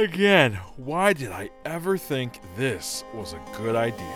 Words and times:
Again, 0.00 0.54
why 0.78 1.12
did 1.12 1.30
I 1.30 1.50
ever 1.66 1.98
think 1.98 2.40
this 2.56 3.04
was 3.12 3.34
a 3.34 3.42
good 3.54 3.76
idea? 3.76 4.06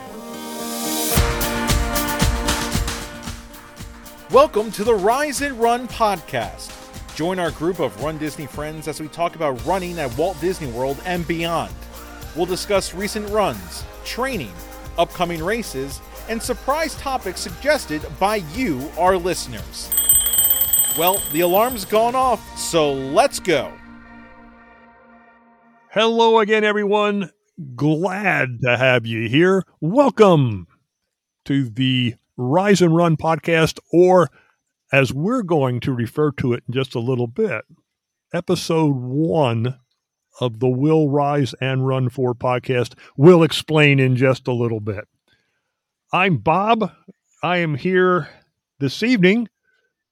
Welcome 4.30 4.72
to 4.72 4.82
the 4.82 4.94
Rise 4.94 5.42
and 5.42 5.60
Run 5.60 5.86
podcast. 5.86 6.72
Join 7.14 7.38
our 7.38 7.50
group 7.50 7.80
of 7.80 8.02
Run 8.02 8.16
Disney 8.16 8.46
friends 8.46 8.88
as 8.88 8.98
we 8.98 9.08
talk 9.08 9.36
about 9.36 9.62
running 9.66 9.98
at 9.98 10.16
Walt 10.16 10.40
Disney 10.40 10.72
World 10.72 11.02
and 11.04 11.28
beyond. 11.28 11.74
We'll 12.34 12.46
discuss 12.46 12.94
recent 12.94 13.28
runs, 13.28 13.84
training, 14.06 14.54
upcoming 14.96 15.44
races, 15.44 16.00
and 16.30 16.42
surprise 16.42 16.94
topics 16.94 17.40
suggested 17.40 18.00
by 18.18 18.36
you, 18.54 18.90
our 18.96 19.18
listeners. 19.18 19.90
Well, 20.96 21.20
the 21.32 21.40
alarm's 21.40 21.84
gone 21.84 22.14
off, 22.14 22.58
so 22.58 22.90
let's 22.94 23.38
go. 23.38 23.70
Hello 25.94 26.40
again, 26.40 26.64
everyone. 26.64 27.30
Glad 27.76 28.62
to 28.62 28.76
have 28.76 29.06
you 29.06 29.28
here. 29.28 29.62
Welcome 29.80 30.66
to 31.44 31.68
the 31.68 32.16
Rise 32.36 32.82
and 32.82 32.96
Run 32.96 33.16
podcast, 33.16 33.78
or 33.92 34.28
as 34.92 35.14
we're 35.14 35.44
going 35.44 35.78
to 35.82 35.92
refer 35.92 36.32
to 36.32 36.52
it 36.52 36.64
in 36.66 36.74
just 36.74 36.96
a 36.96 36.98
little 36.98 37.28
bit, 37.28 37.64
episode 38.32 38.96
one 38.96 39.78
of 40.40 40.58
the 40.58 40.68
Will 40.68 41.10
Rise 41.10 41.54
and 41.60 41.86
Run 41.86 42.08
For 42.08 42.34
podcast. 42.34 42.94
We'll 43.16 43.44
explain 43.44 44.00
in 44.00 44.16
just 44.16 44.48
a 44.48 44.52
little 44.52 44.80
bit. 44.80 45.06
I'm 46.12 46.38
Bob. 46.38 46.90
I 47.40 47.58
am 47.58 47.76
here 47.76 48.28
this 48.80 49.04
evening 49.04 49.48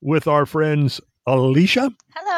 with 0.01 0.29
our 0.29 0.47
friends 0.47 1.01
Alicia, 1.27 1.91
Hello. 2.15 2.32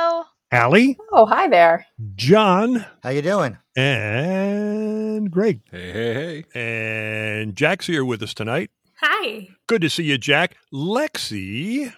Allie, 0.54 0.96
Oh, 1.10 1.26
hi 1.26 1.48
there. 1.48 1.84
John, 2.14 2.86
How 3.02 3.10
you 3.10 3.22
doing? 3.22 3.58
and 3.76 5.28
Greg. 5.28 5.62
Hey, 5.72 5.92
hey, 5.92 6.44
hey. 6.54 7.40
And 7.42 7.56
Jack's 7.56 7.88
here 7.88 8.04
with 8.04 8.22
us 8.22 8.34
tonight. 8.34 8.70
Hi. 9.00 9.48
Good 9.66 9.82
to 9.82 9.90
see 9.90 10.04
you, 10.04 10.16
Jack. 10.16 10.54
Lexi 10.72 11.92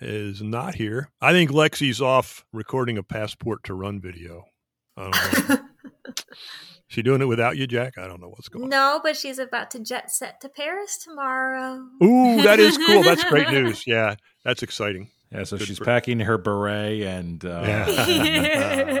is 0.00 0.40
not 0.40 0.76
here. 0.76 1.10
I 1.20 1.32
think 1.32 1.50
Lexi's 1.50 2.00
off 2.00 2.42
recording 2.54 2.96
a 2.96 3.02
passport 3.02 3.64
to 3.64 3.74
run 3.74 4.00
video. 4.00 4.44
I 4.96 5.10
don't 5.10 5.48
know. 5.50 5.58
she 6.88 7.02
doing 7.02 7.20
it 7.20 7.26
without 7.26 7.58
you, 7.58 7.66
Jack? 7.66 7.98
I 7.98 8.06
don't 8.06 8.22
know 8.22 8.28
what's 8.30 8.48
going 8.48 8.64
on. 8.64 8.70
No, 8.70 9.00
but 9.02 9.14
she's 9.14 9.38
about 9.38 9.70
to 9.72 9.78
jet 9.78 10.10
set 10.10 10.40
to 10.40 10.48
Paris 10.48 10.96
tomorrow. 11.04 11.84
Ooh, 12.02 12.40
that 12.44 12.60
is 12.60 12.78
cool. 12.78 13.02
That's 13.02 13.24
great 13.24 13.50
news. 13.52 13.86
Yeah, 13.86 14.14
that's 14.42 14.62
exciting. 14.62 15.10
Yeah, 15.32 15.44
so 15.44 15.56
Good 15.58 15.68
she's 15.68 15.78
for- 15.78 15.84
packing 15.84 16.20
her 16.20 16.38
beret 16.38 17.02
and 17.02 17.44
uh, 17.44 17.62
Yeah. 17.64 19.00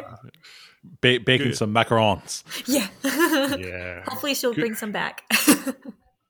ba- 1.00 1.20
baking 1.20 1.48
Good. 1.48 1.56
some 1.56 1.74
macarons. 1.74 2.44
yeah. 2.66 2.88
Yeah, 3.56 4.04
Hopefully 4.06 4.34
she'll 4.34 4.54
Good. 4.54 4.60
bring 4.60 4.74
some 4.74 4.92
back. 4.92 5.24
Uh, 5.30 5.54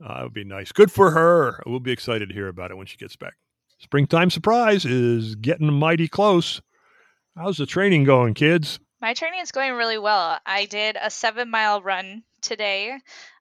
that 0.01 0.23
would 0.23 0.33
be 0.35 0.45
nice. 0.45 0.73
Good 0.73 0.91
for 0.91 1.11
her. 1.11 1.63
We'll 1.67 1.81
be 1.81 1.93
excited 1.93 2.29
to 2.29 2.35
hear 2.35 2.49
about 2.49 2.71
it 2.71 2.77
when 2.77 2.87
she 2.87 2.97
gets 2.97 3.17
back. 3.17 3.35
Springtime 3.79 4.31
surprise 4.31 4.85
is 4.85 5.35
getting 5.37 5.73
mighty 5.73 6.09
close. 6.09 6.61
How's 7.37 7.57
the 7.59 7.67
training 7.67 8.05
going, 8.05 8.35
kids? 8.35 8.79
My 9.01 9.15
training 9.15 9.41
is 9.41 9.53
going 9.53 9.73
really 9.75 9.99
well. 9.99 10.39
I 10.45 10.67
did 10.67 10.97
a 11.01 11.11
seven 11.11 11.49
mile 11.51 11.81
run 11.81 12.23
today, 12.43 12.91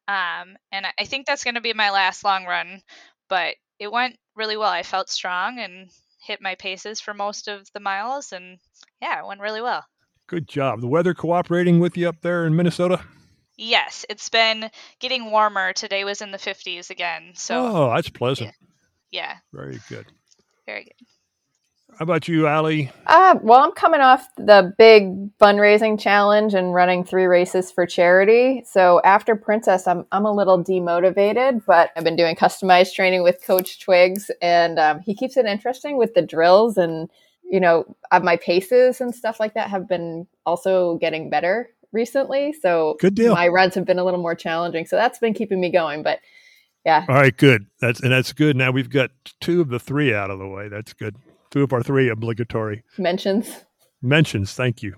um, 0.07 0.55
and 0.71 0.85
I- 0.85 0.93
I 0.99 1.05
think 1.05 1.25
that's 1.25 1.43
going 1.43 1.55
to 1.55 1.61
be 1.61 1.73
my 1.73 1.91
last 1.91 2.23
long 2.23 2.45
run. 2.45 2.81
But 3.29 3.55
it 3.79 3.91
went 3.91 4.17
really 4.35 4.57
well. 4.57 4.69
I 4.71 4.83
felt 4.83 5.09
strong 5.09 5.59
and 5.59 5.89
hit 6.19 6.41
my 6.41 6.55
paces 6.55 6.99
for 7.01 7.13
most 7.13 7.47
of 7.47 7.67
the 7.73 7.79
miles, 7.79 8.31
and 8.31 8.59
yeah, 9.01 9.19
it 9.19 9.25
went 9.27 9.41
really 9.41 9.61
well. 9.61 9.85
Good 10.27 10.47
job. 10.47 10.81
The 10.81 10.87
weather 10.87 11.13
cooperating 11.13 11.79
with 11.79 11.97
you 11.97 12.07
up 12.07 12.21
there 12.21 12.45
in 12.45 12.55
Minnesota? 12.55 13.01
Yes, 13.57 14.05
it's 14.09 14.29
been 14.29 14.69
getting 14.99 15.31
warmer. 15.31 15.73
Today 15.73 16.03
was 16.03 16.21
in 16.21 16.31
the 16.31 16.37
50s 16.37 16.89
again, 16.89 17.31
so 17.35 17.65
oh, 17.65 17.93
that's 17.93 18.09
pleasant. 18.09 18.53
yeah, 19.11 19.35
Very 19.51 19.79
good. 19.89 20.05
very 20.65 20.83
good. 20.83 21.07
How 21.97 22.03
about 22.03 22.29
you, 22.29 22.47
Allie? 22.47 22.89
Uh, 23.07 23.35
well, 23.41 23.59
I'm 23.59 23.73
coming 23.73 23.99
off 23.99 24.27
the 24.37 24.73
big 24.77 25.35
fundraising 25.37 25.99
challenge 25.99 26.53
and 26.53 26.73
running 26.73 27.03
three 27.03 27.25
races 27.25 27.71
for 27.71 27.85
charity. 27.85 28.63
So 28.65 29.01
after 29.03 29.35
Princess, 29.35 29.85
I'm, 29.85 30.05
I'm 30.13 30.25
a 30.25 30.31
little 30.31 30.63
demotivated, 30.63 31.65
but 31.65 31.91
I've 31.97 32.05
been 32.05 32.15
doing 32.15 32.37
customized 32.37 32.93
training 32.93 33.23
with 33.23 33.43
Coach 33.45 33.81
Twigs, 33.81 34.31
and 34.41 34.79
um, 34.79 35.01
he 35.01 35.13
keeps 35.13 35.35
it 35.35 35.45
interesting 35.45 35.97
with 35.97 36.13
the 36.13 36.21
drills. 36.21 36.77
And, 36.77 37.09
you 37.43 37.59
know, 37.59 37.83
uh, 38.11 38.21
my 38.21 38.37
paces 38.37 39.01
and 39.01 39.13
stuff 39.13 39.39
like 39.39 39.53
that 39.55 39.69
have 39.69 39.87
been 39.89 40.25
also 40.45 40.95
getting 40.99 41.29
better 41.29 41.69
recently. 41.91 42.53
So 42.53 42.95
Good 43.01 43.15
deal. 43.15 43.33
my 43.33 43.49
runs 43.49 43.75
have 43.75 43.85
been 43.85 43.99
a 43.99 44.05
little 44.05 44.21
more 44.21 44.35
challenging. 44.35 44.85
So 44.85 44.95
that's 44.95 45.19
been 45.19 45.33
keeping 45.33 45.59
me 45.59 45.69
going. 45.69 46.03
But 46.03 46.19
yeah, 46.85 47.05
All 47.09 47.15
right, 47.15 47.35
good. 47.35 47.65
That's 47.81 47.99
and 47.99 48.11
that's 48.11 48.31
good. 48.31 48.55
Now 48.55 48.71
we've 48.71 48.89
got 48.89 49.11
two 49.41 49.59
of 49.59 49.67
the 49.67 49.79
three 49.79 50.13
out 50.13 50.31
of 50.31 50.39
the 50.39 50.47
way. 50.47 50.69
That's 50.69 50.93
good. 50.93 51.15
Two 51.51 51.63
of 51.63 51.73
our 51.73 51.81
three 51.81 52.09
obligatory 52.09 52.83
mentions. 52.97 53.65
mentions. 54.01 54.53
Thank 54.53 54.83
you, 54.83 54.95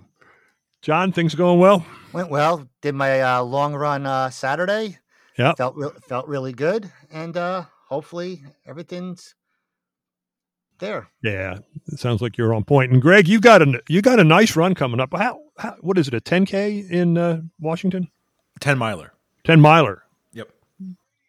John. 0.82 1.12
Things 1.12 1.34
going 1.36 1.60
well? 1.60 1.86
Went 2.14 2.30
well. 2.30 2.68
Did 2.82 2.96
my 2.96 3.22
uh, 3.22 3.42
long 3.44 3.74
run 3.74 4.06
uh, 4.06 4.30
Saturday. 4.30 4.98
Yeah, 5.38 5.54
Felt 5.56 5.76
re- 5.78 5.90
felt 6.10 6.28
really 6.28 6.52
good, 6.52 6.92
and 7.12 7.36
uh, 7.38 7.64
hopefully 7.88 8.44
everything's 8.66 9.34
there. 10.80 11.08
Yeah, 11.24 11.60
it 11.88 12.00
sounds 12.00 12.22
like 12.22 12.38
you're 12.38 12.54
on 12.54 12.66
point. 12.66 12.92
And 12.92 13.02
Greg, 13.02 13.30
you 13.30 13.40
got 13.40 13.62
a 13.62 13.82
you 13.88 14.02
got 14.02 14.20
a 14.20 14.26
nice 14.26 14.58
run 14.58 14.76
coming 14.76 15.00
up. 15.00 15.14
How, 15.16 15.40
how 15.58 15.78
what 15.80 15.98
is 15.98 16.10
it? 16.10 16.14
A 16.14 16.20
10k 16.20 16.90
in 16.92 17.18
uh, 17.18 17.42
Washington? 17.60 18.10
10 18.60 18.78
miler. 18.78 19.14
10 19.46 19.62
miler. 19.62 20.04
Yep. 20.34 20.50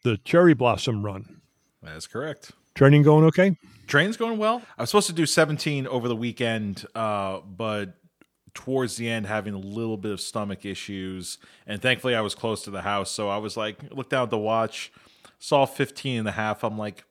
The 0.03 0.19
Cherry 0.25 0.53
Blossom 0.55 1.03
Run. 1.05 1.41
That's 1.83 2.07
correct. 2.07 2.51
Training 2.75 3.03
going 3.05 3.25
okay? 3.27 3.57
Train's 3.93 4.17
going 4.17 4.39
well. 4.39 4.63
I 4.79 4.83
was 4.85 4.89
supposed 4.89 5.09
to 5.09 5.13
do 5.13 5.27
17 5.27 5.87
over 5.87 6.09
the 6.09 6.17
weekend, 6.17 6.87
uh, 6.95 7.41
but 7.41 7.99
towards 8.55 8.97
the 8.97 9.07
end 9.07 9.27
having 9.27 9.53
a 9.53 9.59
little 9.59 9.99
bit 9.99 10.13
of 10.13 10.21
stomach 10.21 10.65
issues 10.65 11.37
and 11.67 11.81
thankfully 11.83 12.15
I 12.15 12.23
was 12.23 12.35
close 12.35 12.63
to 12.65 12.71
the 12.71 12.83
house 12.83 13.11
so 13.11 13.29
I 13.31 13.37
was 13.39 13.57
like 13.57 13.79
looked 13.91 14.11
down 14.11 14.25
at 14.25 14.31
the 14.31 14.37
watch 14.39 14.93
saw 15.39 15.65
15 15.65 16.21
and 16.21 16.29
a 16.29 16.33
half 16.33 16.63
I'm 16.63 16.77
like 16.77 17.05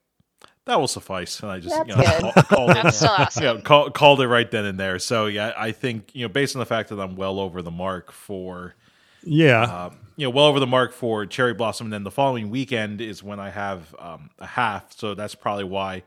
that 0.66 0.80
will 0.80 0.88
suffice 0.88 1.40
and 1.40 1.52
I 1.52 1.60
just 1.60 1.76
you 1.88 1.96
know, 1.96 2.04
call- 2.04 2.32
called 2.44 2.70
it 2.72 2.84
That's 2.84 3.02
awesome. 3.04 3.44
you 3.44 3.54
know, 3.56 3.62
call, 3.62 3.90
called 3.90 4.22
it 4.22 4.28
right 4.28 4.50
then 4.52 4.66
and 4.66 4.80
there 4.80 5.00
so 5.00 5.26
yeah 5.26 5.52
I 5.58 5.72
think 5.72 6.14
you 6.14 6.24
know 6.24 6.30
based 6.30 6.56
on 6.56 6.60
the 6.60 6.66
fact 6.68 6.90
that 6.90 7.00
I'm 7.00 7.16
well 7.16 7.40
over 7.40 7.64
the 7.64 7.72
mark 7.72 8.12
for 8.12 8.76
Yeah. 9.24 9.62
uh, 9.64 9.90
you 10.18 10.28
know, 10.28 10.30
well 10.30 10.46
over 10.46 10.60
the 10.60 10.68
mark 10.68 10.94
for 10.94 11.26
cherry 11.26 11.56
blossom. 11.56 11.88
And 11.88 11.94
then 11.94 12.04
the 12.04 12.12
following 12.12 12.52
weekend 12.52 13.02
is 13.02 13.24
when 13.24 13.40
I 13.40 13.50
have 13.50 13.96
um, 13.98 14.30
a 14.38 14.46
half, 14.46 14.94
so 14.96 15.16
that's 15.16 15.34
probably 15.34 15.64
why 15.64 16.04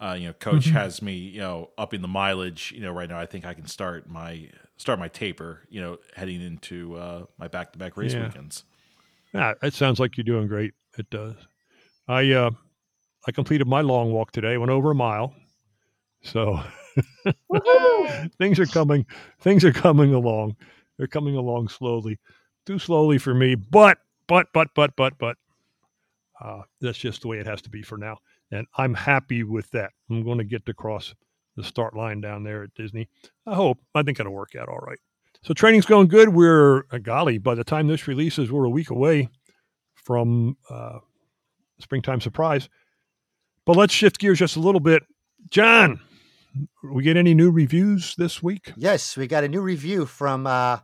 uh, 0.00 0.16
you 0.18 0.26
know 0.28 0.32
coach 0.34 0.66
has 0.70 1.00
me 1.02 1.14
you 1.14 1.40
know 1.40 1.70
upping 1.78 2.02
the 2.02 2.08
mileage. 2.08 2.72
You 2.74 2.80
know, 2.82 2.92
right 2.92 3.08
now 3.08 3.18
I 3.18 3.26
think 3.26 3.44
I 3.44 3.54
can 3.54 3.66
start 3.66 4.08
my 4.08 4.50
start 4.76 4.98
my 4.98 5.08
taper. 5.08 5.62
You 5.68 5.80
know, 5.80 5.98
heading 6.16 6.40
into 6.40 6.96
uh, 6.96 7.24
my 7.38 7.48
back 7.48 7.72
to 7.72 7.78
back 7.78 7.96
race 7.96 8.12
Yeah. 8.12 8.26
weekends. 8.26 8.64
Yeah, 9.32 9.54
it 9.62 9.74
sounds 9.74 9.98
like 9.98 10.16
you're 10.16 10.24
doing 10.24 10.46
great. 10.46 10.74
It 10.98 11.10
does. 11.10 11.34
I 12.06 12.30
uh 12.32 12.50
I 13.26 13.32
completed 13.32 13.66
my 13.66 13.80
long 13.80 14.12
walk 14.12 14.32
today, 14.32 14.58
went 14.58 14.70
over 14.70 14.90
a 14.90 14.94
mile. 14.94 15.34
So 16.22 16.60
things 18.38 18.58
are 18.58 18.66
coming 18.66 19.06
things 19.40 19.64
are 19.64 19.72
coming 19.72 20.14
along. 20.14 20.56
They're 20.98 21.06
coming 21.06 21.36
along 21.36 21.68
slowly. 21.68 22.18
Too 22.66 22.78
slowly 22.78 23.18
for 23.18 23.34
me, 23.34 23.54
but 23.54 23.98
but 24.26 24.46
but 24.52 24.68
but 24.74 24.94
but 24.96 25.18
but 25.18 25.36
uh 26.42 26.62
that's 26.80 26.98
just 26.98 27.22
the 27.22 27.28
way 27.28 27.38
it 27.38 27.46
has 27.46 27.62
to 27.62 27.70
be 27.70 27.82
for 27.82 27.98
now. 27.98 28.18
And 28.54 28.68
I'm 28.76 28.94
happy 28.94 29.42
with 29.42 29.68
that. 29.72 29.90
I'm 30.08 30.22
going 30.22 30.38
to 30.38 30.44
get 30.44 30.64
to 30.66 30.74
cross 30.74 31.12
the 31.56 31.64
start 31.64 31.96
line 31.96 32.20
down 32.20 32.44
there 32.44 32.62
at 32.62 32.74
Disney. 32.74 33.08
I 33.46 33.54
hope. 33.54 33.78
I 33.96 34.04
think 34.04 34.20
it'll 34.20 34.32
work 34.32 34.54
out 34.54 34.68
all 34.68 34.78
right. 34.78 34.98
So 35.42 35.54
training's 35.54 35.86
going 35.86 36.06
good. 36.06 36.28
We're 36.28 36.84
uh, 36.92 36.98
golly, 36.98 37.38
by 37.38 37.56
the 37.56 37.64
time 37.64 37.88
this 37.88 38.06
releases, 38.06 38.52
we're 38.52 38.64
a 38.64 38.70
week 38.70 38.90
away 38.90 39.28
from 39.94 40.56
uh, 40.70 41.00
springtime 41.80 42.20
surprise. 42.20 42.68
But 43.66 43.76
let's 43.76 43.92
shift 43.92 44.20
gears 44.20 44.38
just 44.38 44.54
a 44.54 44.60
little 44.60 44.80
bit. 44.80 45.02
John, 45.50 46.00
we 46.84 47.02
get 47.02 47.16
any 47.16 47.34
new 47.34 47.50
reviews 47.50 48.14
this 48.16 48.40
week? 48.40 48.72
Yes, 48.76 49.16
we 49.16 49.26
got 49.26 49.42
a 49.42 49.48
new 49.48 49.62
review 49.62 50.06
from 50.06 50.46
uh, 50.46 50.78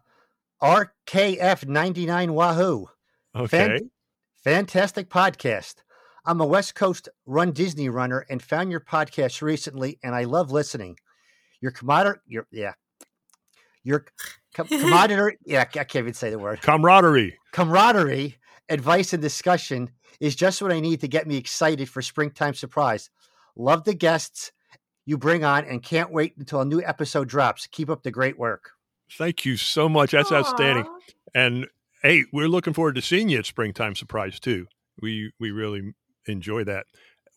RKF99 0.61 2.31
Wahoo. 2.31 2.89
Okay. 3.37 3.47
Fan- 3.47 3.91
fantastic 4.43 5.09
podcast. 5.09 5.77
I'm 6.25 6.41
a 6.41 6.47
West 6.47 6.75
Coast 6.75 7.09
Run 7.27 7.53
Disney 7.53 7.89
runner 7.89 8.27
and 8.29 8.43
found 8.43 8.71
your 8.71 8.81
podcast 8.81 9.43
recently, 9.43 9.99
and 10.03 10.15
I 10.15 10.25
love 10.25 10.51
listening. 10.51 10.97
Your 11.61 11.71
commodity, 11.73 12.21
your 12.27 12.47
yeah, 12.51 12.73
your 13.83 14.07
com- 14.55 14.67
commodity, 14.69 15.39
yeah, 15.45 15.61
I 15.61 15.65
can't 15.65 15.97
even 15.97 16.15
say 16.15 16.31
the 16.31 16.39
word. 16.39 16.63
Camaraderie. 16.63 17.39
Camaraderie, 17.53 18.37
advice, 18.69 19.13
and 19.13 19.23
discussion 19.23 19.91
is 20.21 20.37
just 20.37 20.61
what 20.61 20.73
I 20.73 20.81
need 20.81 21.01
to 21.01 21.09
get 21.09 21.27
me 21.27 21.37
excited 21.37 21.89
for 21.89 22.03
springtime 22.03 22.55
surprise. 22.55 23.11
Love 23.57 23.85
the 23.85 23.95
guests 23.95 24.53
you 25.07 25.19
bring 25.19 25.45
on, 25.45 25.65
and 25.65 25.83
can't 25.83 26.13
wait 26.13 26.35
until 26.39 26.61
a 26.61 26.65
new 26.65 26.83
episode 26.83 27.29
drops. 27.29 27.67
Keep 27.67 27.91
up 27.91 28.03
the 28.03 28.11
great 28.11 28.39
work. 28.39 28.71
Thank 29.13 29.45
you 29.45 29.57
so 29.57 29.89
much. 29.89 30.13
That's 30.13 30.31
outstanding. 30.31 30.87
And 31.35 31.67
hey, 32.03 32.25
we're 32.33 32.49
looking 32.49 32.75
forward 32.75 32.95
to 32.95 33.03
seeing 33.03 33.29
you 33.29 33.39
at 33.39 33.47
Springtime 33.47 33.95
Surprise 33.95 34.39
too. 34.39 34.67
We 35.01 35.33
we 35.41 35.51
really 35.51 35.95
enjoy 36.33 36.65
that. 36.65 36.87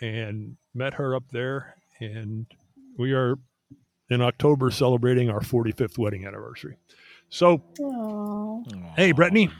and 0.00 0.56
met 0.74 0.94
her 0.94 1.14
up 1.14 1.24
there 1.32 1.74
and 2.00 2.46
we 2.98 3.12
are 3.12 3.36
in 4.10 4.20
october 4.20 4.70
celebrating 4.70 5.30
our 5.30 5.40
45th 5.40 5.98
wedding 5.98 6.26
anniversary 6.26 6.76
so 7.28 7.62
Oh, 7.80 8.64
Hey, 8.96 9.12
Brittany. 9.12 9.50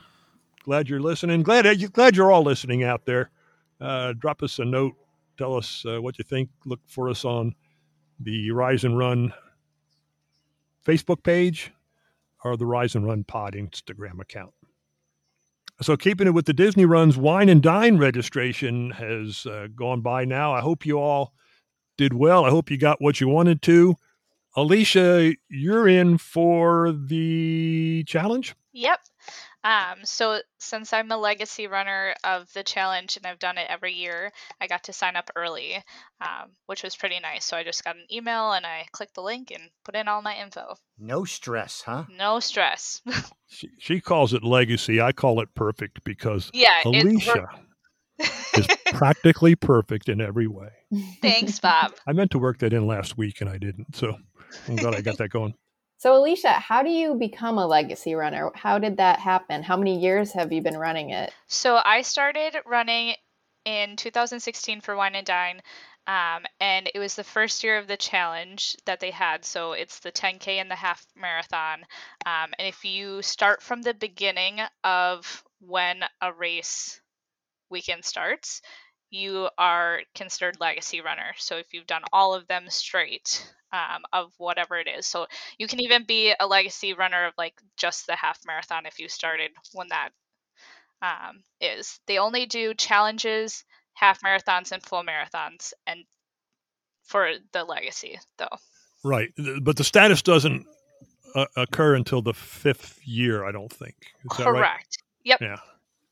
Glad 0.65 0.89
you're 0.89 1.01
listening. 1.01 1.43
Glad 1.43 1.93
glad 1.93 2.17
you're 2.17 2.33
all 2.33 2.43
listening 2.43 2.83
out 2.83 3.05
there. 3.07 3.31
Uh, 3.81 4.13
drop 4.15 4.43
us 4.43 4.59
a 4.59 4.65
note. 4.65 4.95
Tell 5.39 5.55
us 5.55 5.85
uh, 5.87 6.01
what 6.03 6.19
you 6.19 6.25
think. 6.25 6.49
Look 6.65 6.81
for 6.87 7.09
us 7.09 7.25
on 7.25 7.55
the 8.19 8.51
Rise 8.51 8.85
and 8.85 8.97
Run 8.99 9.33
Facebook 10.85 11.23
page 11.23 11.73
or 12.43 12.57
the 12.57 12.67
Rise 12.67 12.95
and 12.95 13.07
Run 13.07 13.25
Pod 13.25 13.55
Instagram 13.55 14.21
account. 14.21 14.53
So, 15.83 15.97
keeping 15.97 16.27
it 16.27 16.31
with 16.35 16.47
the 16.47 16.55
Disney 16.55 16.87
Runs, 16.87 17.19
Wine 17.19 17.51
and 17.51 17.63
Dine 17.63 17.99
registration 17.99 18.93
has 18.93 19.45
uh, 19.45 19.69
gone 19.77 20.01
by 20.01 20.25
now. 20.25 20.55
I 20.55 20.61
hope 20.61 20.87
you 20.87 20.99
all 20.99 21.35
did 21.99 22.15
well. 22.15 22.45
I 22.47 22.51
hope 22.51 22.71
you 22.71 22.79
got 22.79 23.01
what 23.03 23.21
you 23.21 23.29
wanted 23.29 23.61
to. 23.63 23.95
Alicia, 24.57 25.35
you're 25.49 25.87
in 25.87 26.17
for 26.17 26.93
the 26.93 28.05
challenge. 28.05 28.55
Yep. 28.73 29.01
Um, 29.65 30.05
so 30.05 30.41
since 30.59 30.93
I'm 30.93 31.11
a 31.11 31.17
legacy 31.17 31.67
runner 31.67 32.15
of 32.23 32.51
the 32.53 32.63
challenge 32.63 33.17
and 33.17 33.27
I've 33.27 33.41
done 33.41 33.59
it 33.59 33.67
every 33.69 33.93
year, 33.93 34.31
I 34.61 34.69
got 34.69 34.85
to 34.85 34.93
sign 34.93 35.17
up 35.17 35.31
early, 35.35 35.83
um, 36.21 36.53
which 36.67 36.85
was 36.85 36.95
pretty 36.95 37.19
nice. 37.19 37.45
So 37.45 37.57
I 37.57 37.65
just 37.65 37.83
got 37.83 37.97
an 37.97 38.07
email 38.13 38.53
and 38.53 38.65
I 38.65 38.87
clicked 38.93 39.15
the 39.15 39.23
link 39.23 39.51
and 39.51 39.65
put 39.85 39.97
in 39.97 40.07
all 40.07 40.23
my 40.23 40.37
info. 40.37 40.77
No 40.99 41.25
stress, 41.25 41.83
huh? 41.85 42.05
No 42.17 42.41
stress. 42.41 43.03
She, 43.49 43.71
she 43.79 44.01
calls 44.01 44.35
it 44.35 44.43
legacy. 44.43 45.01
I 45.01 45.13
call 45.13 45.41
it 45.41 45.55
perfect 45.55 46.03
because 46.03 46.51
yeah, 46.53 46.83
Alicia 46.85 47.29
worked. 47.29 47.55
Is 48.19 48.67
practically 48.87 49.55
perfect 49.55 50.09
in 50.09 50.21
every 50.21 50.47
way. 50.47 50.71
Thanks, 51.23 51.59
Bob. 51.61 51.95
I 52.07 52.13
meant 52.13 52.31
to 52.33 52.39
work 52.39 52.59
that 52.59 52.73
in 52.73 52.87
last 52.87 53.17
week 53.17 53.41
and 53.41 53.51
I 53.51 53.59
didn't. 53.59 53.97
So 53.97 54.17
I'm 54.69 54.77
glad 54.77 54.95
I 54.95 55.01
got 55.01 55.19
that 55.19 55.31
going. 55.31 55.55
So, 55.99 56.15
Alicia, 56.15 56.53
how 56.53 56.83
do 56.83 56.91
you 56.91 57.15
become 57.15 57.57
a 57.57 57.67
legacy 57.67 58.15
runner? 58.15 58.51
How 58.55 58.79
did 58.79 58.99
that 58.99 59.19
happen? 59.19 59.63
How 59.63 59.79
many 59.79 59.99
years 59.99 60.31
have 60.35 60.53
you 60.53 60.61
been 60.61 60.77
running 60.77 61.09
it? 61.09 61.33
So 61.47 61.81
I 61.83 62.03
started 62.03 62.55
running 62.67 63.15
in 63.65 63.97
2016 63.97 64.83
for 64.83 64.95
Wine 64.95 65.15
and 65.15 65.27
Dine. 65.27 65.63
Um, 66.07 66.45
and 66.61 66.89
it 66.95 66.99
was 66.99 67.15
the 67.15 67.25
first 67.25 67.65
year 67.65 67.79
of 67.79 67.89
the 67.89 67.97
challenge 67.97 68.77
that 68.85 69.01
they 69.01 69.11
had. 69.11 69.45
So 69.45 69.73
it's 69.73 70.01
the 70.01 70.13
10K 70.13 70.61
and 70.61 70.71
the 70.71 70.77
half 70.77 71.05
marathon. 71.17 71.81
Um, 72.25 72.53
and 72.59 72.69
if 72.69 72.85
you 72.85 73.23
start 73.23 73.63
from 73.63 73.83
the 73.83 73.95
beginning 73.95 74.61
of 74.85 75.43
when 75.61 76.05
a 76.21 76.33
race 76.33 77.01
weekend 77.71 78.05
starts, 78.05 78.61
you 79.11 79.49
are 79.59 80.01
considered 80.15 80.59
legacy 80.61 81.01
runner. 81.01 81.33
So 81.39 81.57
if 81.57 81.73
you've 81.73 81.87
done 81.87 82.03
all 82.13 82.35
of 82.35 82.47
them 82.49 82.65
straight 82.69 83.53
um, 83.73 84.03
of 84.13 84.33
whatever 84.39 84.77
it 84.79 84.89
is, 84.89 85.07
so 85.07 85.27
you 85.59 85.67
can 85.67 85.81
even 85.81 86.05
be 86.05 86.35
a 86.39 86.47
legacy 86.47 86.93
runner 86.93 87.27
of 87.27 87.35
like 87.39 87.55
just 87.77 88.07
the 88.07 88.17
half 88.17 88.41
marathon 88.47 88.87
if 88.87 88.99
you 88.99 89.09
started 89.09 89.51
when 89.73 89.89
that 89.89 90.11
um, 91.03 91.43
is. 91.61 92.01
They 92.07 92.19
only 92.19 92.47
do 92.47 92.75
challenges, 92.75 93.65
half 93.95 94.21
marathons, 94.23 94.73
and 94.73 94.83
full 94.83 95.05
marathons, 95.05 95.73
and 95.87 96.01
for 97.05 97.33
the 97.53 97.65
legacy 97.65 98.19
though. 98.39 98.57
Right. 99.05 99.31
But 99.63 99.77
the 99.77 99.85
status 99.85 100.23
doesn't 100.23 100.67
uh, 101.35 101.47
occur 101.57 101.95
until 101.95 102.23
the 102.23 102.35
fifth 102.35 102.99
year, 103.05 103.45
I 103.45 103.53
don't 103.53 103.73
think. 103.73 103.95
Is 104.31 104.39
that 104.39 104.45
right? 104.47 104.59
Correct. 104.59 104.99
Yep. 105.25 105.41
Yeah. 105.41 105.57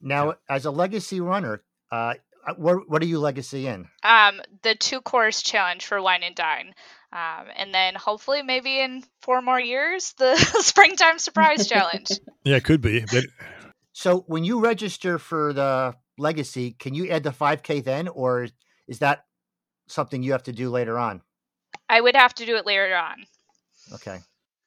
Now, 0.05 0.35
as 0.49 0.67
a 0.67 0.71
legacy 0.71 1.21
runner, 1.21 1.63
uh, 1.91 2.15
what 2.57 2.89
what 2.89 3.03
are 3.03 3.07
you 3.07 3.19
legacy 3.19 3.67
in? 3.67 3.89
Um, 4.03 4.41
the 4.63 4.75
two 4.75 5.01
course 5.01 5.43
challenge 5.43 5.87
for 5.87 6.01
Wine 6.01 6.23
and 6.23 6.35
Dine. 6.35 6.75
Um, 7.13 7.47
and 7.57 7.73
then 7.73 7.95
hopefully 7.95 8.43
maybe 8.43 8.81
in 8.81 9.05
four 9.23 9.41
more 9.41 9.61
years 9.61 10.13
the 10.19 10.37
springtime 10.61 11.19
surprise 11.19 11.69
challenge. 11.69 12.11
Yeah, 12.45 12.57
it 12.57 12.65
could 12.65 12.83
be. 12.83 13.01
But 13.01 13.25
So, 13.95 14.25
when 14.27 14.45
you 14.45 14.61
register 14.61 15.19
for 15.19 15.55
the 15.55 15.95
legacy, 16.19 16.73
can 16.73 16.93
you 16.93 17.09
add 17.09 17.23
the 17.23 17.31
5K 17.31 17.83
then, 17.83 18.07
or 18.09 18.49
is 18.87 18.99
that 18.99 19.25
something 19.87 20.23
you 20.23 20.33
have 20.33 20.43
to 20.43 20.53
do 20.53 20.69
later 20.69 20.99
on? 20.99 21.23
I 21.89 22.03
would 22.03 22.17
have 22.17 22.35
to 22.35 22.45
do 22.45 22.57
it 22.57 22.67
later 22.67 22.95
on. 22.95 23.25
Okay. 23.95 24.19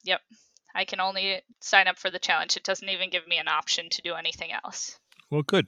Yep. 0.02 0.20
I 0.74 0.84
can 0.84 1.00
only 1.00 1.42
sign 1.60 1.86
up 1.86 1.98
for 1.98 2.10
the 2.10 2.18
challenge. 2.18 2.56
It 2.56 2.64
doesn't 2.64 2.88
even 2.88 3.10
give 3.10 3.28
me 3.28 3.38
an 3.38 3.48
option 3.48 3.88
to 3.90 4.02
do 4.02 4.14
anything 4.14 4.50
else. 4.50 4.98
Well, 5.30 5.42
good. 5.42 5.66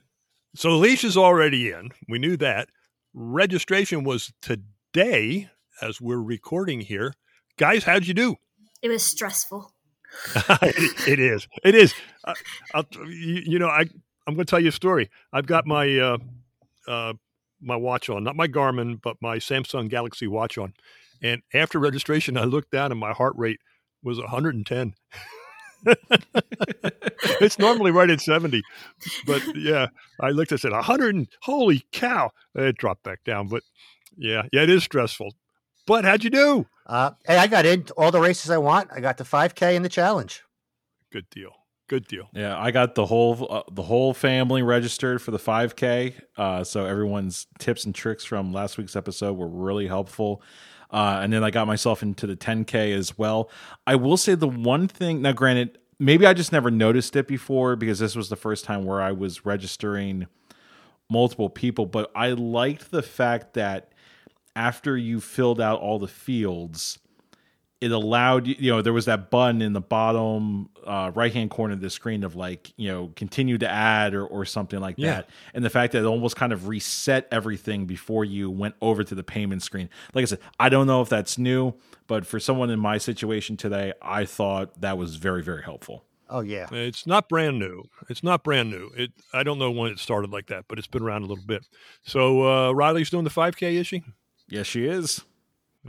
So 0.55 0.71
Alicia's 0.71 1.17
already 1.17 1.71
in. 1.71 1.91
We 2.09 2.19
knew 2.19 2.35
that. 2.37 2.69
Registration 3.13 4.03
was 4.03 4.33
today 4.41 5.49
as 5.81 6.01
we're 6.01 6.21
recording 6.21 6.81
here. 6.81 7.13
Guys, 7.57 7.83
how'd 7.83 8.05
you 8.05 8.13
do? 8.13 8.35
It 8.81 8.89
was 8.89 9.03
stressful. 9.03 9.71
it, 10.35 11.07
it 11.07 11.19
is. 11.19 11.47
It 11.63 11.75
is. 11.75 11.93
I'll, 12.73 12.85
you, 13.07 13.41
you 13.45 13.59
know, 13.59 13.67
I 13.67 13.85
I'm 14.27 14.35
going 14.35 14.45
to 14.45 14.49
tell 14.49 14.59
you 14.59 14.69
a 14.69 14.73
story. 14.73 15.09
I've 15.33 15.47
got 15.47 15.65
my 15.65 15.97
uh, 15.97 16.17
uh, 16.87 17.13
my 17.61 17.75
watch 17.75 18.09
on, 18.09 18.23
not 18.23 18.35
my 18.35 18.47
Garmin, 18.47 18.99
but 19.01 19.17
my 19.21 19.37
Samsung 19.37 19.89
Galaxy 19.89 20.27
watch 20.27 20.57
on. 20.57 20.73
And 21.21 21.41
after 21.53 21.79
registration, 21.79 22.37
I 22.37 22.45
looked 22.45 22.71
down 22.71 22.91
and 22.91 22.99
my 22.99 23.13
heart 23.13 23.33
rate 23.37 23.59
was 24.03 24.19
110. 24.19 24.95
it's 27.41 27.59
normally 27.59 27.91
right 27.91 28.09
at 28.09 28.21
70, 28.21 28.61
but 29.25 29.41
yeah, 29.55 29.87
I 30.19 30.29
looked. 30.29 30.51
I 30.51 30.57
said 30.57 30.71
100. 30.71 31.15
And, 31.15 31.27
holy 31.41 31.83
cow! 31.91 32.31
It 32.55 32.77
dropped 32.77 33.03
back 33.03 33.23
down, 33.23 33.47
but 33.47 33.63
yeah, 34.17 34.43
yeah, 34.51 34.63
it 34.63 34.69
is 34.69 34.83
stressful. 34.83 35.33
But 35.87 36.05
How'd 36.05 36.23
you 36.23 36.29
do? 36.29 36.67
Uh, 36.85 37.11
hey, 37.25 37.37
I 37.37 37.47
got 37.47 37.65
in 37.65 37.85
all 37.97 38.11
the 38.11 38.19
races 38.19 38.51
I 38.51 38.57
want. 38.57 38.89
I 38.93 38.99
got 38.99 39.17
the 39.17 39.23
5K 39.23 39.75
and 39.75 39.83
the 39.83 39.89
challenge. 39.89 40.43
Good 41.11 41.25
deal. 41.29 41.51
Good 41.87 42.07
deal. 42.07 42.29
Yeah, 42.33 42.57
I 42.57 42.71
got 42.71 42.95
the 42.95 43.05
whole 43.05 43.47
uh, 43.49 43.63
the 43.69 43.81
whole 43.81 44.13
family 44.13 44.61
registered 44.61 45.21
for 45.21 45.31
the 45.31 45.37
5K. 45.37 46.13
Uh, 46.37 46.63
so 46.63 46.85
everyone's 46.85 47.47
tips 47.59 47.83
and 47.83 47.93
tricks 47.93 48.23
from 48.23 48.53
last 48.53 48.77
week's 48.77 48.95
episode 48.95 49.37
were 49.37 49.49
really 49.49 49.87
helpful. 49.87 50.41
Uh, 50.91 51.19
and 51.23 51.31
then 51.31 51.43
I 51.43 51.51
got 51.51 51.67
myself 51.67 52.03
into 52.03 52.27
the 52.27 52.35
10K 52.35 52.93
as 52.93 53.17
well. 53.17 53.49
I 53.87 53.95
will 53.95 54.17
say 54.17 54.35
the 54.35 54.47
one 54.47 54.87
thing 54.87 55.21
now, 55.21 55.31
granted, 55.31 55.77
maybe 55.99 56.25
I 56.25 56.33
just 56.33 56.51
never 56.51 56.69
noticed 56.69 57.15
it 57.15 57.27
before 57.27 57.75
because 57.75 57.99
this 57.99 58.15
was 58.15 58.29
the 58.29 58.35
first 58.35 58.65
time 58.65 58.85
where 58.85 59.01
I 59.01 59.11
was 59.11 59.45
registering 59.45 60.27
multiple 61.09 61.49
people, 61.49 61.85
but 61.85 62.11
I 62.15 62.31
liked 62.31 62.91
the 62.91 63.03
fact 63.03 63.53
that 63.53 63.91
after 64.55 64.97
you 64.97 65.21
filled 65.21 65.61
out 65.61 65.79
all 65.79 65.99
the 65.99 66.07
fields, 66.07 66.99
it 67.81 67.91
allowed 67.91 68.45
you, 68.47 68.55
you 68.59 68.71
know, 68.71 68.81
there 68.83 68.93
was 68.93 69.05
that 69.05 69.31
button 69.31 69.61
in 69.61 69.73
the 69.73 69.81
bottom 69.81 70.69
uh, 70.85 71.11
right 71.15 71.33
hand 71.33 71.49
corner 71.49 71.73
of 71.73 71.81
the 71.81 71.89
screen 71.89 72.23
of 72.23 72.35
like, 72.35 72.71
you 72.77 72.87
know, 72.89 73.11
continue 73.15 73.57
to 73.57 73.67
add 73.67 74.13
or, 74.13 74.23
or 74.25 74.45
something 74.45 74.79
like 74.79 74.95
Yeah. 74.99 75.13
that. 75.15 75.29
And 75.55 75.65
the 75.65 75.69
fact 75.71 75.93
that 75.93 75.99
it 75.99 76.05
almost 76.05 76.35
kind 76.35 76.53
of 76.53 76.67
reset 76.67 77.27
everything 77.31 77.87
before 77.87 78.23
you 78.23 78.51
went 78.51 78.75
over 78.81 79.03
to 79.03 79.15
the 79.15 79.23
payment 79.23 79.63
screen. 79.63 79.89
Like 80.13 80.21
I 80.21 80.25
said, 80.25 80.39
I 80.59 80.69
don't 80.69 80.85
know 80.87 81.01
if 81.01 81.09
that's 81.09 81.37
new, 81.39 81.73
but 82.05 82.25
for 82.27 82.39
someone 82.39 82.69
in 82.69 82.79
my 82.79 82.99
situation 82.99 83.57
today, 83.57 83.93
I 84.01 84.25
thought 84.25 84.79
that 84.81 84.97
was 84.99 85.15
very, 85.15 85.41
very 85.41 85.63
helpful. 85.63 86.05
Oh, 86.29 86.41
yeah. 86.41 86.67
It's 86.71 87.05
not 87.07 87.27
brand 87.27 87.57
new. 87.59 87.83
It's 88.09 88.23
not 88.23 88.43
brand 88.43 88.69
new. 88.69 88.91
It. 88.95 89.11
I 89.33 89.43
don't 89.43 89.57
know 89.59 89.69
when 89.71 89.91
it 89.91 89.99
started 89.99 90.31
like 90.31 90.47
that, 90.47 90.65
but 90.69 90.77
it's 90.77 90.87
been 90.87 91.01
around 91.03 91.23
a 91.23 91.25
little 91.25 91.43
bit. 91.43 91.65
So 92.03 92.47
uh, 92.47 92.71
Riley's 92.73 93.09
doing 93.09 93.23
the 93.25 93.29
5K, 93.31 93.73
is 93.73 93.87
she? 93.87 94.03
Yes, 94.47 94.67
she 94.67 94.85
is. 94.85 95.25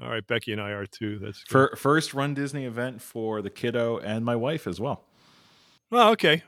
All 0.01 0.09
right, 0.09 0.27
Becky 0.27 0.53
and 0.53 0.61
I 0.61 0.71
are 0.71 0.87
too. 0.87 1.19
That's 1.19 1.43
good. 1.45 1.51
For 1.51 1.77
first 1.77 2.15
Run 2.15 2.33
Disney 2.35 2.65
event 2.65 3.03
for 3.03 3.43
the 3.43 3.51
kiddo 3.51 3.99
and 3.99 4.25
my 4.25 4.37
wife 4.37 4.67
as 4.67 4.81
well. 4.81 5.05
well, 5.91 6.11
okay. 6.13 6.43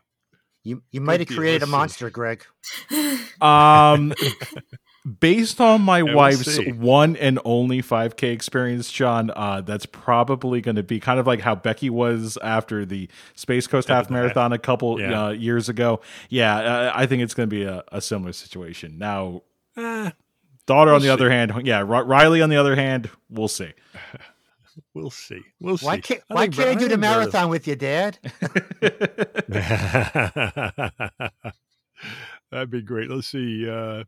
You, 0.62 0.82
you 0.90 1.02
might 1.02 1.20
have 1.20 1.28
created 1.28 1.62
a 1.62 1.66
monster, 1.66 2.08
Greg. 2.10 2.44
Um, 3.40 4.14
based 5.20 5.60
on 5.60 5.82
my 5.82 6.02
we'll 6.02 6.14
wife's 6.14 6.58
one 6.76 7.16
and 7.16 7.38
only 7.44 7.82
5K 7.82 8.32
experience, 8.32 8.90
John, 8.90 9.30
uh, 9.34 9.60
that's 9.60 9.84
probably 9.84 10.60
going 10.62 10.76
to 10.76 10.82
be 10.82 10.98
kind 11.00 11.20
of 11.20 11.26
like 11.26 11.40
how 11.40 11.54
Becky 11.54 11.90
was 11.90 12.38
after 12.42 12.86
the 12.86 13.08
Space 13.34 13.66
Coast 13.66 13.88
Half 13.88 14.04
After 14.04 14.14
that. 14.14 14.20
Marathon 14.20 14.52
a 14.54 14.58
couple 14.58 14.98
Yeah. 14.98 15.26
uh, 15.26 15.30
years 15.30 15.68
ago. 15.68 16.00
Yeah, 16.30 16.56
uh, 16.56 16.92
I 16.94 17.04
think 17.06 17.22
it's 17.22 17.34
going 17.34 17.48
to 17.50 17.54
be 17.54 17.64
a, 17.64 17.84
a 17.92 18.00
similar 18.00 18.32
situation. 18.32 18.96
Now, 18.98 19.42
Eh, 19.76 20.10
daughter 20.66 20.90
on 20.90 21.00
We'll 21.00 21.02
the 21.02 21.12
other 21.12 21.30
hand, 21.30 21.52
yeah, 21.66 21.80
Ri- 21.80 22.04
Riley 22.04 22.42
on 22.42 22.50
the 22.50 22.56
other 22.56 22.74
hand, 22.76 23.10
we'll 23.28 23.48
see. 23.48 23.72
we'll 24.94 25.10
see. 25.10 25.40
We'll 25.60 25.78
see. 25.78 25.86
Why 25.86 25.98
can't, 26.00 26.22
I 26.30 26.34
why 26.34 26.48
can't 26.48 26.68
I 26.70 26.74
do 26.74 26.84
the 26.84 26.88
think 26.90 27.00
Meredith- 27.00 27.32
marathon 27.32 27.50
with 27.50 27.66
you, 27.68 27.76
Dad? 27.76 28.18
That'd 32.50 32.70
be 32.70 32.82
great. 32.82 33.10
Let's 33.10 33.28
see. 33.28 33.68
Uh, 33.68 34.04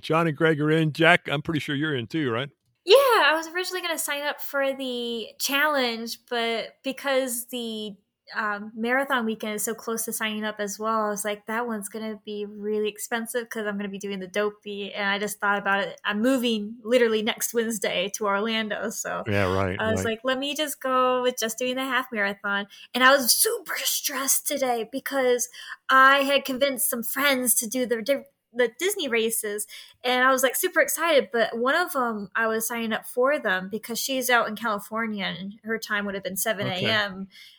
John 0.00 0.26
and 0.26 0.36
Greg 0.36 0.60
are 0.60 0.70
in. 0.70 0.92
Jack, 0.92 1.28
I'm 1.30 1.42
pretty 1.42 1.60
sure 1.60 1.74
you're 1.74 1.96
in 1.96 2.06
too, 2.06 2.30
right? 2.30 2.48
Yeah, 2.84 2.94
I 2.96 3.32
was 3.34 3.48
originally 3.48 3.82
going 3.82 3.96
to 3.96 4.02
sign 4.02 4.22
up 4.22 4.40
for 4.40 4.72
the 4.72 5.28
challenge, 5.40 6.18
but 6.30 6.74
because 6.84 7.46
the 7.46 7.96
um, 8.34 8.72
marathon 8.74 9.24
weekend 9.24 9.54
is 9.54 9.64
so 9.64 9.74
close 9.74 10.04
to 10.04 10.12
signing 10.12 10.44
up 10.44 10.56
as 10.58 10.78
well, 10.78 11.02
I 11.02 11.08
was 11.08 11.24
like, 11.24 11.46
that 11.46 11.66
one's 11.66 11.88
going 11.88 12.10
to 12.10 12.20
be 12.24 12.46
really 12.46 12.88
expensive 12.88 13.44
because 13.44 13.66
I'm 13.66 13.74
going 13.74 13.88
to 13.88 13.90
be 13.90 13.98
doing 13.98 14.18
the 14.18 14.26
dopey. 14.26 14.92
And 14.92 15.08
I 15.08 15.18
just 15.18 15.38
thought 15.38 15.58
about 15.58 15.80
it. 15.80 16.00
I'm 16.04 16.20
moving 16.20 16.76
literally 16.82 17.22
next 17.22 17.54
Wednesday 17.54 18.10
to 18.16 18.26
Orlando. 18.26 18.90
So 18.90 19.24
Yeah, 19.26 19.44
right. 19.44 19.80
I 19.80 19.90
was 19.90 20.04
like, 20.04 20.20
let 20.24 20.38
me 20.38 20.54
just 20.54 20.80
go 20.80 21.22
with 21.22 21.38
just 21.38 21.58
doing 21.58 21.76
the 21.76 21.84
half 21.84 22.06
marathon. 22.12 22.66
And 22.94 23.04
I 23.04 23.14
was 23.14 23.32
super 23.32 23.76
stressed 23.78 24.46
today 24.46 24.88
because 24.90 25.48
I 25.88 26.18
had 26.18 26.44
convinced 26.44 26.90
some 26.90 27.02
friends 27.02 27.54
to 27.56 27.66
do 27.66 27.86
the 27.86 28.24
the 28.56 28.70
Disney 28.78 29.06
races, 29.08 29.66
and 30.02 30.24
I 30.24 30.30
was 30.30 30.42
like 30.42 30.56
super 30.56 30.80
excited. 30.80 31.28
But 31.32 31.58
one 31.58 31.74
of 31.74 31.92
them, 31.92 32.30
I 32.34 32.46
was 32.46 32.66
signing 32.66 32.92
up 32.92 33.06
for 33.06 33.38
them 33.38 33.68
because 33.70 33.98
she's 33.98 34.30
out 34.30 34.48
in 34.48 34.56
California, 34.56 35.26
and 35.26 35.54
her 35.64 35.78
time 35.78 36.06
would 36.06 36.14
have 36.14 36.24
been 36.24 36.36
seven 36.36 36.66
Okay. 36.66 36.80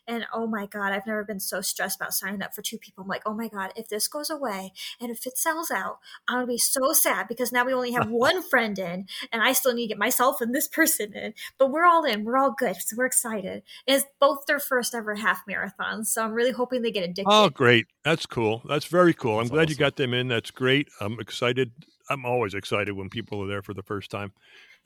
a.m. 0.08 0.16
And 0.16 0.26
oh 0.34 0.48
my 0.48 0.66
god, 0.66 0.94
I've 0.94 1.06
never 1.06 1.24
been 1.24 1.40
so 1.40 1.62
stressed 1.62 2.00
about 2.00 2.14
signing 2.14 2.42
up 2.42 2.54
for 2.54 2.62
two 2.62 2.78
people. 2.78 3.04
I'm 3.04 3.08
like, 3.08 3.24
oh 3.26 3.34
my 3.34 3.48
god, 3.48 3.74
if 3.76 3.90
this 3.90 4.08
goes 4.08 4.30
away 4.30 4.74
and 5.00 5.12
if 5.12 5.26
it 5.26 5.38
sells 5.38 5.72
out, 5.72 6.00
I'm 6.28 6.38
gonna 6.38 6.48
be 6.48 6.58
so 6.58 6.94
sad 6.94 7.28
because 7.28 7.52
now 7.52 7.66
we 7.66 7.74
only 7.74 7.92
have 7.92 8.10
one 8.10 8.42
friend 8.42 8.78
in, 8.80 9.08
and 9.32 9.42
I 9.42 9.54
still 9.54 9.74
need 9.74 9.84
to 9.84 9.90
get 9.90 9.98
myself 9.98 10.42
and 10.42 10.54
this 10.54 10.68
person 10.68 11.14
in. 11.14 11.34
But 11.58 11.72
we're 11.72 11.86
all 11.86 12.04
in, 12.04 12.24
we're 12.24 12.38
all 12.38 12.52
good, 12.52 12.76
so 12.78 12.96
we're 12.98 13.06
excited. 13.06 13.64
And 13.88 13.98
it's 13.98 14.06
both 14.20 14.46
their 14.46 14.60
first 14.60 14.96
ever 14.96 15.16
half 15.16 15.42
marathons, 15.50 16.08
so 16.08 16.24
I'm 16.24 16.34
really 16.34 16.52
hoping 16.52 16.82
they 16.82 16.92
get 16.92 17.04
addicted. 17.04 17.26
oh, 17.28 17.50
great. 17.50 17.88
That's 18.04 18.26
cool. 18.26 18.62
That's 18.68 18.86
very 18.86 19.14
cool. 19.14 19.40
I'm 19.40 19.46
That's 19.46 19.52
glad 19.52 19.70
you 19.70 19.76
got 19.76 19.96
them 19.96 20.14
in. 20.14 20.28
That's 20.28 20.52
great. 20.52 20.88
I'm 21.02 21.20
excited. 21.20 21.72
I'm 22.10 22.26
always 22.26 22.54
excited 22.54 22.94
when 22.94 23.10
people 23.10 23.44
are 23.44 23.48
there 23.48 23.62
for 23.62 23.74
the 23.74 23.84
first 23.84 24.12
time. 24.12 24.32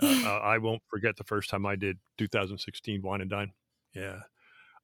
Uh, 0.01 0.08
uh, 0.25 0.40
I 0.40 0.58
won't 0.58 0.82
forget 0.90 1.18
the 1.18 1.24
first 1.24 1.50
time 1.50 1.66
I 1.66 1.75
did 1.75 1.98
2016 2.18 3.01
Wine 3.01 3.22
and 3.22 3.30
Dine. 3.30 3.51
Yeah. 3.94 4.22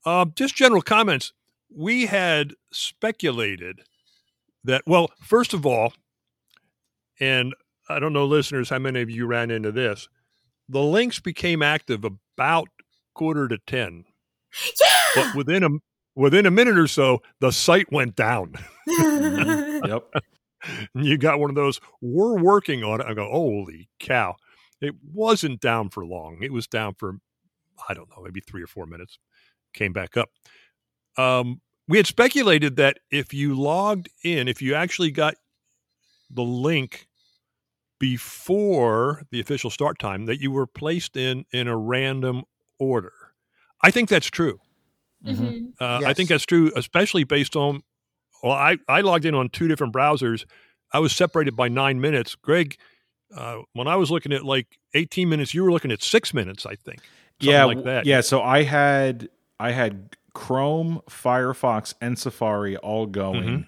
Um, 0.08 0.32
just 0.38 0.56
general 0.56 0.82
comments. 0.82 1.34
We 1.70 2.06
had 2.06 2.54
speculated 2.72 3.82
that, 4.64 4.84
well, 4.88 5.12
first 5.20 5.54
of 5.54 5.66
all, 5.66 5.92
and 7.20 7.54
I 7.90 8.00
don't 8.00 8.14
know, 8.14 8.26
listeners, 8.26 8.70
how 8.70 8.80
many 8.80 9.02
of 9.02 9.10
you 9.10 9.26
ran 9.26 9.52
into 9.52 9.70
this? 9.74 10.08
The 10.70 10.82
links 10.82 11.20
became 11.20 11.62
active 11.62 12.06
about 12.06 12.70
quarter 13.16 13.50
to 13.50 13.58
10, 13.68 14.06
yeah. 14.80 14.88
but 15.16 15.36
within 15.36 15.64
a 15.64 15.70
within 16.16 16.46
a 16.46 16.52
minute 16.52 16.78
or 16.78 16.88
so, 16.88 17.22
the 17.42 17.52
site 17.52 17.92
went 17.92 18.16
down. 18.16 18.56
Yep. 19.88 20.04
And 20.96 21.06
you 21.06 21.18
got 21.20 21.40
one 21.40 21.52
of 21.52 21.56
those, 21.56 21.80
we're 22.02 22.42
working 22.42 22.84
on 22.84 23.00
it. 23.00 23.06
I 23.08 23.14
go, 23.14 23.30
holy 23.30 23.90
cow. 24.00 24.36
It 24.82 24.96
wasn't 25.14 25.62
down 25.62 25.90
for 25.90 26.04
long. 26.04 26.40
It 26.42 26.52
was 26.52 26.66
down 26.66 26.96
for, 26.96 27.20
I 27.88 27.94
don't 27.94 28.10
know, 28.10 28.24
maybe 28.24 28.42
three 28.42 28.64
or 28.64 28.68
four 28.68 28.88
minutes. 28.88 29.20
Came 29.78 29.94
back 29.94 30.18
up. 30.18 30.30
Um, 31.18 31.62
we 31.88 31.98
had 31.98 32.08
speculated 32.08 32.78
that 32.78 32.98
if 33.12 33.32
you 33.32 33.54
logged 33.54 34.10
in, 34.24 34.48
if 34.48 34.60
you 34.60 34.74
actually 34.74 35.12
got 35.12 35.36
the 36.32 36.42
link 36.42 37.08
before 38.00 39.22
the 39.30 39.40
official 39.40 39.70
start 39.70 40.00
time, 40.00 40.26
that 40.26 40.42
you 40.42 40.52
were 40.52 40.66
placed 40.66 41.16
in 41.16 41.46
in 41.52 41.68
a 41.68 41.78
random 41.78 42.44
order. 42.80 43.14
I 43.82 43.92
think 43.92 44.10
that's 44.10 44.28
true. 44.28 44.60
Mm-hmm. 45.24 45.46
Mhm. 45.46 45.74
Uh, 45.80 46.08
I 46.08 46.14
think 46.14 46.30
that's 46.30 46.46
true, 46.46 46.72
especially 46.76 47.24
based 47.24 47.56
on. 47.56 47.84
Well, 48.42 48.54
I, 48.54 48.78
I 48.88 49.02
logged 49.02 49.26
in 49.26 49.36
on 49.36 49.50
two 49.50 49.68
different 49.68 49.94
browsers. 49.94 50.46
I 50.92 51.00
was 51.00 51.16
separated 51.16 51.56
by 51.56 51.68
nine 51.68 52.02
minutes. 52.02 52.34
Greg, 52.34 52.78
uh, 53.36 53.60
when 53.74 53.88
I 53.88 53.96
was 53.96 54.10
looking 54.10 54.34
at 54.34 54.44
like 54.44 54.80
18 54.96 55.30
minutes, 55.30 55.54
you 55.54 55.64
were 55.64 55.72
looking 55.72 55.92
at 55.92 56.02
six 56.02 56.34
minutes, 56.34 56.66
I 56.66 56.76
think. 56.76 57.02
Something 57.40 57.54
yeah, 57.54 57.66
like 57.66 57.84
that. 57.84 58.06
Yeah, 58.08 58.22
so 58.22 58.42
I 58.42 58.64
had 58.64 59.30
I 59.60 59.72
had 59.72 60.16
Chrome, 60.34 61.02
Firefox, 61.10 61.94
and 62.00 62.18
Safari 62.18 62.78
all 62.78 63.06
going, 63.08 63.44
Mhm. 63.44 63.66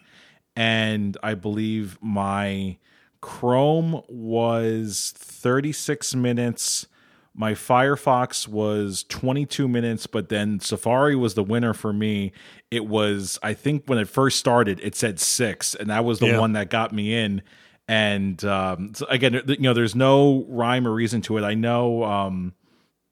and 0.56 1.18
I 1.24 1.34
believe 1.34 1.98
my 2.02 2.78
Chrome 3.22 4.02
was 4.08 5.14
36 5.18 6.16
minutes. 6.16 6.88
My 7.36 7.54
Firefox 7.54 8.48
was 8.48 9.04
22 9.04 9.68
minutes, 9.68 10.08
but 10.08 10.30
then 10.30 10.60
Safari 10.60 11.16
was 11.16 11.34
the 11.36 11.44
winner 11.44 11.74
for 11.74 11.94
me. 11.94 12.32
It 12.72 12.86
was, 12.86 13.38
I 13.44 13.54
think, 13.54 13.84
when 13.88 13.98
it 14.00 14.08
first 14.10 14.38
started, 14.40 14.80
it 14.84 14.96
said 14.96 15.20
six, 15.20 15.76
and 15.76 15.90
that 15.90 16.04
was 16.06 16.20
the 16.20 16.28
Yeah. 16.28 16.40
one 16.40 16.54
that 16.54 16.70
got 16.70 16.92
me 16.94 17.14
in. 17.14 17.42
And 17.88 18.44
um, 18.46 18.94
so 18.94 19.06
again, 19.08 19.42
you 19.48 19.58
know, 19.60 19.74
there's 19.74 19.96
no 19.96 20.46
rhyme 20.48 20.88
or 20.88 20.92
reason 20.94 21.22
to 21.24 21.38
it. 21.38 21.44
I 21.44 21.56
know 21.56 22.04
um, 22.04 22.54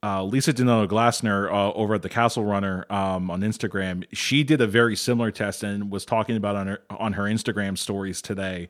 uh, 0.04 0.24
Lisa 0.24 0.54
Donato 0.54 0.88
Glassner 0.88 1.52
uh, 1.52 1.72
over 1.74 1.96
at 1.96 2.02
the 2.02 2.10
Castle 2.10 2.46
Runner 2.46 2.86
um, 2.90 3.32
on 3.32 3.42
Instagram. 3.42 4.06
She 4.14 4.44
did 4.44 4.62
a 4.62 4.68
very 4.68 4.96
similar 4.96 5.32
test 5.32 5.64
and 5.64 5.92
was 5.92 6.06
talking 6.06 6.36
about 6.36 6.56
on 6.56 6.68
her 6.68 6.82
on 6.90 7.14
her 7.14 7.24
Instagram 7.24 7.78
stories 7.78 8.22
today. 8.22 8.70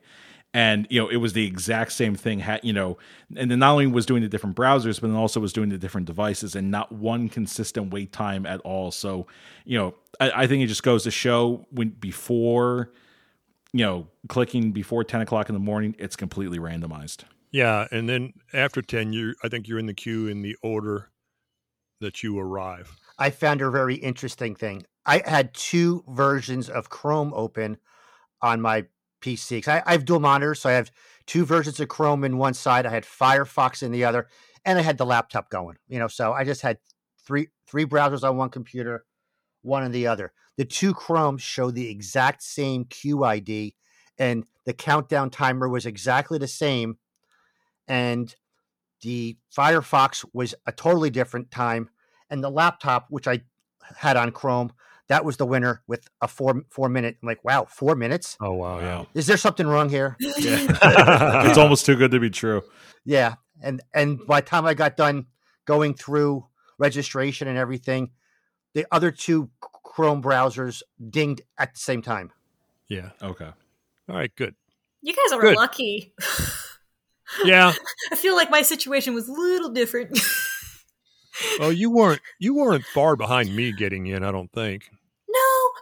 And 0.54 0.86
you 0.88 0.98
know, 0.98 1.08
it 1.08 1.16
was 1.16 1.34
the 1.34 1.46
exact 1.46 1.92
same 1.92 2.14
thing. 2.14 2.42
You 2.62 2.72
know, 2.72 2.96
and 3.36 3.50
then 3.50 3.58
not 3.58 3.72
only 3.72 3.86
was 3.86 4.06
doing 4.06 4.22
the 4.22 4.28
different 4.28 4.56
browsers, 4.56 5.00
but 5.00 5.08
then 5.08 5.16
also 5.16 5.40
was 5.40 5.52
doing 5.52 5.68
the 5.68 5.76
different 5.76 6.06
devices, 6.06 6.56
and 6.56 6.70
not 6.70 6.90
one 6.90 7.28
consistent 7.28 7.92
wait 7.92 8.12
time 8.12 8.46
at 8.46 8.60
all. 8.60 8.90
So, 8.90 9.26
you 9.66 9.76
know, 9.76 9.94
I, 10.18 10.44
I 10.44 10.46
think 10.46 10.62
it 10.62 10.68
just 10.68 10.82
goes 10.82 11.04
to 11.04 11.10
show 11.10 11.66
when 11.70 11.90
before, 11.90 12.90
you 13.74 13.84
know, 13.84 14.06
clicking 14.28 14.72
before 14.72 15.04
ten 15.04 15.20
o'clock 15.20 15.50
in 15.50 15.54
the 15.54 15.60
morning, 15.60 15.94
it's 15.98 16.16
completely 16.16 16.58
randomized. 16.58 17.24
Yeah. 17.50 17.86
And 17.90 18.08
then 18.08 18.34
after 18.52 18.82
10, 18.82 19.12
you 19.12 19.34
I 19.42 19.48
think 19.48 19.68
you're 19.68 19.78
in 19.78 19.86
the 19.86 19.94
queue 19.94 20.26
in 20.26 20.42
the 20.42 20.56
order 20.62 21.08
that 22.00 22.22
you 22.22 22.38
arrive. 22.38 22.96
I 23.18 23.30
found 23.30 23.60
a 23.60 23.70
very 23.70 23.96
interesting 23.96 24.54
thing. 24.54 24.84
I 25.04 25.22
had 25.24 25.54
two 25.54 26.04
versions 26.08 26.68
of 26.68 26.90
Chrome 26.90 27.32
open 27.34 27.78
on 28.42 28.60
my 28.60 28.86
PC. 29.20 29.66
I, 29.66 29.82
I 29.84 29.92
have 29.92 30.04
dual 30.04 30.20
monitors, 30.20 30.60
so 30.60 30.68
I 30.68 30.74
have 30.74 30.90
two 31.26 31.44
versions 31.44 31.80
of 31.80 31.88
Chrome 31.88 32.24
in 32.24 32.38
one 32.38 32.54
side. 32.54 32.86
I 32.86 32.90
had 32.90 33.04
Firefox 33.04 33.82
in 33.82 33.90
the 33.90 34.04
other, 34.04 34.28
and 34.64 34.78
I 34.78 34.82
had 34.82 34.98
the 34.98 35.06
laptop 35.06 35.50
going. 35.50 35.76
You 35.88 35.98
know, 35.98 36.08
so 36.08 36.32
I 36.32 36.44
just 36.44 36.62
had 36.62 36.78
three 37.26 37.48
three 37.66 37.84
browsers 37.84 38.22
on 38.22 38.36
one 38.36 38.50
computer, 38.50 39.04
one 39.62 39.82
on 39.82 39.92
the 39.92 40.06
other. 40.06 40.32
The 40.56 40.64
two 40.64 40.94
Chromes 40.94 41.42
show 41.42 41.70
the 41.70 41.90
exact 41.90 42.42
same 42.42 42.84
QID, 42.84 43.74
and 44.18 44.44
the 44.64 44.72
countdown 44.72 45.30
timer 45.30 45.68
was 45.68 45.86
exactly 45.86 46.38
the 46.38 46.48
same, 46.48 46.98
and 47.86 48.34
the 49.02 49.36
Firefox 49.56 50.24
was 50.32 50.54
a 50.66 50.72
totally 50.72 51.10
different 51.10 51.50
time, 51.50 51.90
and 52.30 52.42
the 52.42 52.50
laptop, 52.50 53.06
which 53.10 53.26
I 53.26 53.42
had 53.96 54.16
on 54.16 54.30
Chrome, 54.30 54.72
that 55.08 55.24
was 55.24 55.36
the 55.36 55.46
winner 55.46 55.82
with 55.86 56.06
a 56.20 56.28
four 56.28 56.62
four 56.70 56.88
minute. 56.88 57.16
I'm 57.22 57.26
like, 57.26 57.44
wow, 57.44 57.64
four 57.64 57.94
minutes. 57.96 58.36
Oh 58.40 58.52
wow, 58.52 58.78
yeah. 58.80 59.04
Is 59.14 59.26
there 59.26 59.36
something 59.36 59.66
wrong 59.66 59.88
here? 59.88 60.16
it's 60.20 61.58
almost 61.58 61.86
too 61.86 61.96
good 61.96 62.10
to 62.10 62.20
be 62.20 62.30
true. 62.30 62.62
Yeah, 63.04 63.36
and 63.62 63.80
and 63.94 64.24
by 64.26 64.40
the 64.40 64.46
time 64.46 64.66
I 64.66 64.74
got 64.74 64.96
done 64.96 65.26
going 65.64 65.94
through 65.94 66.46
registration 66.78 67.48
and 67.48 67.58
everything, 67.58 68.10
the 68.74 68.86
other 68.92 69.10
two 69.10 69.50
Chrome 69.60 70.22
browsers 70.22 70.82
dinged 71.10 71.42
at 71.58 71.74
the 71.74 71.80
same 71.80 72.02
time. 72.02 72.30
Yeah. 72.88 73.10
Okay. 73.22 73.50
All 74.08 74.16
right. 74.16 74.34
Good. 74.36 74.54
You 75.02 75.14
guys 75.14 75.32
are 75.32 75.40
Good. 75.40 75.56
lucky. 75.56 76.12
Yeah. 77.44 77.72
I 78.12 78.16
feel 78.16 78.36
like 78.36 78.50
my 78.50 78.62
situation 78.62 79.14
was 79.14 79.28
a 79.28 79.32
little 79.32 79.70
different. 79.70 80.12
Well, 80.12 80.22
oh, 81.68 81.70
you 81.70 81.90
weren't 81.90 82.20
you 82.38 82.54
weren't 82.54 82.84
far 82.84 83.16
behind 83.16 83.54
me 83.54 83.72
getting 83.72 84.06
in. 84.06 84.24
I 84.24 84.30
don't 84.30 84.52
think. 84.52 84.90
no, 85.28 85.38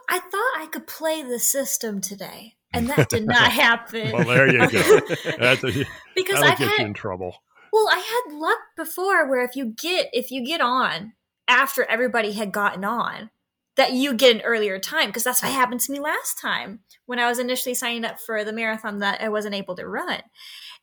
I 0.09 0.19
thought 0.19 0.61
I 0.61 0.67
could 0.71 0.87
play 0.87 1.23
the 1.23 1.39
system 1.39 2.01
today, 2.01 2.55
and 2.73 2.89
that 2.89 3.09
did 3.09 3.25
not 3.25 3.51
happen. 3.51 4.11
Well, 4.11 4.25
there 4.25 4.51
you 4.51 4.69
go. 4.69 4.99
That's 5.39 5.63
a, 5.63 5.85
because 6.15 6.41
I've 6.41 6.57
get 6.57 6.69
had 6.69 6.79
you 6.79 6.85
in 6.85 6.93
trouble. 6.93 7.35
Well, 7.71 7.87
I 7.89 7.99
had 7.99 8.35
luck 8.35 8.59
before 8.75 9.27
where 9.27 9.43
if 9.43 9.55
you 9.55 9.73
get 9.77 10.09
if 10.13 10.31
you 10.31 10.45
get 10.45 10.61
on 10.61 11.13
after 11.47 11.83
everybody 11.85 12.33
had 12.33 12.51
gotten 12.51 12.83
on, 12.83 13.29
that 13.77 13.93
you 13.93 14.13
get 14.13 14.35
an 14.35 14.41
earlier 14.41 14.79
time 14.79 15.07
because 15.07 15.23
that's 15.23 15.41
what 15.41 15.51
happened 15.51 15.79
to 15.81 15.91
me 15.91 15.99
last 15.99 16.39
time 16.41 16.79
when 17.05 17.19
I 17.19 17.29
was 17.29 17.39
initially 17.39 17.75
signing 17.75 18.03
up 18.03 18.19
for 18.19 18.43
the 18.43 18.51
marathon 18.51 18.97
that 18.99 19.21
I 19.21 19.29
wasn't 19.29 19.55
able 19.55 19.75
to 19.75 19.87
run. 19.87 20.21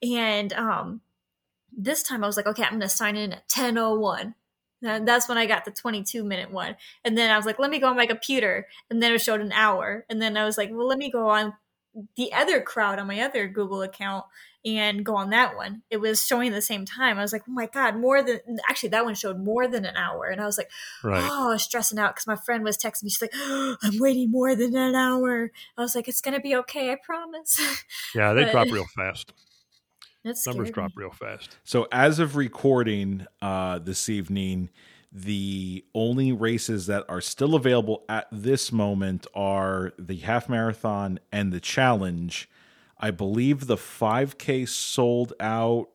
And 0.02 0.52
um 0.52 1.00
this 1.76 2.02
time 2.02 2.22
I 2.22 2.26
was 2.28 2.36
like, 2.36 2.46
okay, 2.46 2.62
I'm 2.62 2.70
going 2.70 2.80
to 2.82 2.88
sign 2.88 3.16
in 3.16 3.32
at 3.32 3.48
10:01. 3.48 4.34
And 4.82 5.08
that's 5.08 5.28
when 5.28 5.38
I 5.38 5.46
got 5.46 5.64
the 5.64 5.70
22 5.70 6.22
minute 6.22 6.50
one. 6.52 6.76
And 7.04 7.16
then 7.18 7.30
I 7.30 7.36
was 7.36 7.46
like, 7.46 7.58
let 7.58 7.70
me 7.70 7.78
go 7.80 7.88
on 7.88 7.96
my 7.96 8.06
computer. 8.06 8.66
And 8.90 9.02
then 9.02 9.12
it 9.12 9.20
showed 9.20 9.40
an 9.40 9.50
hour. 9.52 10.04
And 10.10 10.20
then 10.22 10.36
I 10.36 10.44
was 10.44 10.56
like, 10.58 10.70
well, 10.72 10.86
let 10.86 10.98
me 10.98 11.10
go 11.10 11.28
on 11.30 11.54
the 12.16 12.32
other 12.32 12.60
crowd 12.60 12.98
on 12.98 13.06
my 13.06 13.20
other 13.20 13.48
Google 13.48 13.82
account 13.82 14.24
and 14.64 15.04
go 15.04 15.14
on 15.16 15.30
that 15.30 15.56
one. 15.56 15.82
It 15.90 15.98
was 15.98 16.26
showing 16.26 16.52
the 16.52 16.60
same 16.60 16.84
time. 16.84 17.18
I 17.18 17.22
was 17.22 17.32
like, 17.32 17.42
oh 17.48 17.52
my 17.52 17.66
God, 17.66 17.96
more 17.96 18.22
than 18.22 18.40
actually, 18.68 18.90
that 18.90 19.04
one 19.04 19.14
showed 19.14 19.38
more 19.38 19.66
than 19.68 19.84
an 19.84 19.96
hour. 19.96 20.26
And 20.26 20.40
I 20.40 20.44
was 20.44 20.58
like, 20.58 20.70
Right. 21.02 21.22
oh, 21.22 21.48
I 21.48 21.52
was 21.52 21.62
stressing 21.62 21.98
out 21.98 22.14
because 22.14 22.26
my 22.26 22.36
friend 22.36 22.62
was 22.64 22.76
texting 22.76 23.04
me. 23.04 23.10
She's 23.10 23.22
like, 23.22 23.32
oh, 23.34 23.76
I'm 23.82 23.98
waiting 23.98 24.30
more 24.30 24.54
than 24.54 24.76
an 24.76 24.94
hour. 24.94 25.50
I 25.78 25.80
was 25.80 25.94
like, 25.94 26.08
it's 26.08 26.20
going 26.20 26.34
to 26.34 26.40
be 26.40 26.54
okay. 26.56 26.92
I 26.92 26.96
promise. 27.02 27.58
Yeah, 28.14 28.32
they 28.34 28.44
but- 28.44 28.52
drop 28.52 28.66
real 28.70 28.86
fast. 28.96 29.32
That's 30.24 30.46
Numbers 30.46 30.70
drop 30.70 30.92
real 30.96 31.10
fast. 31.10 31.58
So 31.64 31.86
as 31.92 32.18
of 32.18 32.34
recording 32.34 33.26
uh, 33.42 33.78
this 33.78 34.08
evening, 34.08 34.70
the 35.12 35.84
only 35.94 36.32
races 36.32 36.86
that 36.86 37.04
are 37.08 37.20
still 37.20 37.54
available 37.54 38.04
at 38.08 38.26
this 38.32 38.72
moment 38.72 39.26
are 39.34 39.92
the 39.98 40.16
half 40.16 40.48
marathon 40.48 41.20
and 41.30 41.52
the 41.52 41.60
challenge. 41.60 42.48
I 42.98 43.10
believe 43.10 43.66
the 43.66 43.76
5K 43.76 44.66
sold 44.66 45.34
out. 45.38 45.90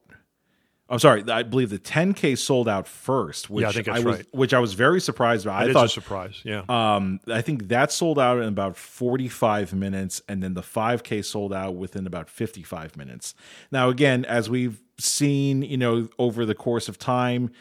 I'm 0.89 0.97
sorry, 0.99 1.23
I 1.29 1.43
believe 1.43 1.69
the 1.69 1.77
10K 1.77 2.35
sold 2.37 2.67
out 2.67 2.87
first, 2.87 3.49
which 3.49 3.63
I 3.63 3.71
think 3.71 3.85
that's 3.85 4.03
was 4.03 4.15
right. 4.17 4.25
which 4.31 4.53
I 4.55 4.59
was 4.59 4.73
very 4.73 4.99
surprised 4.99 5.45
about. 5.45 5.63
It 5.63 5.69
I 5.69 5.73
thought 5.73 5.85
a 5.85 5.89
surprise. 5.89 6.41
Yeah. 6.43 6.63
um, 6.67 7.19
I 7.27 7.41
think 7.41 7.67
that 7.67 7.91
sold 7.91 8.17
out 8.17 8.39
in 8.39 8.45
about 8.47 8.75
45 8.75 9.73
minutes, 9.73 10.21
and 10.27 10.41
then 10.41 10.55
the 10.55 10.61
5K 10.63 11.23
sold 11.23 11.53
out 11.53 11.75
within 11.75 12.07
about 12.07 12.29
55 12.29 12.97
minutes. 12.97 13.35
Now, 13.71 13.89
again, 13.89 14.25
as 14.25 14.49
we've 14.49 14.81
seen, 14.97 15.61
you 15.61 15.77
know, 15.77 16.09
over 16.17 16.45
the 16.45 16.55
course 16.55 16.89
of 16.89 16.97
time, 16.97 17.51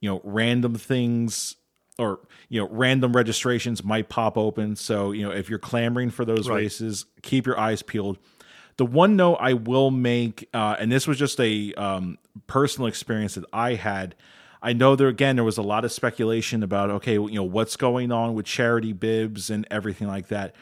you 0.00 0.10
know, 0.10 0.20
random 0.24 0.74
things 0.74 1.56
or 1.96 2.18
you 2.48 2.60
know, 2.60 2.68
random 2.72 3.12
registrations 3.14 3.84
might 3.84 4.08
pop 4.08 4.36
open. 4.36 4.74
So, 4.74 5.12
you 5.12 5.22
know, 5.22 5.30
if 5.30 5.48
you're 5.48 5.60
clamoring 5.60 6.10
for 6.10 6.24
those 6.24 6.48
Right. 6.48 6.56
races, 6.56 7.06
keep 7.22 7.46
your 7.46 7.56
eyes 7.58 7.82
peeled. 7.82 8.18
The 8.76 8.86
one 8.86 9.16
note 9.16 9.36
I 9.40 9.52
will 9.54 9.90
make, 9.90 10.48
uh, 10.52 10.76
and 10.78 10.90
this 10.90 11.06
was 11.06 11.18
just 11.18 11.40
a 11.40 11.72
um, 11.74 12.18
personal 12.46 12.88
experience 12.88 13.34
that 13.36 13.44
I 13.52 13.74
had. 13.74 14.14
I 14.62 14.72
know 14.72 14.96
there 14.96 15.08
again 15.08 15.36
there 15.36 15.44
was 15.44 15.58
a 15.58 15.62
lot 15.62 15.84
of 15.84 15.92
speculation 15.92 16.62
about 16.62 16.90
okay, 16.90 17.14
you 17.14 17.34
know 17.34 17.44
what's 17.44 17.76
going 17.76 18.10
on 18.10 18.34
with 18.34 18.46
charity 18.46 18.92
bibs 18.92 19.50
and 19.50 19.66
everything 19.70 20.08
like 20.08 20.28
that. 20.28 20.54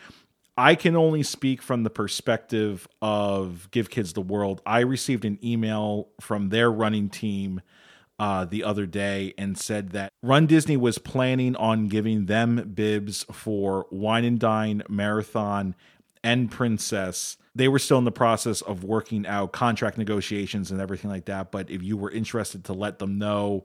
I 0.57 0.75
can 0.75 0.97
only 0.97 1.23
speak 1.23 1.63
from 1.63 1.83
the 1.83 1.91
perspective 1.91 2.87
of 3.01 3.71
Give 3.71 3.89
Kids 3.89 4.13
the 4.13 4.21
World. 4.21 4.61
I 4.67 4.81
received 4.81 5.25
an 5.25 5.39
email 5.43 6.09
from 6.21 6.51
their 6.51 6.71
running 6.71 7.09
team 7.09 7.63
uh, 8.19 8.45
the 8.45 8.63
other 8.63 8.87
day 8.87 9.33
and 9.39 9.57
said 9.57 9.91
that 9.91 10.13
Run 10.23 10.47
Disney 10.47 10.77
was 10.77 10.99
planning 10.99 11.57
on 11.57 11.89
giving 11.89 12.27
them 12.27 12.73
bibs 12.75 13.25
for 13.33 13.87
Wine 13.91 14.25
and 14.25 14.39
Dine 14.39 14.83
Marathon 14.89 15.75
and 16.23 16.51
Princess. 16.51 17.37
They 17.55 17.69
were 17.69 17.79
still 17.79 17.99
in 17.99 18.05
the 18.05 18.13
process 18.13 18.63
of 18.63 18.85
working 18.85 19.27
out 19.27 19.53
contract 19.53 19.99
negotiations 19.99 20.71
and 20.71 20.81
everything 20.81 21.11
like 21.11 21.27
that. 21.27 21.51
But 21.51 21.71
if 21.71 21.83
you 21.83 21.97
were 21.97 22.11
interested 22.11 22.65
to 22.65 22.73
let 22.73 22.99
them 22.99 23.19
know, 23.19 23.65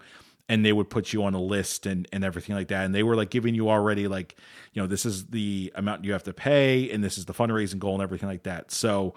and 0.50 0.66
they 0.66 0.74
would 0.74 0.90
put 0.90 1.12
you 1.14 1.24
on 1.24 1.34
a 1.34 1.42
list 1.42 1.86
and, 1.86 2.08
and 2.14 2.24
everything 2.24 2.56
like 2.56 2.70
that. 2.70 2.86
And 2.86 2.96
they 2.96 3.04
were 3.04 3.16
like 3.16 3.30
giving 3.30 3.54
you 3.54 3.70
already 3.70 4.08
like, 4.08 4.36
you 4.74 4.82
know, 4.82 4.88
this 4.88 5.06
is 5.06 5.28
the 5.28 5.72
amount 5.76 6.06
you 6.06 6.14
have 6.14 6.24
to 6.24 6.34
pay 6.34 6.90
and 6.90 7.04
this 7.04 7.18
is 7.18 7.26
the 7.26 7.34
fundraising 7.34 7.80
goal 7.80 7.96
and 7.96 8.04
everything 8.04 8.30
like 8.30 8.44
that. 8.44 8.72
So 8.72 9.14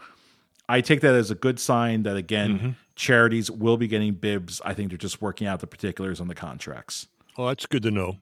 I 0.68 0.80
take 0.80 1.00
that 1.02 1.14
as 1.14 1.30
a 1.30 1.34
good 1.34 1.60
sign 1.60 2.02
that 2.02 2.16
again, 2.16 2.58
mm-hmm. 2.58 2.70
charities 2.96 3.50
will 3.50 3.76
be 3.76 3.86
getting 3.86 4.14
bibs. 4.14 4.60
I 4.64 4.74
think 4.74 4.90
they're 4.90 4.98
just 4.98 5.22
working 5.22 5.46
out 5.46 5.60
the 5.60 5.66
particulars 5.66 6.20
on 6.20 6.28
the 6.28 6.34
contracts. 6.34 7.06
Oh, 7.38 7.46
that's 7.46 7.66
good 7.66 7.82
to 7.84 7.90
know. 7.90 8.18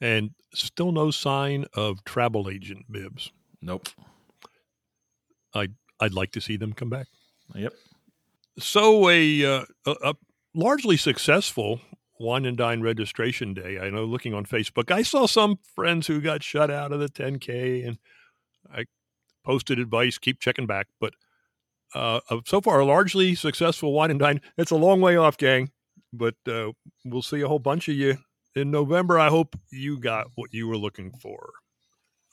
And 0.00 0.30
still 0.54 0.92
no 0.92 1.10
sign 1.10 1.66
of 1.74 2.04
travel 2.04 2.48
agent 2.48 2.90
bibs. 2.90 3.32
Nope. 3.60 3.88
I'd 6.02 6.14
like 6.14 6.32
to 6.32 6.40
see 6.40 6.56
them 6.56 6.72
come 6.72 6.90
back. 6.90 7.06
Yep. 7.54 7.72
So 8.58 9.08
a, 9.08 9.44
uh, 9.44 9.64
a, 9.86 9.90
a 10.02 10.14
largely 10.52 10.96
successful 10.96 11.80
wine 12.18 12.44
and 12.44 12.56
dine 12.56 12.80
registration 12.82 13.54
day. 13.54 13.78
I 13.80 13.88
know 13.88 14.04
looking 14.04 14.34
on 14.34 14.44
Facebook, 14.44 14.90
I 14.90 15.02
saw 15.02 15.26
some 15.26 15.58
friends 15.74 16.08
who 16.08 16.20
got 16.20 16.42
shut 16.42 16.70
out 16.70 16.92
of 16.92 16.98
the 16.98 17.08
10K 17.08 17.86
and 17.86 17.98
I 18.72 18.86
posted 19.44 19.78
advice, 19.78 20.18
keep 20.18 20.40
checking 20.40 20.66
back. 20.66 20.88
But 21.00 21.14
uh, 21.94 22.20
so 22.46 22.60
far, 22.60 22.80
a 22.80 22.84
largely 22.84 23.36
successful 23.36 23.92
wine 23.92 24.10
and 24.10 24.18
dine. 24.20 24.40
It's 24.58 24.70
a 24.72 24.76
long 24.76 25.00
way 25.00 25.16
off, 25.16 25.36
gang, 25.36 25.70
but 26.12 26.34
uh, 26.48 26.72
we'll 27.04 27.22
see 27.22 27.42
a 27.42 27.48
whole 27.48 27.60
bunch 27.60 27.88
of 27.88 27.94
you 27.94 28.18
in 28.56 28.72
November. 28.72 29.20
I 29.20 29.28
hope 29.28 29.56
you 29.70 30.00
got 30.00 30.28
what 30.34 30.52
you 30.52 30.66
were 30.66 30.76
looking 30.76 31.12
for. 31.12 31.50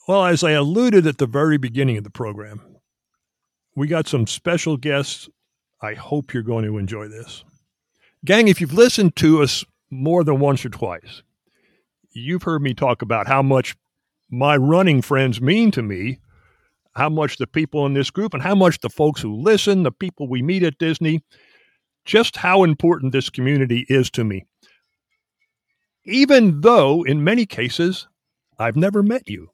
Well, 0.08 0.26
as 0.26 0.44
I 0.44 0.52
alluded 0.52 1.06
at 1.06 1.20
the 1.20 1.28
very 1.28 1.58
beginning 1.58 1.98
of 1.98 2.04
the 2.04 2.10
program, 2.10 2.79
we 3.76 3.88
got 3.88 4.08
some 4.08 4.28
special 4.28 4.78
guests 4.78 5.30
I 5.82 5.94
hope 5.94 6.34
you're 6.34 6.44
going 6.44 6.66
to 6.66 6.78
enjoy 6.78 7.08
this. 7.08 7.44
Gang, 8.26 8.50
if 8.50 8.60
you've 8.60 8.74
listened 8.74 9.16
to 9.18 9.42
us 9.42 9.64
more 9.90 10.24
than 10.24 10.40
once 10.40 10.66
or 10.66 10.70
twice, 10.70 11.24
you've 12.12 12.44
heard 12.44 12.62
me 12.62 12.74
talk 12.74 13.02
about 13.02 13.28
how 13.28 13.42
much 13.42 13.76
my 14.30 14.58
running 14.58 15.02
friends 15.02 15.40
mean 15.40 15.72
to 15.72 15.82
me, 15.82 16.20
how 16.96 17.08
much 17.08 17.38
the 17.38 17.48
people 17.48 17.86
in 17.86 17.94
this 17.94 18.12
group, 18.12 18.34
and 18.34 18.44
how 18.44 18.56
much 18.56 18.80
the 18.82 18.90
folks 18.90 19.22
who 19.22 19.34
listen, 19.34 19.84
the 19.84 19.92
people 19.92 20.28
we 20.28 20.42
meet 20.42 20.64
at 20.64 20.78
Disney, 20.78 21.24
just 22.04 22.36
how 22.36 22.64
important 22.64 23.14
this 23.14 23.30
community 23.30 23.86
is 23.88 24.10
to 24.12 24.24
me. 24.24 24.46
Even 26.06 26.62
though, 26.62 27.04
in 27.04 27.24
many 27.24 27.46
cases, 27.46 28.08
I've 28.58 28.76
never 28.76 29.02
met 29.02 29.30
you. 29.30 29.52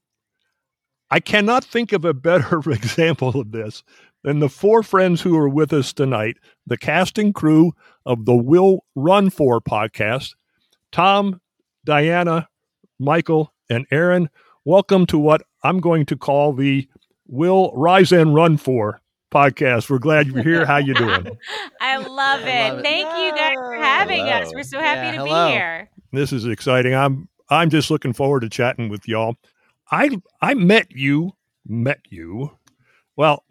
I 1.15 1.21
cannot 1.21 1.63
think 1.63 1.93
of 1.93 2.03
a 2.03 2.13
better 2.13 2.59
example 2.69 3.39
of 3.39 3.53
this 3.53 3.83
than 4.25 4.39
the 4.39 4.49
four 4.49 4.83
friends 4.83 5.21
who 5.21 5.37
are 5.37 5.47
with 5.47 5.71
us 5.71 5.93
tonight, 5.93 6.35
the 6.67 6.75
cast 6.75 7.17
and 7.17 7.33
crew 7.33 7.71
of 8.05 8.25
the 8.25 8.35
Will 8.35 8.83
Run 8.95 9.29
For 9.29 9.61
podcast 9.61 10.33
Tom, 10.91 11.39
Diana, 11.85 12.49
Michael, 12.99 13.53
and 13.69 13.85
Aaron. 13.91 14.29
Welcome 14.65 15.05
to 15.05 15.17
what 15.17 15.41
I'm 15.63 15.79
going 15.79 16.05
to 16.07 16.17
call 16.17 16.51
the 16.51 16.85
Will 17.27 17.71
Rise 17.73 18.11
and 18.11 18.35
Run 18.35 18.57
For 18.57 18.99
podcast. 19.33 19.89
We're 19.89 19.99
glad 19.99 20.27
you're 20.27 20.43
here. 20.43 20.65
How 20.65 20.77
you 20.79 20.93
doing? 20.95 21.29
I 21.79 21.95
love 21.95 22.41
it. 22.41 22.49
I 22.49 22.71
love 22.71 22.79
it. 22.79 22.83
Thank 22.83 23.07
you 23.17 23.31
guys 23.39 23.53
for 23.55 23.75
having 23.75 24.19
us. 24.27 24.53
We're 24.53 24.63
so 24.63 24.81
happy 24.81 25.15
Yeah, 25.15 25.23
to 25.23 25.27
hello. 25.29 25.47
be 25.47 25.53
here. 25.53 25.89
This 26.11 26.33
is 26.33 26.43
exciting. 26.45 26.93
I'm 26.93 27.29
I'm 27.49 27.69
just 27.69 27.89
looking 27.89 28.11
forward 28.11 28.41
to 28.41 28.49
chatting 28.49 28.89
with 28.89 29.07
y'all. 29.07 29.37
I 29.91 30.17
I 30.41 30.53
met 30.53 30.87
you, 30.91 31.33
met 31.65 31.99
you. 32.09 32.57
Well, 33.15 33.43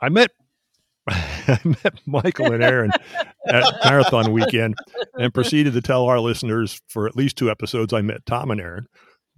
I 0.00 0.08
met 0.08 0.30
I 1.08 1.58
met 1.64 2.00
Michael 2.06 2.52
and 2.52 2.62
Aaron 2.62 2.90
at 3.46 3.64
marathon 3.84 4.32
weekend 4.32 4.76
and 5.18 5.34
proceeded 5.34 5.72
to 5.74 5.80
tell 5.80 6.04
our 6.04 6.20
listeners 6.20 6.80
for 6.88 7.06
at 7.06 7.16
least 7.16 7.36
two 7.36 7.50
episodes 7.50 7.92
I 7.92 8.02
met 8.02 8.24
Tom 8.26 8.50
and 8.50 8.60
Aaron. 8.60 8.86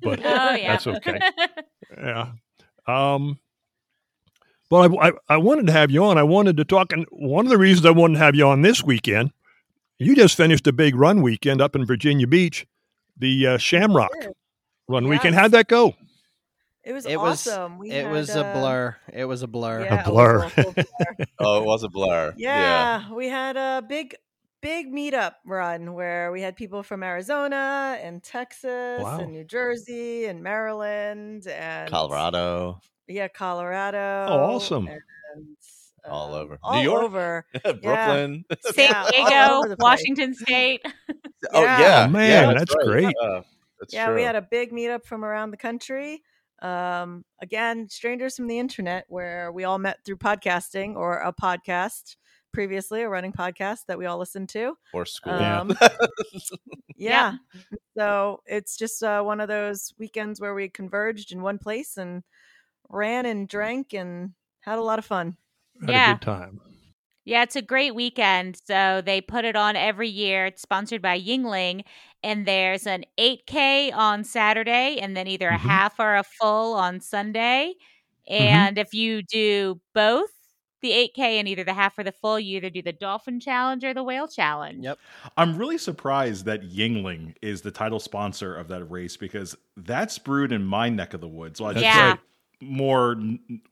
But 0.00 0.18
Oh 0.24 0.54
yeah. 0.54 0.72
That's 0.72 0.86
okay. 0.86 1.18
yeah. 1.96 2.32
Um, 2.86 3.38
but 4.68 4.90
I, 4.90 5.08
I, 5.08 5.12
I 5.28 5.36
wanted 5.36 5.66
to 5.66 5.72
have 5.72 5.90
you 5.90 6.04
on. 6.04 6.18
I 6.18 6.22
wanted 6.22 6.56
to 6.56 6.64
talk, 6.64 6.92
and 6.92 7.06
one 7.10 7.44
of 7.44 7.50
the 7.50 7.58
reasons 7.58 7.84
I 7.86 7.90
wanted 7.90 8.14
to 8.14 8.20
have 8.20 8.34
you 8.34 8.46
on 8.46 8.62
this 8.62 8.82
weekend, 8.82 9.30
you 9.98 10.16
just 10.16 10.36
finished 10.36 10.66
a 10.66 10.72
big 10.72 10.96
run 10.96 11.20
weekend 11.22 11.60
up 11.60 11.76
in 11.76 11.84
Virginia 11.84 12.26
Beach, 12.26 12.66
the 13.16 13.46
uh, 13.46 13.58
Shamrock 13.58 14.10
run 14.88 15.08
weekend. 15.08 15.34
How'd 15.34 15.52
that 15.52 15.68
go? 15.68 15.94
It 16.84 16.92
was 16.92 17.06
It 17.06 17.16
was- 17.20 17.46
awesome. 17.46 17.78
we 17.78 17.90
it 17.90 18.04
had, 18.04 18.12
was 18.12 18.30
a 18.34 18.44
uh, 18.44 18.52
blur. 18.54 18.96
It 19.12 19.24
was 19.24 19.42
a 19.42 19.46
blur. 19.46 19.84
Yeah, 19.84 20.06
it 20.06 20.12
was 20.12 20.12
blur. 20.12 20.48
full 20.48 20.72
blur. 20.74 21.26
Oh, 21.38 21.62
it 21.62 21.64
was 21.64 21.82
a 21.84 21.88
blur. 21.88 22.34
Yeah, 22.36 23.12
we 23.12 23.28
had 23.28 23.56
a 23.56 23.84
big, 23.88 24.16
big 24.60 24.92
meetup 24.92 25.34
run 25.44 25.94
where 25.94 26.32
we 26.32 26.42
had 26.42 26.56
people 26.56 26.82
from 26.82 27.02
Arizona 27.04 27.98
and 28.02 28.20
Texas 28.22 29.00
Wow. 29.02 29.20
and 29.20 29.30
New 29.32 29.44
Jersey 29.44 30.24
and 30.26 30.42
Maryland 30.42 31.46
and 31.46 31.88
Colorado, 31.88 32.80
Yeah, 33.06 33.28
Colorado. 33.28 34.26
Oh, 34.28 34.54
awesome. 34.56 34.88
And, 34.88 35.00
All 36.04 36.34
um, 36.34 36.40
over. 36.42 36.54
New 36.54 36.58
all 36.64 36.82
York? 36.82 37.02
over. 37.04 37.46
Brooklyn. 37.82 38.44
San 38.74 38.90
Yeah, 38.90 39.06
Diego, 39.08 39.54
over 39.58 39.68
the 39.68 39.76
place. 39.76 39.98
Washington 40.00 40.34
State. 40.34 40.80
Oh 41.52 41.62
Yeah. 41.62 41.78
yeah, 41.80 42.04
Oh, 42.06 42.10
man, 42.10 42.28
yeah, 42.48 42.58
that's 42.58 42.74
right. 42.74 42.86
great. 42.86 43.14
Yeah, 43.22 43.40
that's 43.78 43.94
yeah, 43.94 44.06
true. 44.06 44.16
we 44.16 44.22
had 44.24 44.34
a 44.34 44.42
big 44.42 44.72
meetup 44.72 45.04
from 45.04 45.24
around 45.24 45.52
the 45.52 45.56
country. 45.56 46.22
Um, 46.62 47.24
again, 47.40 47.88
strangers 47.88 48.36
from 48.36 48.46
the 48.46 48.58
internet, 48.58 49.04
where 49.08 49.50
we 49.52 49.64
all 49.64 49.78
met 49.78 49.98
through 50.04 50.16
podcasting 50.18 50.94
or 50.96 51.18
a 51.18 51.32
podcast 51.32 52.16
previously, 52.52 53.02
a 53.02 53.08
running 53.08 53.32
podcast 53.32 53.80
that 53.88 53.98
we 53.98 54.06
all 54.06 54.18
listened 54.18 54.48
to. 54.50 54.74
or 54.92 55.04
school. 55.06 55.32
Um, 55.32 55.76
yeah. 56.96 57.34
So 57.96 58.42
it's 58.46 58.76
just 58.76 59.02
uh, 59.02 59.22
one 59.22 59.40
of 59.40 59.48
those 59.48 59.92
weekends 59.98 60.40
where 60.40 60.54
we 60.54 60.68
converged 60.68 61.32
in 61.32 61.42
one 61.42 61.58
place 61.58 61.96
and 61.96 62.22
ran 62.88 63.26
and 63.26 63.48
drank 63.48 63.92
and 63.94 64.30
had 64.60 64.78
a 64.78 64.82
lot 64.82 64.98
of 64.98 65.04
fun. 65.04 65.36
Had 65.80 65.90
Yeah. 65.90 66.10
a 66.10 66.14
good 66.14 66.22
time. 66.22 66.60
Yeah, 67.24 67.42
it's 67.42 67.56
a 67.56 67.62
great 67.62 67.94
weekend. 67.94 68.60
So 68.66 69.00
they 69.04 69.20
put 69.20 69.44
it 69.44 69.54
on 69.56 69.76
every 69.76 70.08
year. 70.08 70.46
It's 70.46 70.62
sponsored 70.62 71.02
by 71.02 71.20
Yuengling. 71.20 71.84
And 72.24 72.46
there's 72.46 72.86
an 72.86 73.04
8K 73.18 73.92
on 73.92 74.24
Saturday, 74.24 74.98
and 75.00 75.16
then 75.16 75.26
either 75.26 75.48
a 75.48 75.58
Mhm. 75.58 75.58
half 75.58 75.98
or 76.00 76.16
a 76.16 76.22
full 76.24 76.74
on 76.74 77.00
Sunday. 77.00 77.74
Mm-hmm. 78.36 78.42
And 78.42 78.78
if 78.78 78.94
you 78.94 79.22
do 79.22 79.80
both 79.94 80.30
the 80.80 80.92
8K 80.92 81.38
and 81.38 81.46
either 81.48 81.64
the 81.64 81.74
half 81.74 81.96
or 81.98 82.02
the 82.04 82.12
full, 82.12 82.38
you 82.40 82.56
either 82.56 82.70
do 82.70 82.82
the 82.82 82.92
Dolphin 82.92 83.38
Challenge 83.40 83.84
or 83.84 83.94
the 83.94 84.02
Whale 84.02 84.26
Challenge. 84.28 84.84
Yep. 84.84 84.98
I'm 85.36 85.56
really 85.56 85.78
surprised 85.78 86.44
that 86.46 86.62
Yuengling 86.62 87.36
is 87.42 87.62
the 87.62 87.70
title 87.70 88.00
sponsor 88.00 88.54
of 88.56 88.68
that 88.68 88.84
race 88.84 89.16
because 89.16 89.56
that's 89.76 90.18
brewed 90.18 90.52
in 90.52 90.64
my 90.64 90.88
neck 90.88 91.14
of 91.14 91.20
the 91.20 91.28
woods. 91.28 91.60
Well, 91.60 91.76
I 91.76 91.80
Yeah. 91.80 92.14
say 92.14 92.20
more 92.60 93.12
n- 93.12 93.62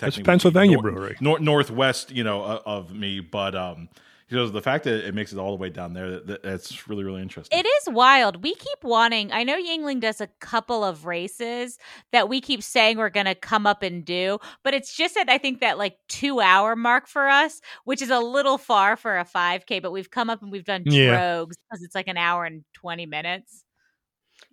was 0.00 0.18
It's 0.18 0.24
Pennsylvania 0.26 0.76
nor- 0.80 0.82
brewery. 0.92 1.16
nor- 1.20 1.40
northwest, 1.40 2.10
you 2.12 2.24
know, 2.24 2.42
o- 2.42 2.62
of 2.64 2.94
me, 2.94 3.20
but 3.20 3.54
um, 3.54 3.88
you 4.28 4.38
know, 4.38 4.48
the 4.48 4.62
fact 4.62 4.84
that 4.84 5.06
it 5.06 5.14
makes 5.14 5.34
it 5.34 5.38
all 5.38 5.50
the 5.50 5.60
way 5.60 5.68
down 5.68 5.92
there, 5.92 6.10
that, 6.12 6.26
that- 6.26 6.42
that's 6.42 6.88
really 6.88 7.04
really 7.04 7.20
interesting. 7.20 7.58
It 7.58 7.66
is 7.66 7.92
wild. 7.92 8.42
We 8.42 8.54
keep 8.54 8.82
wanting. 8.82 9.30
I 9.30 9.42
know 9.44 9.56
Yuengling 9.60 10.00
does 10.00 10.22
a 10.22 10.26
couple 10.40 10.82
of 10.84 11.04
races 11.04 11.78
that 12.12 12.30
we 12.30 12.40
keep 12.40 12.62
saying 12.62 12.96
we're 12.96 13.10
going 13.10 13.26
to 13.26 13.34
come 13.34 13.66
up 13.66 13.82
and 13.82 14.04
do, 14.04 14.38
but 14.62 14.72
it's 14.72 14.96
just 14.96 15.16
at 15.18 15.28
I 15.28 15.36
think 15.36 15.60
that 15.60 15.76
like 15.76 15.98
two 16.08 16.40
hour 16.40 16.74
mark 16.76 17.08
for 17.08 17.28
us, 17.28 17.60
which 17.84 18.00
is 18.00 18.08
a 18.10 18.20
little 18.20 18.56
far 18.56 18.96
for 18.96 19.18
a 19.18 19.24
5K. 19.24 19.82
But 19.82 19.92
we've 19.92 20.10
come 20.10 20.30
up 20.30 20.40
and 20.42 20.50
we've 20.50 20.64
done 20.64 20.84
Yeah. 20.86 21.14
Tröegs 21.18 21.52
because 21.68 21.82
it's 21.82 21.94
like 21.94 22.08
an 22.08 22.16
hour 22.16 22.44
and 22.46 22.64
20 22.72 23.04
minutes. 23.04 23.64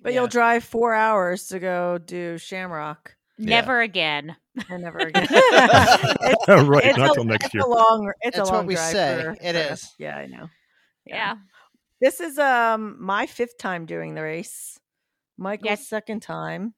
But 0.02 0.12
Yeah. 0.14 0.20
you'll 0.22 0.28
drive 0.28 0.64
four 0.66 0.94
hours 0.94 1.48
to 1.48 1.60
go 1.60 1.98
do 1.98 2.38
Shamrock. 2.38 3.16
Yeah. 3.40 3.50
Never 3.62 3.82
again. 3.82 4.36
And 4.70 4.84
never 4.84 5.00
again. 5.00 5.28
it's, 5.32 6.48
right, 6.48 6.86
it's 6.86 6.98
not 6.98 7.12
a, 7.12 7.14
till 7.14 7.24
next 7.24 7.46
it's 7.46 7.54
year. 7.54 7.64
a 7.64 7.68
long. 7.70 8.12
It's 8.22 8.36
That's 8.38 8.50
a 8.50 8.54
what 8.54 8.66
we 8.66 8.76
drive 8.76 8.92
say. 8.92 9.22
for- 9.24 9.38
It 9.42 9.54
for- 9.68 9.74
is. 9.74 9.90
Yeah, 9.98 10.18
I 10.18 10.26
know. 10.28 10.50
Yeah. 11.06 11.36
This 12.02 12.20
is 12.20 12.38
um 12.38 12.98
my 13.00 13.26
fifth 13.28 13.58
time 13.58 13.86
doing 13.86 14.14
the 14.16 14.22
race. 14.24 14.78
Michael's 15.38 15.66
Yes. 15.80 15.88
second 15.88 16.22
time. 16.22 16.74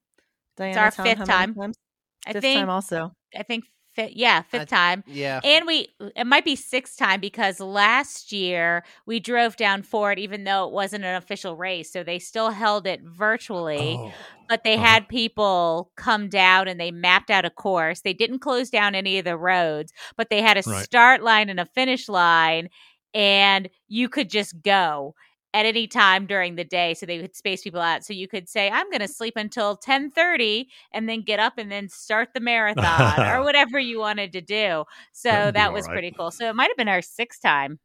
Diana, 0.57 0.79
our 0.81 0.91
Tom, 0.91 1.05
fifth 1.05 1.17
how 1.17 1.25
many 1.25 1.45
time. 1.47 1.55
times? 1.55 1.77
I 2.27 2.33
Fifth 2.33 2.41
think. 2.43 2.59
time 2.59 2.69
also. 2.69 3.11
I 3.35 3.43
think. 3.43 3.65
Fi- 3.93 4.13
yeah, 4.15 4.41
fifth 4.41 4.69
time. 4.69 5.03
Yeah. 5.05 5.39
And 5.43 5.65
we, 5.67 5.89
it 6.15 6.25
might 6.25 6.45
be 6.45 6.55
sixth 6.55 6.97
time 6.97 7.19
because 7.19 7.59
last 7.59 8.31
year 8.31 8.83
we 9.05 9.19
drove 9.19 9.55
down 9.57 9.83
for 9.83 10.11
it, 10.11 10.19
even 10.19 10.43
though 10.45 10.65
it 10.65 10.71
wasn't 10.71 11.03
an 11.03 11.15
official 11.15 11.55
race. 11.57 11.91
So 11.91 12.03
they 12.03 12.17
still 12.19 12.51
held 12.51 12.87
it 12.87 13.01
virtually, 13.03 13.95
Oh. 13.99 14.13
but 14.47 14.63
they 14.63 14.75
Uh-huh. 14.75 14.85
had 14.85 15.07
people 15.09 15.91
come 15.97 16.29
down 16.29 16.67
and 16.67 16.79
they 16.79 16.91
mapped 16.91 17.29
out 17.29 17.43
a 17.45 17.49
course. 17.49 18.01
They 18.01 18.13
didn't 18.13 18.39
close 18.39 18.69
down 18.69 18.95
any 18.95 19.17
of 19.19 19.25
the 19.25 19.37
roads, 19.37 19.91
but 20.15 20.29
they 20.29 20.41
had 20.41 20.57
a 20.57 20.63
Right. 20.65 20.83
start 20.85 21.21
line 21.21 21.49
and 21.49 21.59
a 21.59 21.65
finish 21.65 22.07
line, 22.07 22.69
and 23.13 23.69
you 23.89 24.07
could 24.07 24.29
just 24.29 24.61
go 24.61 25.15
at 25.53 25.65
any 25.65 25.87
time 25.87 26.25
during 26.25 26.55
the 26.55 26.63
day 26.63 26.93
so 26.93 27.05
they 27.05 27.19
could 27.19 27.35
space 27.35 27.61
people 27.61 27.81
out 27.81 28.03
so 28.05 28.13
you 28.13 28.27
could 28.27 28.47
say 28.49 28.69
i'm 28.69 28.89
going 28.89 29.01
to 29.01 29.07
sleep 29.07 29.33
until 29.35 29.77
10.30 29.77 30.67
and 30.93 31.07
then 31.09 31.21
get 31.21 31.39
up 31.39 31.53
and 31.57 31.71
then 31.71 31.87
start 31.89 32.29
the 32.33 32.39
marathon 32.41 33.23
or 33.25 33.43
whatever 33.43 33.79
you 33.79 33.99
wanted 33.99 34.31
to 34.31 34.41
do 34.41 34.83
so 35.11 35.29
That'd 35.29 35.53
that 35.53 35.73
was 35.73 35.87
right. 35.87 35.93
pretty 35.93 36.11
cool 36.11 36.31
so 36.31 36.47
it 36.49 36.55
might 36.55 36.69
have 36.69 36.77
been 36.77 36.87
our 36.87 37.01
sixth 37.01 37.41
time 37.41 37.79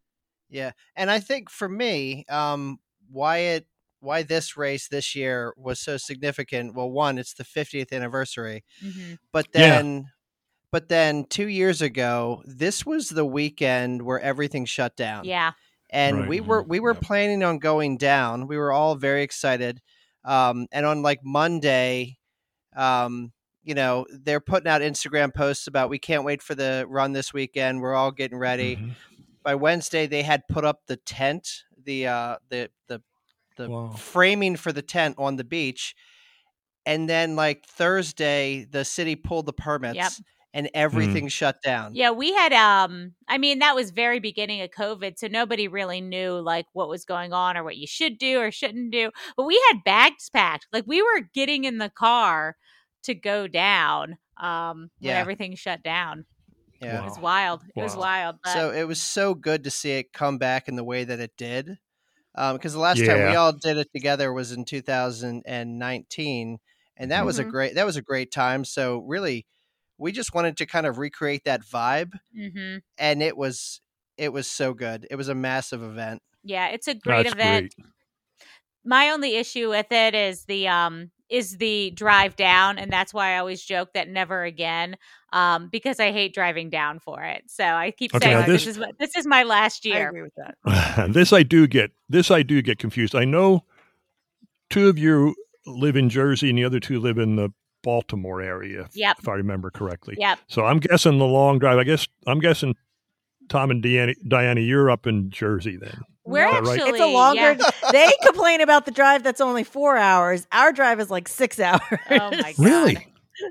Yeah, 0.48 0.72
and 0.94 1.11
I 1.11 1.20
think 1.20 1.50
for 1.50 1.68
me, 1.68 2.24
um, 2.29 2.79
why 3.11 3.38
it 3.38 3.66
why 4.00 4.22
this 4.22 4.57
race 4.57 4.88
this 4.88 5.14
year 5.16 5.52
was 5.57 5.81
so 5.81 5.96
significant. 5.96 6.74
Well, 6.74 6.90
one, 6.90 7.18
it's 7.18 7.35
the 7.35 7.44
50th 7.44 7.92
anniversary, 7.92 8.62
but 9.33 9.52
Yeah. 9.55 9.81
then, 9.81 10.07
but 10.72 10.88
then 10.88 11.24
two 11.26 11.48
years 11.48 11.83
ago, 11.83 12.42
this 12.46 12.87
was 12.87 13.11
the 13.11 13.24
weekend 13.26 14.02
where 14.02 14.20
everything 14.20 14.64
shut 14.66 14.96
down. 14.96 15.24
yeah 15.26 15.52
and 15.96 16.18
Right. 16.20 16.28
we 16.28 16.40
were 16.42 16.62
we 16.62 16.80
were 16.80 16.94
Yep. 16.94 17.02
planning 17.02 17.42
on 17.42 17.59
going 17.59 17.96
down. 17.96 18.46
We 18.48 18.59
were 18.59 18.72
all 18.72 18.96
very 18.96 19.22
excited, 19.22 19.80
um, 20.24 20.66
and 20.72 20.85
on 20.87 21.02
like 21.02 21.20
Monday, 21.24 22.18
um, 22.76 23.32
you 23.64 23.74
know, 23.74 24.06
they're 24.11 24.40
putting 24.40 24.68
out 24.68 24.82
Instagram 24.82 25.35
posts 25.35 25.66
about 25.66 25.90
we 25.90 25.98
can't 25.98 26.24
wait 26.24 26.42
for 26.42 26.54
the 26.54 26.87
run 26.88 27.12
this 27.12 27.32
weekend. 27.32 27.80
We're 27.80 27.94
all 27.94 28.12
getting 28.12 28.38
ready 28.38 28.76
Mhm. 28.76 28.96
by 29.42 29.54
Wednesday 29.54 30.06
they 30.06 30.22
had 30.22 30.42
put 30.48 30.64
up 30.64 30.82
the 30.87 30.96
tent, 30.98 31.64
the 31.85 32.06
uh 32.09 32.37
the 32.50 32.70
the 32.88 33.02
the 33.56 33.68
Wow. 33.70 33.94
framing 33.96 34.56
for 34.56 34.72
the 34.72 34.82
tent 34.82 35.16
on 35.18 35.37
the 35.37 35.44
beach. 35.44 35.94
And 36.85 37.09
then 37.09 37.37
like 37.37 37.64
Thursday 37.66 38.64
the 38.70 38.85
city 38.85 39.16
pulled 39.16 39.46
the 39.46 39.52
permits 39.52 40.20
and 40.57 40.71
everything 40.75 41.29
shut 41.29 41.59
down. 41.62 42.01
yeah 42.01 42.11
we 42.11 42.33
had 42.33 42.53
um 42.53 43.14
i 43.29 43.38
mean 43.38 43.59
that 43.61 43.75
was 43.75 43.90
very 43.90 44.19
beginning 44.19 44.61
of 44.61 44.71
covid 44.71 45.19
so 45.19 45.27
nobody 45.29 45.69
really 45.69 46.01
knew 46.01 46.33
like 46.40 46.66
what 46.73 46.88
was 46.88 47.05
going 47.05 47.33
on 47.33 47.57
or 47.57 47.64
what 47.64 47.77
you 47.77 47.87
should 47.87 48.19
do 48.19 48.40
or 48.40 48.51
shouldn't 48.51 48.90
do 48.92 49.11
but 49.37 49.45
we 49.45 49.61
had 49.71 49.85
bags 49.85 50.29
packed 50.31 50.66
like 50.73 50.85
we 50.87 51.03
were 51.03 51.21
getting 51.35 51.64
in 51.64 51.79
the 51.79 51.90
car 51.90 52.57
to 53.05 53.14
go 53.14 53.47
down 53.47 54.16
um 54.38 54.90
when 55.01 55.14
Yeah. 55.14 55.16
everything 55.16 55.55
shut 55.55 55.83
down 55.83 56.27
Yeah. 56.81 57.01
it 57.01 57.05
was 57.05 57.19
Wow. 57.19 57.21
wild 57.21 57.62
it 57.77 57.83
was 57.83 57.97
wild 57.97 58.38
but 58.45 58.66
So 58.66 58.71
it 58.73 58.85
was 58.85 59.03
so 59.03 59.35
good 59.35 59.64
to 59.64 59.71
see 59.71 59.92
it 59.92 60.12
come 60.12 60.38
back 60.38 60.69
in 60.69 60.77
the 60.77 60.85
way 60.85 61.05
that 61.05 61.21
it 61.21 61.37
did. 61.37 61.79
Because 62.37 62.75
the 62.75 62.81
last 62.81 63.05
time 63.05 63.23
we 63.23 63.35
all 63.35 63.53
did 63.53 63.79
it 63.79 63.88
together 63.95 64.33
was 64.33 64.53
in 64.53 64.64
2019, 64.66 66.59
and 66.97 67.11
that 67.12 67.27
was 67.27 67.38
a 67.40 67.45
Mhm. 67.45 67.47
great 67.47 67.75
that 67.77 67.87
was 67.87 67.97
a 67.97 68.03
great 68.03 68.33
time. 68.33 68.64
So 68.64 69.01
really, 69.01 69.47
we 69.98 70.12
just 70.12 70.35
wanted 70.35 70.56
to 70.59 70.66
kind 70.66 70.87
of 70.87 70.98
recreate 70.98 71.44
that 71.44 71.62
vibe, 71.62 72.12
mhm. 72.37 72.82
and 72.98 73.22
it 73.22 73.37
was 73.37 73.80
it 74.16 74.32
was 74.32 74.46
so 74.50 74.72
good. 74.74 75.06
It 75.11 75.16
was 75.16 75.28
a 75.28 75.35
massive 75.35 75.82
event. 75.82 76.22
yeah 76.44 76.68
it's 76.68 76.88
a 76.88 76.94
great 76.94 77.24
That's 77.24 77.35
event 77.35 77.74
great. 77.76 77.87
my 78.85 79.11
only 79.11 79.37
issue 79.37 79.68
with 79.68 79.90
it 79.90 80.14
is 80.14 80.44
the 80.44 80.68
um 80.68 81.11
is 81.28 81.56
the 81.59 81.90
drive 81.90 82.37
down 82.37 82.78
and 82.78 82.92
that's 82.92 83.12
why 83.12 83.35
i 83.35 83.38
always 83.38 83.61
joke 83.61 83.92
that 83.94 84.09
never 84.09 84.44
again 84.44 84.96
um 85.32 85.68
because 85.72 85.98
i 85.98 86.12
hate 86.12 86.32
driving 86.32 86.70
down 86.70 87.00
for 87.00 87.20
it 87.20 87.42
so 87.48 87.64
i 87.64 87.90
keep 87.90 88.14
Okay, 88.14 88.26
saying 88.32 88.46
this, 88.46 88.64
this- 88.64 88.76
is 88.76 88.78
my, 88.78 88.90
this 89.00 89.16
is 89.16 89.26
my 89.26 89.42
last 89.42 89.85
year 89.85 89.94
I 89.96 89.98
year 89.98 90.09
agree 90.11 90.22
with 90.22 90.35
that. 90.37 91.09
this 91.12 91.32
I 91.32 91.42
do 91.42 91.66
get. 91.66 91.90
This 92.09 92.30
I 92.30 92.42
do 92.44 92.62
get 92.62 92.78
confused. 92.78 93.14
I 93.16 93.24
know 93.24 93.64
two 94.70 94.88
of 94.88 94.98
you 94.98 95.35
live 95.66 95.96
in 95.96 96.09
Jersey, 96.09 96.48
and 96.50 96.59
the 96.59 96.64
other 96.64 96.78
two 96.80 97.00
live 97.00 97.18
in 97.18 97.35
the 97.37 97.50
Baltimore 97.87 98.42
area. 98.42 98.83
if- 98.83 98.96
Yep. 98.96 99.16
If 99.22 99.29
I 99.29 99.35
remember 99.35 99.70
correctly. 99.70 100.16
yep 100.18 100.38
So 100.49 100.64
I'm 100.66 100.79
guessing 100.81 101.18
the 101.18 101.25
long 101.25 101.59
drive. 101.59 101.79
I 101.79 101.85
guess 101.85 102.07
I'm 102.27 102.40
guessing 102.40 102.75
Tom 103.49 103.70
and 103.70 103.81
Diana, 103.83 104.12
Diana 104.27 104.61
you're 104.61 104.90
up 104.90 105.07
in 105.07 105.31
Jersey 105.31 105.77
then. 105.77 106.01
we're 106.25 106.46
Is 106.49 106.53
that 106.53 106.62
right? 106.64 106.81
actually 106.81 106.90
It's 106.99 107.01
a 107.01 107.07
longer. 107.07 107.53
yeah. 107.61 107.70
They 107.92 108.11
complain 108.25 108.61
about 108.61 108.85
the 108.87 108.90
drive 108.90 109.22
that's 109.22 109.40
only 109.40 109.62
four 109.64 109.96
hours. 109.96 110.46
Our 110.51 110.72
drive 110.72 110.99
is 111.01 111.11
like 111.11 111.29
six 111.29 111.61
hours. 111.68 111.81
oh 112.11 112.31
my 112.33 112.53
god 112.57 112.59
Really? 112.59 113.07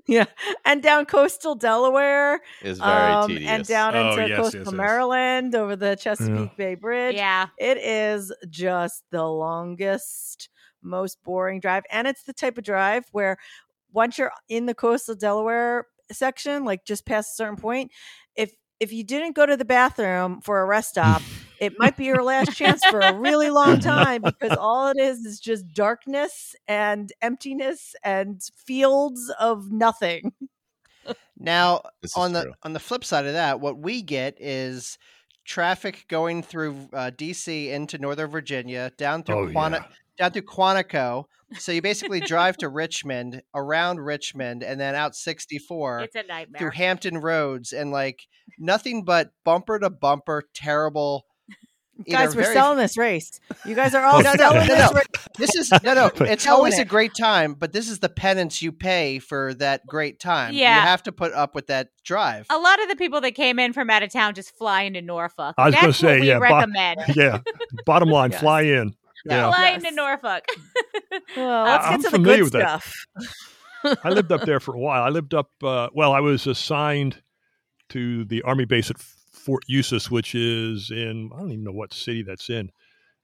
yeah, 0.07 0.25
and 0.65 0.81
down 0.81 1.05
coastal 1.05 1.53
Delaware, 1.55 2.41
Is 2.63 2.79
very 2.79 2.91
um, 2.91 3.27
tedious. 3.29 3.49
and 3.51 3.65
down 3.67 3.95
Oh, 3.95 4.09
into 4.17 4.27
yes, 4.27 4.37
coastal 4.39 4.59
yes, 4.61 4.67
yes. 4.67 4.73
Maryland 4.73 5.53
over 5.55 5.75
the 5.75 5.95
Chesapeake 5.95 6.57
Bay 6.57 6.73
Bridge. 6.75 7.15
Yeah. 7.15 7.47
It 7.59 7.77
is 7.77 8.33
just 8.49 9.03
the 9.11 9.23
longest, 9.23 10.49
most 10.81 11.17
boring 11.23 11.59
drive. 11.59 11.83
And 11.91 12.07
it's 12.07 12.23
the 12.23 12.33
type 12.33 12.57
of 12.57 12.63
drive 12.63 13.05
where 13.11 13.37
once 13.95 14.17
you're 14.17 14.31
in 14.49 14.65
the 14.65 14.75
coastal 14.75 15.15
Delaware 15.15 15.87
section, 16.11 16.65
like 16.65 16.85
just 16.85 17.05
past 17.05 17.31
a 17.31 17.35
certain 17.35 17.55
point, 17.55 17.91
if 18.35 18.53
if 18.79 18.91
you 18.91 19.05
didn't 19.05 19.35
go 19.35 19.45
to 19.45 19.55
the 19.55 19.65
bathroom 19.65 20.41
for 20.41 20.61
a 20.61 20.65
rest 20.65 20.89
stop, 20.89 21.21
it 21.59 21.73
might 21.79 21.95
be 21.95 22.05
your 22.05 22.21
last 22.21 22.55
chance 22.55 22.83
for 22.85 22.99
a 22.99 23.13
really 23.13 23.49
long 23.49 23.79
time 23.79 24.21
because 24.21 24.57
all 24.57 24.89
it 24.89 24.97
is 24.97 25.19
is 25.19 25.39
just 25.39 25.67
darkness 25.73 26.55
and 26.67 27.11
emptiness 27.21 27.95
and 28.03 28.41
fields 28.65 29.31
of 29.39 29.71
nothing. 29.71 30.33
Now, 31.37 31.81
on 32.15 32.33
the 32.33 32.43
true. 32.43 32.53
on 32.63 32.73
the 32.73 32.79
flip 32.79 33.05
side 33.05 33.25
of 33.25 33.33
that, 33.33 33.59
what 33.59 33.77
we 33.77 34.01
get 34.01 34.37
is 34.39 34.97
traffic 35.45 36.05
going 36.07 36.41
through 36.43 36.89
uh, 36.91 37.11
DC 37.11 37.69
into 37.69 37.97
Northern 37.97 38.29
Virginia, 38.29 38.91
down 38.97 39.23
through 39.23 39.49
Oh, 39.49 39.51
Quanti- 39.51 39.77
yeah. 39.77 39.87
Down 40.17 40.31
through 40.31 40.43
Quantico. 40.43 41.25
So 41.59 41.71
you 41.71 41.81
basically 41.81 42.19
drive 42.21 42.57
to 42.57 42.69
Richmond, 42.69 43.41
around 43.53 43.99
Richmond, 43.99 44.63
and 44.63 44.79
then 44.79 44.95
out 44.95 45.15
64 45.15 45.99
It's 46.01 46.15
a 46.15 46.23
through. 46.57 46.71
Hampton 46.71 47.19
Roads, 47.19 47.71
and 47.71 47.91
like 47.91 48.21
nothing 48.57 49.03
but 49.03 49.29
bumper 49.43 49.77
to 49.79 49.89
bumper, 49.89 50.43
terrible. 50.55 51.25
Guys, 52.09 52.35
we're 52.35 52.41
very- 52.41 52.53
selling 52.55 52.77
this 52.77 52.97
race. 52.97 53.39
You 53.65 53.73
guys 53.73 53.95
are 53.95 54.03
all 54.05 54.21
No, 54.21 54.31
no, 54.31 54.35
selling 54.35 54.67
no, 54.67 54.75
this 54.75 54.91
no. 54.91 54.97
race. 54.97 55.05
This 55.37 55.55
is 55.55 55.71
no, 55.83 55.93
no. 55.93 56.05
It's 56.25 56.43
Selling 56.43 56.57
always 56.57 56.77
a 56.79 56.83
great 56.83 57.13
time, 57.17 57.53
but 57.53 57.71
this 57.71 57.89
is 57.89 57.99
the 57.99 58.09
penance 58.09 58.61
you 58.61 58.71
pay 58.73 59.19
for 59.19 59.53
that 59.55 59.85
great 59.87 60.19
time. 60.19 60.53
Yeah. 60.55 60.75
you 60.75 60.81
have 60.81 61.03
to 61.03 61.11
put 61.13 61.31
up 61.31 61.55
with 61.55 61.67
that 61.67 61.89
drive. 62.03 62.47
a 62.49 62.57
lot 62.57 62.81
of 62.81 62.89
the 62.89 62.95
people 62.97 63.21
that 63.21 63.31
came 63.35 63.59
in 63.59 63.71
from 63.71 63.89
out 63.89 64.03
of 64.03 64.11
town 64.11 64.33
just 64.33 64.57
fly 64.57 64.81
into 64.81 65.01
Norfolk. 65.01 65.55
I 65.57 65.67
was 65.67 65.75
gonna 65.75 65.93
say, 65.93 66.13
what 66.15 66.19
we 66.21 66.27
yeah, 66.27 66.35
bo- 66.39 66.41
recommend. 66.43 67.01
yeah. 67.15 67.39
Bottom 67.85 68.09
line, 68.09 68.31
Yes. 68.31 68.41
fly 68.41 68.61
in. 68.63 68.93
Yeah. 69.25 69.49
Fly 69.51 69.69
Yes. 69.69 69.83
into 69.83 69.95
Norfolk. 69.95 70.43
Well, 71.37 71.65
let's 71.65 71.85
I'm 71.85 71.91
get 71.93 71.97
to 71.97 72.03
the 72.03 72.09
familiar 72.11 72.37
good 72.37 72.43
with 72.43 72.53
that. 72.53 72.81
stuff. 73.83 73.99
I 74.03 74.09
lived 74.09 74.31
up 74.31 74.41
there 74.41 74.59
for 74.59 74.73
a 74.75 74.79
while. 74.79 75.03
I 75.03 75.09
lived 75.09 75.33
up. 75.33 75.49
Uh, 75.63 75.87
well, 75.93 76.11
I 76.13 76.19
was 76.19 76.45
assigned 76.47 77.21
to 77.89 78.25
the 78.25 78.41
army 78.41 78.65
base 78.65 78.89
at 78.89 78.97
Fort 78.99 79.63
Eustis, 79.67 80.09
which 80.11 80.33
is 80.35 80.91
in 80.91 81.29
I 81.33 81.39
don't 81.39 81.51
even 81.51 81.63
know 81.63 81.71
what 81.71 81.93
city 81.93 82.23
that's 82.23 82.49
in. 82.49 82.69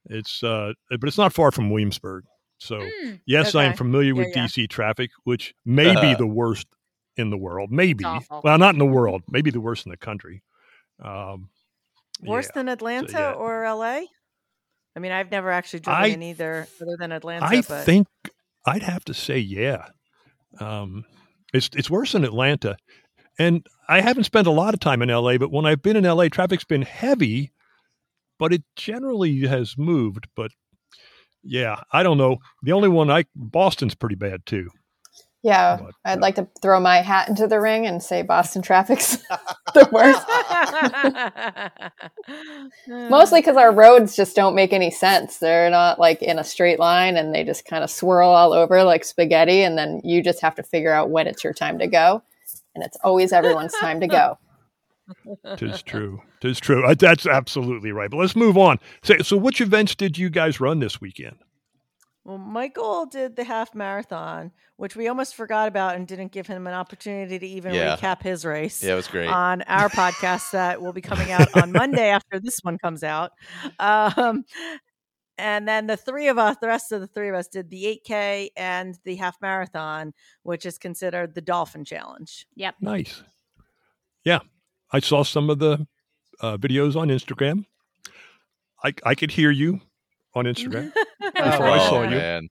It's 0.06 0.42
uh, 0.42 0.72
but 0.90 1.06
it's 1.08 1.18
not 1.18 1.32
far 1.32 1.50
from 1.50 1.70
Williamsburg. 1.70 2.24
So 2.58 2.76
Mm, 3.04 3.20
yes, 3.26 3.54
I 3.54 3.64
am 3.64 3.74
familiar 3.74 4.14
Yeah, 4.14 4.18
with 4.26 4.36
yeah. 4.36 4.46
DC 4.46 4.68
traffic, 4.68 5.10
which 5.24 5.54
may 5.64 5.94
be 6.00 6.14
the 6.14 6.26
worst 6.26 6.66
in 7.16 7.30
the 7.30 7.36
world. 7.38 7.70
Maybe 7.72 8.04
well, 8.04 8.58
not 8.58 8.74
in 8.74 8.78
the 8.78 8.86
world. 8.86 9.22
Maybe 9.28 9.50
the 9.50 9.60
worst 9.60 9.84
in 9.86 9.90
the 9.90 9.96
country. 9.98 10.42
Um, 11.02 11.48
Worse 12.22 12.46
yeah. 12.46 12.52
than 12.54 12.68
Atlanta 12.68 13.12
yeah. 13.18 13.32
or 13.32 13.64
LA? 13.68 14.02
I 14.94 15.00
mean, 15.00 15.12
I've 15.12 15.30
never 15.30 15.50
actually 15.50 15.80
driven 15.80 16.02
I- 16.02 16.08
in 16.08 16.22
either 16.22 16.66
other 16.80 16.96
than 16.98 17.12
Atlanta. 17.12 17.46
I 17.46 17.62
but 17.62 17.84
think 17.84 18.06
I'd 18.66 18.82
have 18.82 19.04
to 19.06 19.14
say 19.14 19.38
yeah. 19.38 19.86
Um, 20.60 21.04
it's 21.54 21.70
it's 21.74 21.90
worse 21.90 22.14
in 22.14 22.24
Atlanta, 22.24 22.76
and 23.38 23.66
I 23.88 24.00
haven't 24.00 24.24
spent 24.24 24.46
a 24.46 24.52
lot 24.52 24.74
of 24.74 24.80
time 24.80 25.02
in 25.02 25.08
LA. 25.08 25.38
But 25.38 25.50
when 25.50 25.66
I've 25.66 25.82
been 25.82 25.96
in 25.96 26.04
LA, 26.04 26.28
traffic's 26.28 26.64
been 26.64 26.82
heavy, 26.82 27.52
but 28.38 28.52
it 28.52 28.62
generally 28.76 29.46
has 29.46 29.76
moved. 29.78 30.28
But 30.36 30.50
yeah, 31.42 31.80
I 31.92 32.02
don't 32.02 32.18
know. 32.18 32.38
The 32.62 32.72
only 32.72 32.88
one 32.88 33.10
I 33.10 33.24
Boston's 33.34 33.94
pretty 33.94 34.16
bad 34.16 34.44
too. 34.46 34.68
Yeah, 35.42 35.78
But, 35.80 35.94
I'd 36.04 36.20
like 36.20 36.36
to 36.36 36.46
throw 36.60 36.78
my 36.78 36.98
hat 36.98 37.28
into 37.28 37.48
the 37.48 37.60
ring 37.60 37.84
and 37.84 38.00
say 38.00 38.22
Boston 38.22 38.62
traffic's 38.62 39.16
the 39.74 39.88
worst. 39.90 40.24
Mostly 43.10 43.40
because 43.40 43.56
our 43.56 43.72
roads 43.72 44.14
just 44.14 44.36
don't 44.36 44.54
make 44.54 44.72
any 44.72 44.90
sense. 44.90 45.38
They're 45.38 45.68
not 45.70 45.98
like 45.98 46.22
in 46.22 46.38
a 46.38 46.44
straight 46.44 46.78
line 46.78 47.16
and 47.16 47.34
they 47.34 47.42
just 47.42 47.64
kind 47.64 47.82
of 47.82 47.90
swirl 47.90 48.28
all 48.30 48.52
over 48.52 48.84
like 48.84 49.04
spaghetti. 49.04 49.62
And 49.62 49.76
then 49.76 50.00
you 50.04 50.22
just 50.22 50.40
have 50.42 50.54
to 50.54 50.62
figure 50.62 50.92
out 50.92 51.10
when 51.10 51.26
it's 51.26 51.42
your 51.42 51.52
time 51.52 51.78
to 51.80 51.88
go. 51.88 52.22
And 52.74 52.84
it's 52.84 52.96
always 53.02 53.32
everyone's 53.32 53.74
time 53.74 54.00
to 54.00 54.06
go. 54.06 54.38
Tis 55.56 55.82
true. 55.82 56.22
Tis 56.40 56.60
true. 56.60 56.86
Uh, 56.86 56.94
That's 56.94 57.26
absolutely 57.26 57.92
right. 57.92 58.10
But 58.10 58.18
let's 58.18 58.36
move 58.36 58.56
on. 58.56 58.78
So, 59.02 59.18
so 59.18 59.36
which 59.36 59.60
events 59.60 59.94
did 59.94 60.16
you 60.16 60.30
guys 60.30 60.60
run 60.60 60.78
this 60.78 61.00
weekend? 61.00 61.36
Well, 62.24 62.38
Michael 62.38 63.06
did 63.06 63.34
the 63.34 63.42
half 63.42 63.74
marathon, 63.74 64.52
which 64.76 64.94
we 64.94 65.08
almost 65.08 65.34
forgot 65.34 65.66
about 65.66 65.96
and 65.96 66.06
didn't 66.06 66.30
give 66.30 66.46
him 66.46 66.68
an 66.68 66.74
opportunity 66.74 67.36
to 67.38 67.46
even 67.46 67.74
Yeah. 67.74 67.96
recap 67.96 68.22
his 68.22 68.44
race. 68.44 68.82
Yeah, 68.82 68.92
it 68.92 68.96
was 68.96 69.08
great. 69.08 69.28
on 69.28 69.62
our 69.62 69.88
podcast 69.88 70.50
that 70.52 70.80
will 70.80 70.92
be 70.92 71.00
coming 71.00 71.32
out 71.32 71.48
on 71.56 71.72
Monday 71.72 72.08
after 72.10 72.38
this 72.38 72.60
one 72.62 72.78
comes 72.78 73.02
out. 73.02 73.32
Um, 73.80 74.44
and 75.36 75.66
then 75.66 75.88
the 75.88 75.96
three 75.96 76.28
of 76.28 76.38
us, 76.38 76.56
the 76.60 76.68
rest 76.68 76.92
of 76.92 77.00
the 77.00 77.08
three 77.08 77.28
of 77.28 77.34
us, 77.34 77.48
did 77.48 77.70
the 77.70 78.00
8K 78.06 78.50
and 78.56 78.96
the 79.04 79.16
half 79.16 79.36
marathon, 79.42 80.12
which 80.44 80.64
is 80.64 80.78
considered 80.78 81.34
the 81.34 81.40
Dolphin 81.40 81.84
Challenge. 81.84 82.46
Yep. 82.54 82.76
Nice. 82.80 83.22
Yeah, 84.24 84.40
I 84.92 85.00
saw 85.00 85.24
some 85.24 85.50
of 85.50 85.58
the 85.58 85.88
uh, 86.40 86.56
videos 86.56 86.94
on 86.94 87.08
Instagram. 87.08 87.64
I 88.84 88.94
I 89.04 89.14
could 89.16 89.32
hear 89.32 89.50
you 89.50 89.80
on 90.34 90.44
Instagram. 90.44 90.92
Before 91.20 91.66
I 91.66 91.78
oh, 91.80 91.90
saw 91.90 92.02
you. 92.02 92.10
man. 92.10 92.48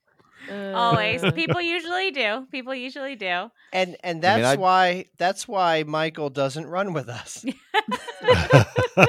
Always. 0.50 1.24
Uh, 1.24 1.32
People 1.36 1.62
usually 1.62 2.12
do. 2.12 2.48
People 2.52 2.76
usually 2.76 3.16
do. 3.16 3.52
And 3.74 3.96
and 4.04 4.04
I 4.04 4.14
mean, 4.14 4.22
that's 4.22 4.46
I- 4.46 4.56
why 4.56 5.06
that's 5.18 5.48
why 5.48 5.84
Michael 5.84 6.30
doesn't 6.30 6.66
run 6.68 6.94
with 6.94 7.10
us. 7.10 7.46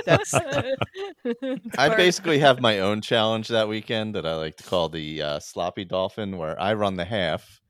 That's 0.07 0.35
I 1.79 1.95
basically 1.97 2.39
have 2.39 2.61
my 2.61 2.81
own 2.81 3.01
challenge 3.01 3.49
that 3.49 3.69
weekend 3.69 4.15
that 4.15 4.27
I 4.27 4.35
like 4.37 4.57
to 4.57 4.65
call 4.65 4.89
the 4.89 5.23
uh, 5.23 5.41
sloppy 5.41 5.85
dolphin, 5.85 6.39
where 6.39 6.59
I 6.61 6.75
run 6.75 6.97
the 6.97 7.05
half, 7.05 7.61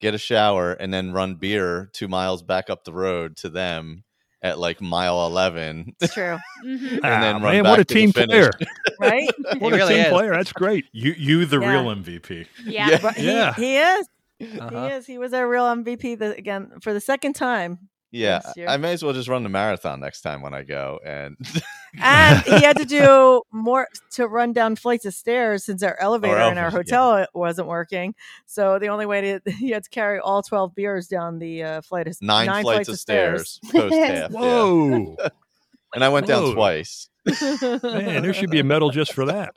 get 0.00 0.14
a 0.14 0.18
shower, 0.18 0.72
and 0.72 0.92
then 0.92 1.12
run 1.12 1.36
beer 1.36 1.90
two 1.92 2.08
miles 2.08 2.42
back 2.42 2.70
up 2.70 2.84
the 2.84 2.92
road 2.92 3.36
to 3.38 3.48
them 3.48 4.04
at 4.46 4.58
like 4.58 4.80
mile 4.80 5.26
eleven, 5.26 5.94
It's 6.00 6.14
true, 6.14 6.38
Mhm. 6.64 7.00
Ah, 7.04 7.20
then 7.20 7.42
run 7.42 7.52
man, 7.52 7.64
what 7.64 7.80
a 7.80 7.84
to 7.84 7.94
team 7.94 8.12
finish. 8.12 8.28
player! 8.30 8.50
right? 9.00 9.28
What 9.58 9.72
He 9.72 9.78
a 9.80 9.82
really 9.82 9.94
team 9.94 10.04
is. 10.06 10.12
player! 10.12 10.30
That's 10.32 10.52
great. 10.52 10.86
You, 10.92 11.14
you, 11.16 11.44
the 11.46 11.60
Yeah. 11.60 11.70
real 11.70 11.84
MVP. 11.94 12.46
Yeah. 12.64 12.88
Yeah. 12.90 12.98
But 13.02 13.14
he, 13.16 13.26
Yeah. 13.26 13.54
he 13.54 13.76
is. 13.76 14.06
Uh-huh. 14.60 14.68
He 14.70 14.92
is. 14.94 15.06
He 15.06 15.18
was 15.18 15.32
our 15.32 15.48
real 15.48 15.64
MVP 15.64 16.18
the, 16.18 16.36
again 16.36 16.72
for 16.80 16.92
the 16.92 17.00
second 17.00 17.34
time. 17.34 17.88
Yeah, 18.16 18.40
I 18.66 18.76
may 18.76 18.92
as 18.92 19.02
well 19.02 19.12
just 19.12 19.28
run 19.28 19.42
the 19.42 19.48
marathon 19.48 20.00
next 20.00 20.22
time 20.22 20.42
when 20.42 20.54
I 20.54 20.62
go. 20.62 20.98
And 21.04 21.36
And 22.00 22.42
he 22.42 22.62
had 22.62 22.76
to 22.78 22.84
do 22.86 23.42
more 23.52 23.88
to 24.12 24.26
run 24.26 24.52
down 24.52 24.76
flights 24.76 25.04
of 25.04 25.14
stairs 25.14 25.64
since 25.64 25.82
our 25.82 25.98
elevator 26.00 26.34
in 26.36 26.58
our 26.58 26.66
elevators, 26.66 26.90
yeah. 26.90 26.98
hotel 26.98 27.26
wasn't 27.34 27.68
working. 27.68 28.14
So 28.46 28.78
the 28.78 28.88
only 28.88 29.06
way 29.06 29.20
to 29.20 29.50
he 29.50 29.70
had 29.70 29.84
to 29.84 29.90
carry 29.90 30.18
all 30.18 30.42
twelve 30.42 30.74
beers 30.74 31.08
down 31.08 31.38
the 31.38 31.62
uh, 31.62 31.80
flight 31.82 32.08
of 32.08 32.16
nine, 32.20 32.62
flights, 32.62 32.88
of 32.88 32.98
stairs, 32.98 33.60
post 33.70 33.94
half. 33.94 34.10
yeah. 34.14 34.28
Whoa, 34.28 35.16
And 35.94 36.04
I 36.04 36.08
went 36.08 36.26
down 36.26 36.42
Whoa. 36.42 36.54
twice. 36.54 37.08
man, 37.82 38.22
there 38.22 38.34
should 38.34 38.50
be 38.50 38.60
a 38.60 38.64
medal 38.64 38.90
just 38.90 39.12
for 39.12 39.26
that. 39.26 39.54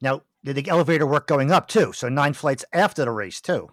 Now, 0.00 0.22
did 0.44 0.56
the 0.56 0.68
elevator 0.68 1.06
work 1.06 1.26
going 1.26 1.52
up 1.52 1.68
too? 1.68 1.92
So 1.92 2.08
nine 2.08 2.32
flights 2.32 2.64
after 2.72 3.04
the 3.04 3.10
race 3.10 3.40
too. 3.40 3.68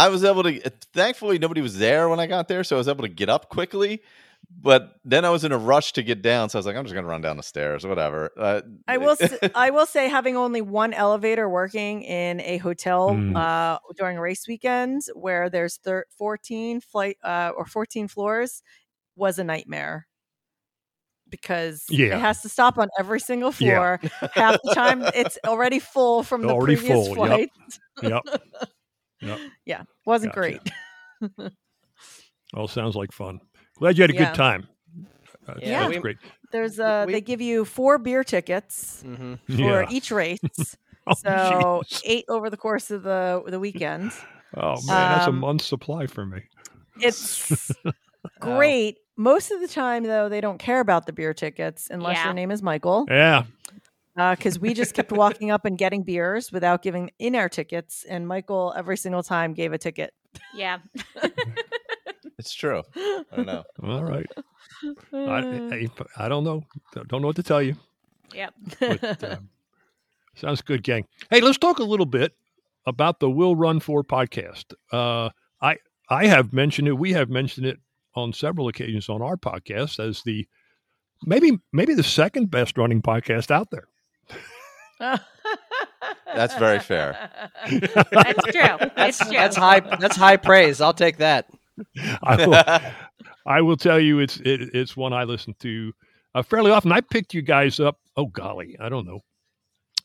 I 0.00 0.08
was 0.08 0.24
able 0.24 0.42
to. 0.44 0.60
Thankfully, 0.94 1.38
nobody 1.38 1.60
was 1.60 1.78
there 1.78 2.08
when 2.08 2.18
I 2.20 2.26
got 2.26 2.48
there, 2.48 2.64
so 2.64 2.76
I 2.76 2.78
was 2.78 2.88
able 2.88 3.02
to 3.02 3.08
get 3.08 3.28
up 3.28 3.48
quickly. 3.48 4.02
But 4.50 4.94
then 5.04 5.24
I 5.24 5.30
was 5.30 5.44
in 5.44 5.52
a 5.52 5.58
rush 5.58 5.92
to 5.92 6.02
get 6.02 6.22
down, 6.22 6.48
so 6.48 6.58
I 6.58 6.60
was 6.60 6.66
like, 6.66 6.74
"I'm 6.74 6.84
just 6.84 6.94
going 6.94 7.04
to 7.04 7.10
run 7.10 7.20
down 7.20 7.36
the 7.36 7.42
stairs, 7.42 7.86
whatever." 7.86 8.30
Uh, 8.36 8.62
I 8.88 8.96
will. 8.96 9.16
s- 9.20 9.38
I 9.54 9.70
will 9.70 9.86
say, 9.86 10.08
having 10.08 10.36
only 10.36 10.62
one 10.62 10.92
elevator 10.94 11.48
working 11.48 12.02
in 12.02 12.40
a 12.40 12.56
hotel 12.58 13.10
Mm. 13.10 13.36
uh, 13.36 13.78
during 13.96 14.18
race 14.18 14.48
weekend 14.48 15.02
where 15.14 15.50
there's 15.50 15.76
thir- 15.76 16.06
fourteen 16.16 16.80
flight 16.80 17.18
uh, 17.22 17.52
or 17.56 17.66
fourteen 17.66 18.08
floors 18.08 18.62
was 19.14 19.38
a 19.38 19.44
nightmare 19.44 20.06
because 21.28 21.84
Yeah. 21.90 22.16
it 22.16 22.20
has 22.20 22.40
to 22.42 22.48
stop 22.48 22.78
on 22.78 22.88
every 22.98 23.20
single 23.20 23.54
Yeah. 23.58 23.98
floor. 23.98 24.30
Half 24.34 24.58
the 24.64 24.72
time, 24.74 25.02
it's 25.14 25.38
already 25.46 25.78
full 25.78 26.22
from 26.22 26.42
the 26.46 26.56
previous 26.58 27.06
full, 27.08 27.14
flight. 27.14 27.50
Yep. 28.02 28.22
Yep. 28.26 28.42
Yeah, 29.66 29.82
wasn't 30.06 30.34
Gotcha. 30.34 30.60
great. 31.20 31.52
All 32.54 32.66
sounds 32.68 32.96
like 32.96 33.12
fun. 33.12 33.40
Glad 33.78 33.96
you 33.98 34.02
had 34.02 34.10
a 34.10 34.14
Yeah. 34.14 34.26
good 34.30 34.34
time. 34.36 34.66
Uh, 35.46 35.54
Yeah, 35.62 35.88
that's 35.88 36.00
great. 36.00 36.18
There's 36.52 36.80
uh, 36.80 37.04
We- 37.06 37.12
they 37.12 37.20
give 37.20 37.40
you 37.40 37.64
four 37.64 37.98
beer 37.98 38.24
tickets 38.24 39.02
hmm 39.02 39.34
for 39.46 39.82
Yeah. 39.82 39.86
each 39.90 40.10
race. 40.10 40.40
Oh, 41.06 41.14
So 41.14 41.82
jeez. 41.86 42.02
eight 42.04 42.24
over 42.28 42.50
the 42.50 42.56
course 42.58 42.90
of 42.90 43.02
the 43.02 43.42
the 43.46 43.58
weekend. 43.58 44.12
oh 44.54 44.80
man, 44.82 45.10
that's 45.10 45.26
a 45.26 45.30
um, 45.30 45.40
month's 45.40 45.64
supply 45.66 46.06
for 46.06 46.26
me. 46.26 46.42
It's 47.00 47.72
great. 48.38 48.98
Most 49.16 49.50
of 49.50 49.60
the 49.60 49.66
time, 49.68 50.04
though, 50.04 50.28
they 50.28 50.40
don't 50.42 50.58
care 50.58 50.80
about 50.80 51.06
the 51.06 51.12
beer 51.12 51.32
tickets 51.34 51.88
unless 51.90 52.18
Yeah. 52.18 52.26
your 52.26 52.34
name 52.34 52.50
is 52.50 52.62
Michael, 52.62 53.06
Yeah, 53.08 53.44
because 54.36 54.58
we 54.58 54.74
just 54.74 54.94
kept 54.94 55.12
walking 55.12 55.50
up 55.50 55.64
and 55.64 55.78
getting 55.78 56.02
beers 56.02 56.52
without 56.52 56.82
giving 56.82 57.10
in 57.18 57.34
our 57.34 57.48
tickets. 57.48 58.04
And 58.08 58.26
Michael 58.26 58.74
every 58.76 58.96
single 58.96 59.22
time 59.22 59.54
gave 59.54 59.72
a 59.72 59.78
ticket 59.78 60.12
Yeah. 60.54 60.78
It's 62.38 62.54
true. 62.54 62.82
I 62.96 63.24
don't 63.36 63.44
know. 63.44 63.64
All 63.82 64.02
right. 64.02 64.26
I, 65.12 65.18
I, 65.18 65.88
I 66.16 66.28
don't 66.30 66.42
know. 66.42 66.64
Don't 66.94 67.20
know 67.20 67.26
what 67.26 67.36
to 67.36 67.42
tell 67.42 67.60
you. 67.60 67.76
Yep. 68.34 68.54
But, 68.80 69.24
um, 69.32 69.50
sounds 70.36 70.62
good, 70.62 70.82
gang. 70.82 71.04
Hey, 71.28 71.42
let's 71.42 71.58
talk 71.58 71.80
a 71.80 71.84
little 71.84 72.06
bit 72.06 72.32
about 72.86 73.20
the 73.20 73.28
Will 73.28 73.54
Run 73.54 73.78
For 73.78 74.02
podcast. 74.02 74.72
Uh, 74.90 75.28
I 75.60 75.76
I 76.08 76.28
have 76.28 76.54
mentioned 76.54 76.88
it. 76.88 76.94
We 76.94 77.12
have 77.12 77.28
mentioned 77.28 77.66
it 77.66 77.78
on 78.14 78.32
several 78.32 78.68
occasions 78.68 79.10
on 79.10 79.20
our 79.20 79.36
podcast 79.36 80.00
as 80.00 80.22
the 80.22 80.48
maybe 81.26 81.58
maybe 81.74 81.92
the 81.92 82.02
second 82.02 82.50
best 82.50 82.78
running 82.78 83.02
podcast 83.02 83.50
out 83.50 83.70
there. 83.70 83.86
That's 86.34 86.54
very 86.54 86.78
fair. 86.78 87.30
That's 88.12 88.44
true. 88.44 88.88
That's 88.96 89.20
it's 89.20 89.28
true. 89.28 89.32
that's 89.32 89.56
high 89.56 89.80
that's 89.80 90.16
high 90.16 90.36
praise. 90.36 90.80
I'll 90.80 90.94
take 90.94 91.16
that. 91.18 91.46
I 92.22 92.46
will, 92.46 92.90
I 93.46 93.60
will 93.62 93.76
tell 93.76 93.98
you, 93.98 94.18
it's 94.20 94.36
it, 94.40 94.70
it's 94.74 94.96
one 94.96 95.12
I 95.12 95.24
listen 95.24 95.54
to 95.60 95.92
uh, 96.34 96.42
fairly 96.42 96.70
often. 96.70 96.92
I 96.92 97.00
picked 97.00 97.34
you 97.34 97.42
guys 97.42 97.80
up. 97.80 97.98
Oh 98.16 98.26
golly, 98.26 98.76
I 98.80 98.88
don't 98.88 99.06
know. 99.06 99.20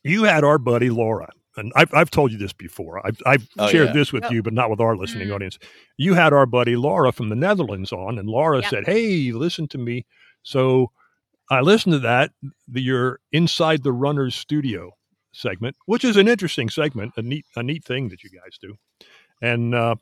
You 0.02 0.24
had 0.24 0.42
our 0.44 0.58
buddy 0.58 0.88
Laura, 0.90 1.28
and 1.56 1.72
I've 1.76 1.92
I've 1.94 2.10
told 2.10 2.32
you 2.32 2.38
this 2.38 2.52
before. 2.52 3.06
I've 3.06 3.18
I've 3.26 3.46
Oh, 3.58 3.68
shared 3.68 3.88
yeah. 3.88 3.92
this 3.92 4.12
with 4.12 4.24
Yep. 4.24 4.32
you, 4.32 4.42
but 4.42 4.52
not 4.54 4.70
with 4.70 4.80
our 4.80 4.96
listening 4.96 5.28
Mhm. 5.28 5.34
audience. 5.34 5.58
You 5.98 6.14
had 6.14 6.32
our 6.32 6.46
buddy 6.46 6.76
Laura 6.76 7.12
from 7.12 7.28
the 7.28 7.36
Netherlands 7.36 7.92
on, 7.92 8.18
and 8.18 8.28
Laura 8.28 8.60
Yep. 8.62 8.70
said, 8.70 8.86
"Hey, 8.86 9.32
listen 9.32 9.68
to 9.68 9.78
me." 9.78 10.06
So 10.42 10.90
I 11.50 11.60
listened 11.60 11.92
to 11.94 11.98
that. 12.00 12.32
The, 12.68 12.80
your 12.80 13.20
inside 13.32 13.82
the 13.82 13.92
runner's 13.92 14.34
studio 14.34 14.92
segment, 15.32 15.76
which 15.86 16.04
is 16.04 16.16
an 16.16 16.28
interesting 16.28 16.68
segment, 16.68 17.12
a 17.16 17.22
neat 17.22 17.46
a 17.56 17.62
neat 17.62 17.84
thing 17.84 18.08
that 18.08 18.24
you 18.24 18.30
guys 18.30 18.58
do, 18.60 18.76
and 19.40 19.74
uh, 19.74 19.94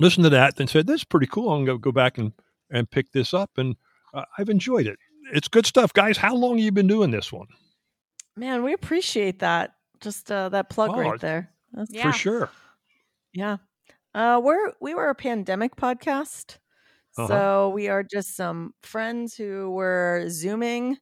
listened 0.00 0.24
to 0.24 0.30
that. 0.30 0.58
and 0.58 0.68
said, 0.70 0.86
"This 0.86 1.00
is 1.00 1.04
pretty 1.04 1.26
cool. 1.26 1.52
I'm 1.52 1.64
going 1.64 1.78
to 1.78 1.82
go 1.82 1.92
back 1.92 2.18
and 2.18 2.32
and 2.70 2.90
pick 2.90 3.12
this 3.12 3.34
up." 3.34 3.50
And 3.56 3.76
uh, 4.12 4.24
I've 4.38 4.48
enjoyed 4.48 4.86
it. 4.86 4.98
It's 5.32 5.48
good 5.48 5.66
stuff, 5.66 5.92
guys. 5.92 6.16
How 6.16 6.34
long 6.34 6.56
have 6.58 6.64
you 6.64 6.72
been 6.72 6.86
doing 6.86 7.10
this 7.10 7.32
one? 7.32 7.46
Man, 8.36 8.62
we 8.62 8.72
appreciate 8.72 9.38
that. 9.40 9.74
Just 10.00 10.30
uh, 10.30 10.48
that 10.50 10.68
plug 10.70 10.90
Oh, 10.92 11.00
right 11.00 11.20
there. 11.20 11.50
That's, 11.72 11.90
Yeah. 11.92 12.10
For 12.12 12.18
sure. 12.18 12.50
Yeah. 13.32 13.56
Uh, 14.14 14.40
we're 14.42 14.72
we 14.80 14.94
were 14.94 15.08
a 15.08 15.14
pandemic 15.14 15.76
podcast, 15.76 16.58
Uh-huh. 17.16 17.28
so 17.28 17.68
we 17.70 17.88
are 17.88 18.02
just 18.02 18.36
some 18.36 18.74
friends 18.82 19.34
who 19.36 19.70
were 19.70 20.26
zooming, 20.28 20.98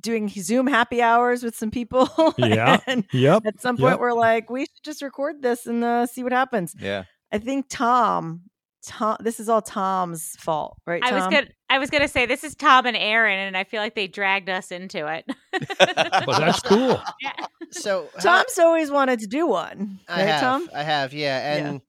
doing 0.00 0.28
Zoom 0.28 0.66
happy 0.66 1.02
hours 1.02 1.42
with 1.42 1.56
some 1.56 1.70
people. 1.70 2.08
Yeah. 2.38 2.78
and 2.86 3.04
Yep. 3.12 3.46
at 3.46 3.60
some 3.60 3.76
point, 3.76 3.92
Yep. 3.92 4.00
we're 4.00 4.12
like, 4.12 4.50
we 4.50 4.62
should 4.66 4.82
just 4.84 5.02
record 5.02 5.42
this 5.42 5.66
and 5.66 5.82
uh, 5.84 6.06
see 6.06 6.22
what 6.22 6.32
happens. 6.32 6.74
Yeah. 6.78 7.04
I 7.32 7.38
think 7.38 7.66
Tom, 7.68 8.42
Tom, 8.84 9.16
this 9.20 9.38
is 9.40 9.48
all 9.48 9.62
Tom's 9.62 10.36
fault, 10.38 10.76
right? 10.86 11.02
I 11.04 11.12
was 11.12 11.24
gonna 11.24 11.46
I 11.68 11.78
was 11.78 11.90
gonna 11.90 12.08
say 12.08 12.26
this 12.26 12.42
is 12.42 12.54
Tom 12.56 12.86
and 12.86 12.96
Aaron, 12.96 13.38
and 13.38 13.56
I 13.56 13.62
feel 13.64 13.80
like 13.80 13.94
they 13.94 14.08
dragged 14.08 14.48
us 14.48 14.72
into 14.72 15.06
it. 15.06 15.24
But 15.78 16.38
that's 16.38 16.60
cool. 16.62 17.00
yeah. 17.20 17.46
So 17.70 18.08
how- 18.16 18.42
Tom's 18.42 18.58
always 18.58 18.90
wanted 18.90 19.20
to 19.20 19.26
do 19.26 19.46
one, 19.46 20.00
I 20.08 20.12
right, 20.20 20.26
have, 20.28 20.40
Tom? 20.40 20.68
I 20.74 20.82
have, 20.82 21.12
yeah, 21.12 21.56
Yeah. 21.56 21.66
and 21.68 21.80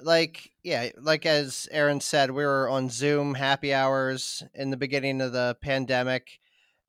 like, 0.00 0.52
yeah, 0.62 0.90
like 0.98 1.26
as 1.26 1.68
Aaron 1.70 2.00
said, 2.00 2.30
we 2.30 2.44
were 2.44 2.68
on 2.68 2.90
Zoom 2.90 3.34
happy 3.34 3.72
hours 3.74 4.42
in 4.54 4.70
the 4.70 4.76
beginning 4.76 5.20
of 5.20 5.32
the 5.32 5.56
pandemic, 5.60 6.40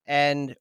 and 0.08 0.56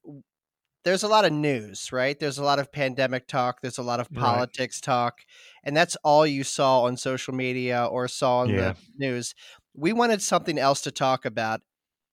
there's 0.83 1.03
a 1.03 1.07
lot 1.07 1.25
of 1.25 1.33
news, 1.33 1.91
right? 1.91 2.19
There's 2.19 2.37
a 2.37 2.43
lot 2.43 2.59
of 2.59 2.71
pandemic 2.71 3.27
talk. 3.27 3.61
There's 3.61 3.77
a 3.77 3.83
lot 3.83 3.99
of 3.99 4.11
Right. 4.11 4.45
politics 4.45 4.81
talk, 4.81 5.21
and 5.63 5.75
that's 5.75 5.95
all 6.03 6.25
you 6.25 6.43
saw 6.43 6.83
on 6.83 6.97
social 6.97 7.33
media 7.33 7.85
or 7.85 8.07
saw 8.07 8.39
on 8.39 8.55
Yeah. 8.55 8.55
the 8.55 8.75
news. 8.97 9.35
We 9.75 9.93
wanted 9.93 10.21
something 10.21 10.57
else 10.57 10.81
to 10.81 10.91
talk 10.91 11.25
about, 11.25 11.61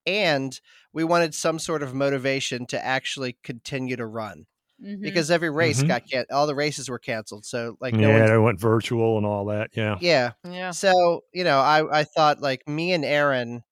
and 0.06 0.60
we 0.92 1.04
wanted 1.04 1.34
some 1.34 1.58
sort 1.58 1.82
of 1.82 1.94
motivation 1.94 2.66
to 2.66 2.84
actually 2.84 3.34
continue 3.44 3.96
to 3.96 4.06
run 4.06 4.46
Mhm. 4.82 5.00
because 5.02 5.30
every 5.30 5.50
race 5.50 5.82
Mhm. 5.82 5.88
got 5.88 6.04
can- 6.10 6.26
all 6.30 6.46
the 6.46 6.54
races 6.54 6.88
were 6.88 6.98
canceled. 6.98 7.44
So 7.46 7.76
like 7.80 7.98
no 7.98 8.10
yeah, 8.10 8.18
one 8.18 8.26
they 8.26 8.38
went 8.38 8.60
virtual 8.60 9.16
and 9.16 9.26
all 9.26 9.46
that. 9.46 9.70
Yeah. 9.76 9.98
yeah. 9.98 10.32
Yeah. 10.44 10.72
So, 10.72 11.22
you 11.32 11.44
know, 11.44 11.58
I, 11.60 12.00
I 12.00 12.04
thought 12.04 12.40
like 12.40 12.66
me 12.68 12.92
and 12.92 13.04
Aaron 13.04 13.62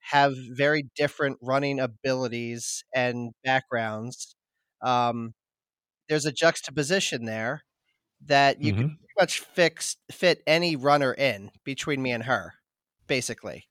have 0.00 0.34
very 0.56 0.84
different 0.96 1.38
running 1.42 1.80
abilities 1.80 2.84
and 2.94 3.32
backgrounds. 3.44 4.36
Um, 4.82 5.34
there's 6.08 6.26
a 6.26 6.32
juxtaposition 6.32 7.26
there 7.26 7.62
that 8.26 8.62
you 8.62 8.72
can 8.74 8.84
Mhm. 8.84 8.98
pretty 9.00 9.14
much 9.20 9.40
fix 9.40 9.96
fit 10.12 10.42
any 10.46 10.76
runner 10.76 11.14
in 11.14 11.50
between 11.64 12.02
me 12.02 12.12
and 12.12 12.24
her, 12.24 12.54
basically. 13.08 13.68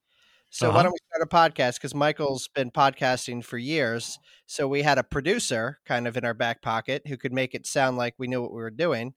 So 0.51 0.71
why 0.71 0.81
Uh-huh. 0.81 0.83
don't 0.83 0.93
we 0.93 0.99
start 1.07 1.23
a 1.23 1.27
podcast? 1.53 1.75
Because 1.75 1.95
Michael's 1.95 2.47
been 2.49 2.71
podcasting 2.71 3.43
for 3.43 3.57
years. 3.57 4.19
So 4.47 4.67
we 4.67 4.83
had 4.83 4.99
a 4.99 5.03
producer 5.03 5.79
kind 5.85 6.07
of 6.07 6.17
in 6.17 6.25
our 6.25 6.33
back 6.35 6.61
pocket 6.61 7.07
who 7.07 7.17
could 7.17 7.33
make 7.33 7.55
it 7.55 7.65
sound 7.67 7.97
like 7.97 8.15
we 8.19 8.27
knew 8.27 8.41
what 8.41 8.51
we 8.53 8.61
were 8.61 8.71
doing. 8.71 9.15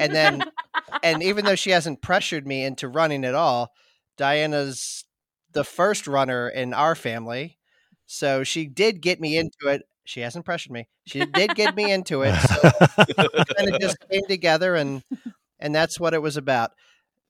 And 0.00 0.14
then 0.14 0.42
and 1.02 1.22
even 1.22 1.44
though 1.44 1.54
she 1.56 1.70
hasn't 1.70 2.02
pressured 2.02 2.46
me 2.46 2.64
into 2.64 2.88
running 2.88 3.24
at 3.24 3.34
all, 3.34 3.72
Diana's 4.16 5.04
the 5.52 5.64
first 5.64 6.06
runner 6.06 6.48
in 6.48 6.74
our 6.74 6.94
family. 6.94 7.58
So 8.06 8.44
she 8.44 8.66
did 8.66 9.00
get 9.00 9.20
me 9.20 9.36
into 9.38 9.68
it. 9.68 9.82
She 10.04 10.20
hasn't 10.20 10.44
pressured 10.44 10.72
me. 10.72 10.88
She 11.06 11.24
did 11.26 11.54
get 11.54 11.74
me 11.76 11.90
into 11.92 12.22
it. 12.22 12.34
So 12.40 12.70
kind 13.56 13.74
of 13.74 13.80
just 13.80 13.96
came 14.10 14.22
together 14.28 14.74
and 14.76 15.02
and 15.60 15.74
that's 15.74 15.98
what 16.00 16.14
it 16.14 16.22
was 16.22 16.36
about. 16.36 16.72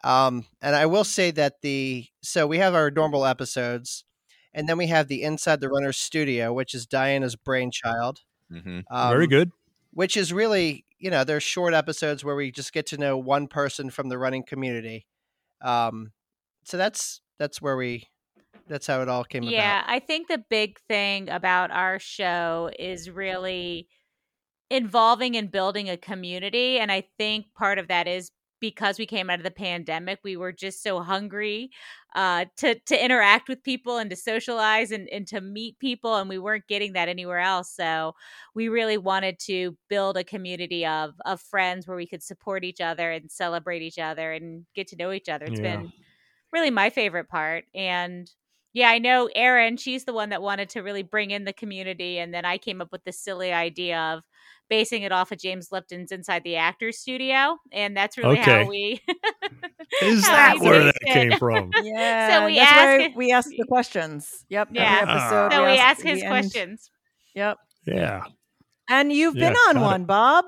Um, 0.04 0.46
and 0.62 0.76
I 0.76 0.86
will 0.86 1.04
say 1.04 1.32
that 1.32 1.62
the 1.62 2.06
so 2.22 2.46
we 2.46 2.58
have 2.58 2.74
our 2.74 2.90
normal 2.90 3.26
episodes, 3.26 4.04
and 4.52 4.68
then 4.68 4.78
we 4.78 4.88
have 4.88 5.08
the 5.08 5.22
Inside 5.22 5.60
the 5.60 5.70
Runner 5.70 5.92
Studio, 5.92 6.52
which 6.52 6.74
is 6.74 6.86
Diana's 6.86 7.36
brainchild. 7.36 8.20
hmm 8.50 8.80
Um, 8.90 9.10
Very 9.10 9.26
good. 9.26 9.50
Which 9.92 10.16
is 10.16 10.32
really, 10.32 10.86
you 10.98 11.10
know, 11.10 11.24
they're 11.24 11.40
short 11.40 11.74
episodes 11.74 12.24
where 12.24 12.36
we 12.36 12.50
just 12.52 12.72
get 12.72 12.86
to 12.86 12.98
know 12.98 13.16
one 13.16 13.48
person 13.48 13.90
from 13.90 14.08
the 14.08 14.18
running 14.18 14.44
community. 14.44 15.06
Um, 15.62 16.12
so 16.64 16.76
that's 16.76 17.22
that's 17.38 17.62
where 17.62 17.76
we 17.76 18.08
that's 18.68 18.86
how 18.86 19.02
it 19.02 19.08
all 19.08 19.24
came 19.24 19.44
Yeah, 19.44 19.82
about. 19.82 19.84
I 19.86 19.98
think 19.98 20.28
the 20.28 20.38
big 20.38 20.78
thing 20.88 21.28
about 21.28 21.70
our 21.70 21.98
show 21.98 22.70
is 22.78 23.10
really 23.10 23.88
involving 24.70 25.36
and 25.36 25.50
building 25.50 25.90
a 25.90 25.96
community. 25.96 26.78
And 26.78 26.92
I 26.92 27.04
think 27.18 27.46
part 27.54 27.78
of 27.78 27.88
that 27.88 28.08
is 28.08 28.30
because 28.70 28.98
we 28.98 29.06
came 29.06 29.30
out 29.30 29.38
of 29.40 29.44
the 29.44 29.50
pandemic, 29.50 30.20
we 30.24 30.36
were 30.36 30.52
just 30.52 30.82
so 30.82 31.00
hungry 31.02 31.70
uh, 32.14 32.46
to 32.58 32.78
to 32.86 33.04
interact 33.04 33.48
with 33.48 33.62
people 33.62 33.98
and 33.98 34.10
to 34.10 34.16
socialize 34.16 34.90
and, 34.92 35.08
and 35.10 35.26
to 35.28 35.40
meet 35.40 35.78
people, 35.78 36.16
and 36.16 36.28
we 36.28 36.38
weren't 36.38 36.66
getting 36.68 36.92
that 36.94 37.08
anywhere 37.08 37.40
else. 37.40 37.70
So 37.74 38.14
we 38.54 38.68
really 38.68 38.98
wanted 38.98 39.38
to 39.40 39.76
build 39.88 40.16
a 40.16 40.24
community 40.24 40.86
of 40.86 41.14
of 41.26 41.40
friends 41.40 41.86
where 41.86 41.96
we 41.96 42.06
could 42.06 42.22
support 42.22 42.64
each 42.64 42.80
other 42.80 43.10
and 43.12 43.30
celebrate 43.30 43.82
each 43.82 43.98
other 43.98 44.32
and 44.32 44.64
get 44.74 44.88
to 44.88 44.96
know 44.96 45.12
each 45.12 45.28
other. 45.28 45.46
It's 45.46 45.60
Yeah. 45.60 45.60
been 45.60 45.92
really 46.52 46.70
my 46.70 46.90
favorite 46.90 47.28
part. 47.28 47.64
And 47.74 48.30
yeah, 48.72 48.88
I 48.88 48.98
know 48.98 49.28
Erin, 49.34 49.76
she's 49.76 50.04
the 50.04 50.12
one 50.12 50.30
that 50.30 50.42
wanted 50.42 50.68
to 50.70 50.80
really 50.82 51.02
bring 51.02 51.30
in 51.30 51.44
the 51.44 51.52
community. 51.52 52.18
And 52.18 52.34
then 52.34 52.44
I 52.44 52.58
came 52.58 52.80
up 52.80 52.88
with 52.92 53.04
the 53.04 53.12
silly 53.12 53.52
idea 53.52 53.98
of 53.98 54.24
basing 54.70 55.02
it 55.02 55.12
off 55.12 55.30
of 55.32 55.38
James 55.38 55.70
Lipton's 55.70 56.10
Inside 56.12 56.42
the 56.44 56.56
Actors 56.56 56.98
Studio. 56.98 57.58
And 57.72 57.96
that's 57.96 58.16
really 58.18 58.38
Okay. 58.40 58.62
how 58.64 58.68
we. 58.68 59.00
Is 60.02 60.24
how 60.26 60.32
that 60.32 60.54
we 60.60 60.66
where 60.66 60.80
based 60.84 60.98
that 61.04 61.12
came 61.12 61.32
from? 61.38 61.70
Yeah. 61.82 62.40
So 62.40 62.46
we 62.46 62.56
that's 62.56 62.72
why 62.74 63.12
we 63.16 63.32
ask 63.32 63.50
the 63.50 63.64
questions. 63.68 64.44
Yep. 64.48 64.68
every 64.70 64.78
Yeah. 64.80 65.00
episode, 65.02 65.52
So 65.52 65.64
we 65.64 65.78
ask 65.78 66.00
at 66.04 66.10
his 66.10 66.20
the 66.20 66.26
end. 66.26 66.32
questions. 66.32 66.90
Yep. 67.34 67.58
Yeah. 67.86 68.22
And 68.88 69.12
you've 69.12 69.34
been 69.34 69.54
on 69.68 69.74
got 69.74 69.76
it. 69.76 69.84
one, 69.84 70.04
Bob. 70.04 70.46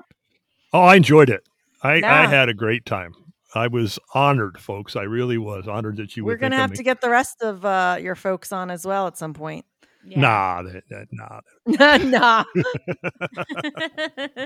Oh, 0.73 0.81
I 0.81 0.95
enjoyed 0.95 1.29
it. 1.29 1.43
I, 1.83 2.01
I 2.03 2.27
had 2.27 2.49
a 2.49 2.53
great 2.53 2.85
time. 2.85 3.13
I 3.55 3.67
was 3.67 3.97
honored, 4.13 4.59
folks. 4.59 4.95
I 4.95 5.03
really 5.03 5.37
was 5.37 5.67
honored 5.67 5.97
that 5.97 6.17
you 6.17 6.25
We're 6.25 6.35
gonna 6.37 6.57
have 6.57 6.71
of 6.71 6.77
to 6.77 6.83
get 6.83 7.01
the 7.01 7.09
rest 7.09 7.41
of 7.41 7.63
uh, 7.63 7.97
your 8.01 8.15
folks 8.15 8.51
on 8.51 8.69
as 8.69 8.85
well 8.85 9.07
at 9.07 9.17
some 9.17 9.33
point. 9.33 9.65
Yeah. 10.09 10.19
Nah, 10.21 10.63
that, 10.63 10.83
that, 10.89 11.07
nah. 11.11 11.41
nah. 11.97 12.45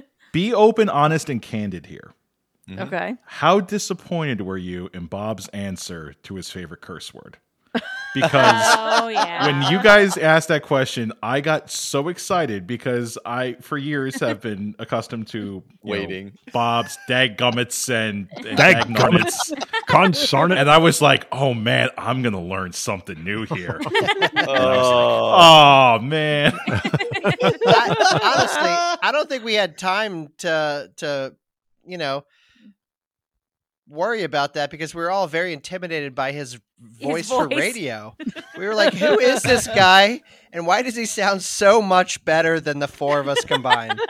Be 0.33 0.53
open, 0.53 0.89
honest, 0.89 1.29
and 1.29 1.41
candid 1.41 1.85
here. 1.85 2.13
Mhm. 2.69 2.87
Okay. 2.87 3.15
How 3.25 3.59
disappointed 3.59 4.41
were 4.41 4.57
you 4.57 4.89
in 4.93 5.07
Bob's 5.07 5.47
answer 5.49 6.13
to 6.23 6.35
his 6.35 6.49
favorite 6.49 6.81
curse 6.81 7.13
word? 7.13 7.37
Because 8.13 8.65
oh, 8.77 9.07
yeah. 9.07 9.45
when 9.45 9.71
you 9.71 9.81
guys 9.81 10.17
asked 10.17 10.49
that 10.49 10.63
question, 10.63 11.13
I 11.23 11.41
got 11.41 11.69
so 11.71 12.09
excited 12.09 12.67
because 12.67 13.17
I, 13.25 13.53
for 13.61 13.77
years, 13.77 14.19
have 14.19 14.41
been 14.41 14.75
accustomed 14.79 15.27
to 15.29 15.37
you 15.37 15.53
know, 15.53 15.63
Waiting. 15.83 16.33
Bob's 16.51 16.97
daggummits 17.09 17.89
and, 17.89 18.27
and 18.35 18.57
Dadgummits. 18.57 19.53
dagnummits. 19.53 19.67
Consarn 19.87 20.51
it. 20.51 20.57
And 20.57 20.69
I 20.69 20.77
was 20.77 21.01
like, 21.01 21.25
oh 21.31 21.53
man, 21.53 21.89
I'm 21.97 22.21
going 22.21 22.33
to 22.33 22.39
learn 22.39 22.73
something 22.73 23.23
new 23.23 23.45
here. 23.55 23.79
Oh, 24.37 25.35
oh 25.37 25.99
man. 26.01 26.53
I, 26.67 28.19
honestly, 28.23 28.99
I 29.07 29.11
don't 29.11 29.29
think 29.29 29.43
we 29.43 29.53
had 29.53 29.77
time 29.77 30.29
to 30.39 30.91
to 30.97 31.35
you 31.85 31.97
know 31.97 32.25
worry 33.91 34.23
about 34.23 34.53
that 34.55 34.71
because 34.71 34.95
we 34.95 35.01
were 35.01 35.11
all 35.11 35.27
very 35.27 35.53
intimidated 35.53 36.15
by 36.15 36.31
his 36.31 36.57
voice, 36.79 37.27
for 37.29 37.47
voice. 37.47 37.57
radio. 37.59 38.15
We 38.57 38.67
were 38.67 38.75
like, 38.75 38.93
"Who 38.93 39.17
is 39.19 39.41
this 39.43 39.65
guy, 39.67 40.21
and 40.53 40.67
why 40.67 40.81
does 40.83 40.95
he 40.95 41.05
sound 41.05 41.41
so 41.41 41.81
much 41.81 42.23
better 42.25 42.59
than 42.59 42.79
the 42.79 42.87
four 42.87 43.19
of 43.19 43.27
us 43.27 43.43
combined?" 43.45 43.99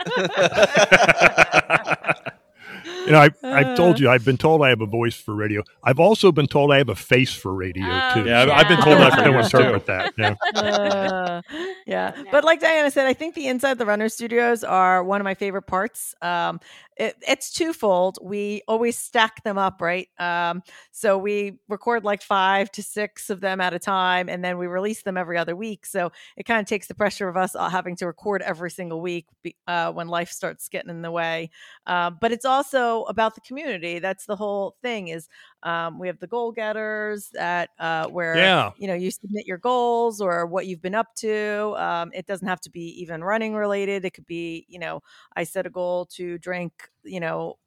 You 3.04 3.10
know, 3.12 3.18
I, 3.18 3.30
I've 3.42 3.76
told 3.76 3.98
you, 3.98 4.08
I've 4.08 4.24
been 4.24 4.36
told 4.36 4.62
I 4.62 4.68
have 4.68 4.80
a 4.80 4.86
voice 4.86 5.16
for 5.16 5.34
radio. 5.34 5.62
I've 5.82 5.98
also 5.98 6.30
been 6.30 6.46
told 6.46 6.70
I 6.72 6.78
have 6.78 6.88
a 6.88 6.94
face 6.94 7.32
for 7.34 7.52
radio 7.52 7.84
Oh, 7.84 8.14
too. 8.14 8.28
Yeah, 8.28 8.42
I've- 8.42 8.50
I've 8.52 8.68
been 8.68 8.80
told 8.80 8.98
that 8.98 9.12
I 9.12 9.16
for 9.16 9.24
don't 9.24 9.32
years, 9.34 9.46
interpret 9.52 9.86
that. 9.86 10.14
Yeah. 10.16 10.34
Uh, 10.54 11.42
yeah. 11.86 12.12
But 12.30 12.44
like 12.44 12.60
Diana 12.60 12.90
said, 12.92 13.06
I 13.06 13.12
think 13.12 13.34
the 13.34 13.48
inside 13.48 13.78
the 13.78 13.86
runner 13.86 14.08
studios 14.08 14.62
are 14.62 15.02
one 15.02 15.20
of 15.20 15.24
my 15.24 15.34
favorite 15.34 15.62
parts. 15.62 16.14
Um, 16.22 16.60
it, 16.96 17.16
it's 17.26 17.52
twofold. 17.52 18.18
We 18.22 18.62
always 18.68 18.98
stack 18.98 19.42
them 19.44 19.58
up, 19.58 19.80
right? 19.80 20.08
Um, 20.18 20.62
so 20.90 21.18
we 21.18 21.58
record 21.68 22.04
like 22.04 22.22
five 22.22 22.70
to 22.72 22.82
six 22.82 23.30
of 23.30 23.40
them 23.40 23.60
at 23.60 23.74
a 23.74 23.78
time, 23.78 24.28
and 24.28 24.44
then 24.44 24.58
we 24.58 24.66
release 24.66 25.02
them 25.02 25.16
every 25.16 25.38
other 25.38 25.56
week. 25.56 25.86
So 25.86 26.12
it 26.36 26.44
kind 26.44 26.60
of 26.60 26.66
takes 26.66 26.86
the 26.86 26.94
pressure 26.94 27.28
of 27.28 27.36
us 27.36 27.54
uh, 27.54 27.68
having 27.68 27.96
to 27.96 28.06
record 28.06 28.42
every 28.42 28.70
single 28.70 29.00
week 29.00 29.26
uh, 29.66 29.92
when 29.92 30.08
life 30.08 30.30
starts 30.30 30.68
getting 30.68 30.90
in 30.90 31.02
the 31.02 31.10
way. 31.10 31.50
Uh, 31.86 32.10
but 32.10 32.32
it's 32.32 32.44
also 32.44 33.04
about 33.04 33.34
the 33.34 33.40
community. 33.40 33.98
That's 33.98 34.26
the 34.26 34.36
whole 34.36 34.76
thing. 34.82 35.08
Is 35.08 35.28
um, 35.64 35.98
we 35.98 36.06
have 36.08 36.18
the 36.18 36.26
goal 36.26 36.52
getters 36.52 37.28
that 37.32 37.70
uh, 37.78 38.06
where 38.08 38.34
Yeah. 38.36 38.70
you 38.76 38.86
know 38.88 38.94
you 38.94 39.10
submit 39.10 39.46
your 39.46 39.58
goals 39.58 40.20
or 40.20 40.46
what 40.46 40.66
you've 40.66 40.82
been 40.82 40.94
up 40.94 41.14
to 41.16 41.74
um, 41.76 42.10
it 42.14 42.26
doesn't 42.26 42.48
have 42.48 42.60
to 42.62 42.70
be 42.70 43.00
even 43.02 43.22
running 43.22 43.54
related 43.54 44.04
it 44.04 44.10
could 44.14 44.26
be 44.26 44.66
you 44.68 44.78
know 44.78 45.02
i 45.36 45.44
set 45.44 45.66
a 45.66 45.70
goal 45.70 46.06
to 46.06 46.38
drink 46.38 46.72
you 47.04 47.20
know 47.20 47.58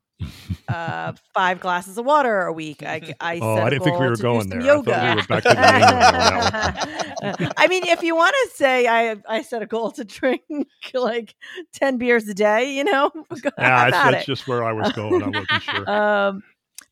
uh, 0.69 1.11
five 1.33 1.59
glasses 1.59 1.97
of 1.97 2.05
water 2.05 2.43
a 2.43 2.53
week 2.53 2.83
i, 2.83 3.13
I 3.19 3.39
Oh, 3.41 3.55
I 3.57 3.69
didn't 3.69 3.83
think 3.83 3.99
we 3.99 4.05
were 4.07 4.15
going 4.15 4.49
there. 4.49 4.61
I 4.61 4.65
yoga 4.65 4.91
thought 4.91 5.09
we 5.09 5.21
were 5.21 5.27
back 5.27 5.43
to 5.43 5.49
the 5.49 5.73
Yuengling 5.75 5.91
on 5.93 6.51
that 7.41 7.53
I 7.57 7.67
mean, 7.67 7.85
if 7.87 8.03
you 8.03 8.15
want 8.15 8.35
to 8.43 8.55
say 8.55 8.87
I 8.87 9.15
I 9.27 9.41
set 9.41 9.61
a 9.61 9.65
goal 9.65 9.91
to 9.91 10.03
drink 10.03 10.43
like 10.93 11.33
ten 11.73 11.97
beers 11.97 12.27
a 12.27 12.33
day, 12.33 12.71
you 12.75 12.83
know, 12.83 13.09
Yeah, 13.57 13.89
that's, 13.89 14.11
that's 14.11 14.25
just 14.25 14.47
where 14.47 14.63
I 14.63 14.73
was 14.73 14.91
going. 14.91 15.23
I 15.23 15.27
wasn't 15.27 15.63
sure. 15.63 15.89
Um, 15.89 16.43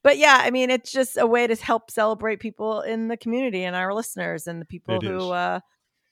but 0.04 0.18
yeah, 0.18 0.40
I 0.42 0.52
mean, 0.52 0.70
it's 0.70 0.92
just 0.92 1.18
a 1.18 1.28
way 1.28 1.48
to 1.48 1.56
help 1.56 1.92
celebrate 1.92 2.40
people 2.40 2.82
in 2.82 3.08
the 3.08 3.18
community 3.18 3.64
and 3.64 3.76
our 3.76 3.94
listeners 3.94 4.48
and 4.48 4.62
the 4.62 4.66
people 4.66 5.02
It 5.02 5.02
who 5.02 5.30
is. 5.30 5.32
uh, 5.32 5.60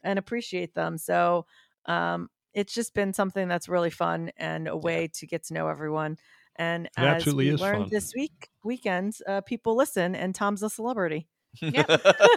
and 0.04 0.20
appreciate 0.20 0.74
them. 0.76 0.98
So 0.98 1.46
um, 1.86 2.30
it's 2.54 2.74
just 2.74 2.94
been 2.94 3.14
something 3.14 3.48
that's 3.48 3.70
really 3.70 3.90
fun 3.92 4.32
and 4.38 4.68
a 4.68 4.78
way 4.78 5.10
to 5.16 5.28
get 5.28 5.44
to 5.46 5.54
know 5.54 5.68
everyone. 5.68 6.18
And 6.56 6.90
It 6.98 7.06
as 7.06 7.08
absolutely 7.08 7.50
we 7.50 7.52
is 7.52 7.62
learned 7.62 7.88
fun. 7.88 7.92
this 7.92 8.14
week 8.16 8.50
weekend, 8.64 9.18
uh, 9.28 9.42
people 9.42 9.76
listen, 9.76 10.16
and 10.16 10.36
Tom's 10.36 10.64
a 10.64 10.70
celebrity. 10.70 11.28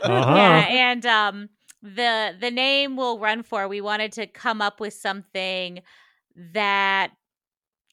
Uh-huh. 0.04 0.30
Yeah, 0.30 0.66
and 0.68 1.04
um, 1.06 1.48
the 1.82 2.34
the 2.40 2.50
name 2.50 2.96
we'll 2.96 3.18
run 3.18 3.42
for. 3.42 3.68
We 3.68 3.80
wanted 3.80 4.12
to 4.12 4.26
come 4.26 4.60
up 4.62 4.80
with 4.80 4.94
something 4.94 5.80
that 6.52 7.12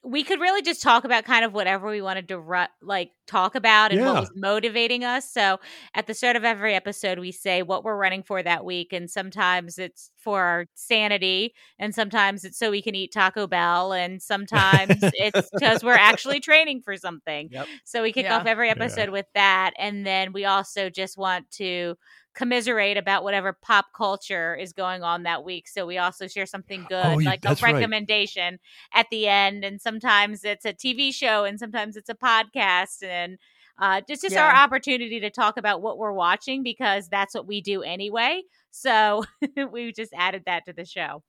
we 0.03 0.23
could 0.23 0.39
really 0.39 0.63
just 0.63 0.81
talk 0.81 1.03
about 1.03 1.25
kind 1.25 1.45
of 1.45 1.53
whatever 1.53 1.87
we 1.87 2.01
wanted 2.01 2.27
to 2.29 2.39
ru- 2.39 2.65
like 2.81 3.11
talk 3.27 3.53
about 3.53 3.91
and 3.91 4.01
what 4.03 4.15
was 4.15 4.31
motivating 4.35 5.03
us. 5.03 5.31
So 5.31 5.59
at 5.93 6.07
the 6.07 6.13
start 6.15 6.35
of 6.35 6.43
every 6.43 6.73
episode, 6.73 7.19
we 7.19 7.31
say 7.31 7.61
what 7.61 7.83
we're 7.83 7.95
running 7.97 8.23
for 8.23 8.41
that 8.41 8.65
week, 8.65 8.93
and 8.93 9.09
sometimes 9.09 9.77
it's 9.77 10.09
for 10.17 10.41
our 10.41 10.65
sanity, 10.73 11.53
and 11.77 11.93
sometimes 11.93 12.43
it's 12.43 12.57
so 12.57 12.71
we 12.71 12.81
can 12.81 12.95
eat 12.95 13.13
Taco 13.13 13.45
Bell, 13.45 13.93
and 13.93 14.21
sometimes 14.21 14.95
it's 15.01 15.49
because 15.53 15.83
we're 15.83 15.93
actually 15.93 16.39
training 16.39 16.81
for 16.81 16.97
something. 16.97 17.49
Yep. 17.51 17.67
So 17.85 18.01
we 18.01 18.11
kick 18.11 18.25
Yeah. 18.25 18.37
off 18.37 18.47
every 18.47 18.67
Yeah. 18.67 18.71
episode 18.73 19.09
with 19.09 19.27
that, 19.35 19.71
and 19.77 20.05
then 20.05 20.33
we 20.33 20.45
also 20.45 20.89
just 20.89 21.15
want 21.17 21.49
to 21.51 21.95
commiserate 22.33 22.97
about 22.97 23.23
whatever 23.23 23.53
pop 23.53 23.87
culture 23.95 24.55
is 24.55 24.73
going 24.73 25.03
on 25.03 25.23
that 25.23 25.43
week. 25.43 25.67
So 25.67 25.85
we 25.85 25.97
also 25.97 26.27
share 26.27 26.45
something 26.45 26.85
good, 26.87 27.05
Oh, 27.05 27.15
like 27.15 27.39
a 27.39 27.49
that's 27.49 27.61
right. 27.63 27.73
recommendation 27.73 28.59
at 28.93 29.07
the 29.11 29.27
end. 29.27 29.63
And 29.65 29.81
sometimes 29.81 30.43
it's 30.43 30.65
a 30.65 30.73
TV 30.73 31.13
show, 31.13 31.43
and 31.43 31.59
sometimes 31.59 31.97
it's 31.97 32.09
a 32.09 32.15
podcast, 32.15 33.03
and 33.03 33.37
uh, 33.79 34.01
just 34.07 34.21
just 34.21 34.37
our 34.37 34.53
opportunity 34.53 35.19
to 35.19 35.29
talk 35.29 35.57
about 35.57 35.81
what 35.81 35.97
we're 35.97 36.13
watching 36.13 36.61
because 36.63 37.07
that's 37.09 37.33
what 37.33 37.47
we 37.47 37.61
do 37.61 37.81
anyway. 37.81 38.41
So 38.69 39.23
we 39.71 39.91
just 39.91 40.13
added 40.13 40.43
that 40.45 40.65
to 40.65 40.73
the 40.73 40.85
show. 40.85 41.23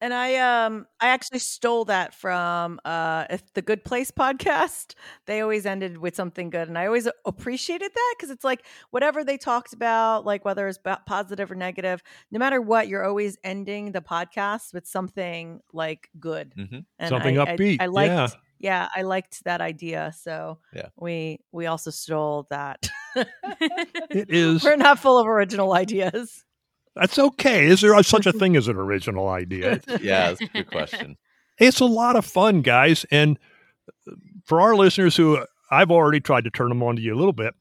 And 0.00 0.12
I 0.12 0.36
um 0.36 0.86
I 1.00 1.08
actually 1.08 1.38
stole 1.38 1.86
that 1.86 2.14
from 2.14 2.78
uh 2.84 3.24
the 3.54 3.62
Good 3.62 3.84
Place 3.84 4.10
podcast. 4.10 4.94
They 5.26 5.40
always 5.40 5.64
ended 5.66 5.98
with 5.98 6.14
something 6.14 6.50
good 6.50 6.68
and 6.68 6.76
I 6.78 6.86
always 6.86 7.08
appreciated 7.24 7.90
that 7.94 8.14
cuz 8.20 8.30
it's 8.30 8.44
like 8.44 8.64
whatever 8.90 9.24
they 9.24 9.36
talked 9.38 9.72
about 9.72 10.24
like 10.26 10.44
whether 10.44 10.68
it's 10.68 10.78
positive 11.06 11.50
or 11.50 11.54
negative, 11.54 12.02
no 12.30 12.38
matter 12.38 12.60
what 12.60 12.88
you're 12.88 13.04
always 13.04 13.38
ending 13.42 13.92
the 13.92 14.00
podcast 14.02 14.74
with 14.74 14.86
something 14.86 15.60
like 15.72 16.10
good. 16.20 16.52
Mhm. 16.56 16.84
And 16.98 17.08
Something 17.08 17.38
I, 17.38 17.42
I- 17.42 17.56
upbeat, 17.56 17.76
I, 17.80 17.86
liked 17.86 18.12
yeah. 18.12 18.28
yeah, 18.58 18.88
I 18.94 19.02
liked 19.02 19.44
that 19.44 19.60
idea. 19.60 20.12
So 20.16 20.58
Yeah. 20.74 20.88
we 20.96 21.40
we 21.52 21.66
also 21.66 21.90
stole 21.90 22.46
that. 22.50 22.88
It 24.10 24.30
is. 24.30 24.62
We're 24.62 24.76
not 24.76 24.98
full 24.98 25.18
of 25.18 25.26
original 25.26 25.72
ideas. 25.72 26.44
That's 26.96 27.18
okay. 27.18 27.66
Is 27.66 27.82
there 27.82 28.02
such 28.02 28.26
a 28.26 28.32
thing 28.32 28.56
as 28.56 28.68
an 28.68 28.76
original 28.76 29.28
idea? 29.28 29.80
yeah, 30.00 30.28
that's 30.32 30.40
a 30.40 30.46
good 30.46 30.70
question. 30.70 31.16
It's 31.58 31.80
a 31.80 31.84
lot 31.86 32.16
of 32.16 32.24
fun, 32.24 32.62
guys. 32.62 33.06
And 33.10 33.38
uh, 34.08 34.12
for 34.44 34.60
our 34.60 34.74
listeners 34.74 35.14
who 35.16 35.38
I've 35.70 35.90
already 35.90 36.20
tried 36.20 36.44
to 36.44 36.50
turn 36.50 36.68
them 36.70 36.82
on 36.82 36.96
to 36.96 37.02
you 37.02 37.14
a 37.14 37.18
little 37.18 37.32
bit, 37.32 37.54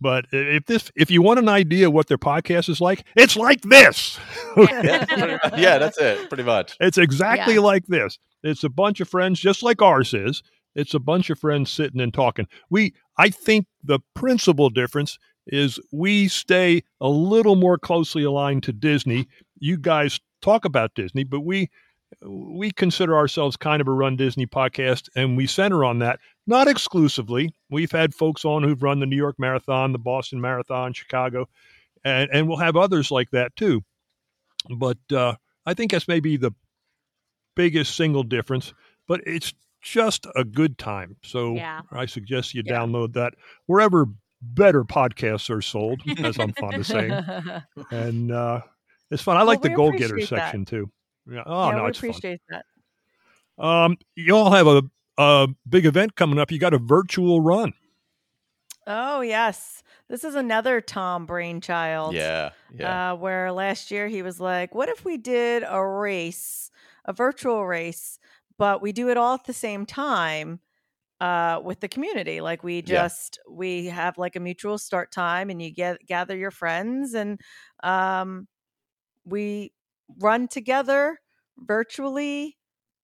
but 0.00 0.24
if 0.32 0.64
this, 0.64 0.90
if 0.96 1.10
you 1.10 1.20
want 1.20 1.38
an 1.40 1.48
idea 1.48 1.90
what 1.90 2.06
their 2.08 2.16
podcast 2.18 2.68
is 2.70 2.80
like, 2.80 3.04
it's 3.16 3.36
like 3.36 3.60
this. 3.62 4.18
Yeah, 4.56 5.04
yeah, 5.56 5.78
that's 5.78 5.96
it, 5.98 6.28
pretty 6.28 6.42
much. 6.42 6.74
It's 6.80 6.98
exactly 6.98 7.54
Yeah. 7.54 7.60
like 7.60 7.86
this. 7.86 8.18
It's 8.42 8.64
a 8.64 8.68
bunch 8.68 9.00
of 9.00 9.08
friends, 9.08 9.38
just 9.38 9.62
like 9.62 9.80
ours 9.80 10.12
is. 10.12 10.42
It's 10.74 10.92
a 10.94 10.98
bunch 10.98 11.30
of 11.30 11.38
friends 11.38 11.70
sitting 11.70 12.00
and 12.00 12.12
talking. 12.12 12.46
We, 12.68 12.94
I 13.18 13.28
think, 13.30 13.66
the 13.84 14.00
principal 14.14 14.68
difference 14.70 15.18
is 15.50 15.78
we 15.92 16.28
stay 16.28 16.82
a 17.00 17.08
little 17.08 17.56
more 17.56 17.76
closely 17.76 18.22
aligned 18.24 18.62
to 18.62 18.72
Disney. 18.72 19.28
You 19.58 19.76
guys 19.76 20.18
talk 20.40 20.64
about 20.64 20.94
Disney, 20.94 21.24
but 21.24 21.40
we 21.40 21.68
we 22.22 22.70
consider 22.72 23.16
ourselves 23.16 23.56
kind 23.56 23.80
of 23.80 23.86
a 23.86 23.92
Run 23.92 24.16
Disney 24.16 24.46
podcast, 24.46 25.08
and 25.14 25.36
we 25.36 25.46
center 25.46 25.84
on 25.84 26.00
that. 26.00 26.18
Not 26.46 26.66
exclusively. 26.66 27.54
We've 27.70 27.92
had 27.92 28.14
folks 28.14 28.44
on 28.44 28.62
who've 28.64 28.82
run 28.82 28.98
the 28.98 29.06
New 29.06 29.16
York 29.16 29.36
Marathon, 29.38 29.92
the 29.92 29.98
Boston 29.98 30.40
Marathon, 30.40 30.92
Chicago, 30.92 31.48
and 32.04 32.28
and 32.32 32.48
we'll 32.48 32.56
have 32.58 32.76
others 32.76 33.10
like 33.10 33.30
that 33.30 33.54
too. 33.56 33.82
But 34.76 34.98
uh, 35.12 35.34
I 35.66 35.74
think 35.74 35.90
that's 35.92 36.08
maybe 36.08 36.36
the 36.36 36.52
biggest 37.54 37.96
single 37.96 38.22
difference. 38.22 38.72
But 39.06 39.20
it's 39.26 39.52
just 39.82 40.26
a 40.36 40.44
good 40.44 40.78
time. 40.78 41.16
So 41.24 41.54
Yeah. 41.54 41.80
I 41.90 42.06
suggest 42.06 42.54
you 42.54 42.62
Yeah. 42.64 42.74
download 42.78 43.14
that 43.14 43.34
wherever 43.66 44.06
better 44.42 44.84
podcasts 44.84 45.50
are 45.50 45.62
sold, 45.62 46.00
as 46.18 46.38
I'm 46.38 46.52
fond 46.54 46.74
of 46.76 46.86
saying. 46.86 47.12
And 47.90 48.32
uh, 48.32 48.60
it's 49.10 49.22
fun. 49.22 49.36
I 49.36 49.40
Well, 49.40 49.46
like 49.46 49.62
the 49.62 49.70
we 49.70 49.74
goal 49.74 49.92
getter 49.92 50.20
section 50.20 50.64
too. 50.64 50.90
Yeah. 51.30 51.42
Oh 51.46 51.70
yeah, 51.70 51.76
no, 51.76 51.84
we 51.84 51.90
it's 51.90 51.98
fun. 51.98 52.10
appreciate 52.10 52.40
that. 52.48 52.64
Um, 53.62 53.98
you 54.14 54.34
all 54.34 54.50
have 54.52 54.66
a, 54.66 54.82
a 55.18 55.48
big 55.68 55.86
event 55.86 56.16
coming 56.16 56.38
up. 56.38 56.50
You 56.50 56.58
got 56.58 56.74
a 56.74 56.78
virtual 56.78 57.40
run. 57.40 57.74
Oh 58.86 59.20
yes, 59.20 59.82
this 60.08 60.24
is 60.24 60.34
another 60.34 60.80
Tom 60.80 61.26
brainchild. 61.26 62.14
Yeah, 62.14 62.50
yeah. 62.74 63.12
Uh, 63.12 63.16
where 63.16 63.52
last 63.52 63.90
year 63.90 64.08
he 64.08 64.22
was 64.22 64.40
like, 64.40 64.74
"What 64.74 64.88
if 64.88 65.04
we 65.04 65.18
did 65.18 65.62
a 65.68 65.84
race, 65.86 66.70
a 67.04 67.12
virtual 67.12 67.66
race, 67.66 68.18
but 68.56 68.80
we 68.80 68.92
do 68.92 69.10
it 69.10 69.16
all 69.16 69.34
at 69.34 69.44
the 69.44 69.52
same 69.52 69.84
time 69.84 70.60
uh, 71.20 71.60
with 71.64 71.80
the 71.80 71.88
community? 71.88 72.40
Like 72.40 72.62
we 72.64 72.82
Yeah. 72.84 73.08
just 73.08 73.38
we 73.50 73.86
have 73.86 74.18
like 74.18 74.36
a 74.36 74.40
mutual 74.40 74.78
start 74.78 75.12
time, 75.12 75.50
and 75.50 75.62
you 75.62 75.72
get 75.72 75.98
gather 76.06 76.36
your 76.36 76.50
friends, 76.52 77.14
and 77.14 77.40
um, 77.82 78.48
we 79.26 79.74
run 80.20 80.48
together 80.48 81.20
virtually." 81.58 82.58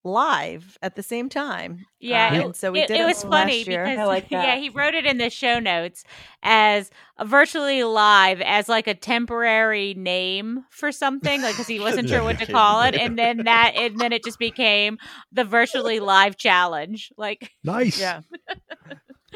Live 0.06 0.78
at 0.80 0.94
the 0.94 1.02
same 1.02 1.28
time 1.28 1.84
Yeah, 1.98 2.30
Uh, 2.44 2.48
it, 2.50 2.56
so 2.56 2.72
we 2.72 2.80
it, 2.80 2.88
did 2.88 2.96
it 2.98 3.00
it 3.02 3.06
was 3.06 3.24
last 3.24 3.32
funny 3.32 3.62
year. 3.64 3.84
because 3.84 4.06
like 4.06 4.26
yeah, 4.30 4.56
he 4.56 4.70
wrote 4.70 4.94
it 4.94 5.04
in 5.04 5.18
the 5.18 5.28
show 5.28 5.58
notes 5.58 6.04
as 6.42 6.90
a 7.18 7.24
virtually 7.26 7.82
live 7.84 8.40
as 8.40 8.68
like 8.68 8.86
a 8.86 8.94
temporary 8.94 9.94
name 9.94 10.64
for 10.70 10.92
something, 10.92 11.42
like 11.42 11.54
because 11.54 11.66
he 11.66 11.80
wasn't 11.86 12.08
sure 12.08 12.22
what 12.22 12.38
to 12.38 12.46
call 12.46 12.82
it, 12.82 12.94
and 12.94 13.18
then 13.18 13.44
that 13.44 13.72
and 13.76 13.98
then 13.98 14.12
it 14.12 14.22
just 14.24 14.38
became 14.38 14.96
the 15.32 15.44
virtually 15.44 15.98
live 16.00 16.36
challenge. 16.36 17.12
Like, 17.18 17.50
Nice. 17.64 17.98
yeah 17.98 18.20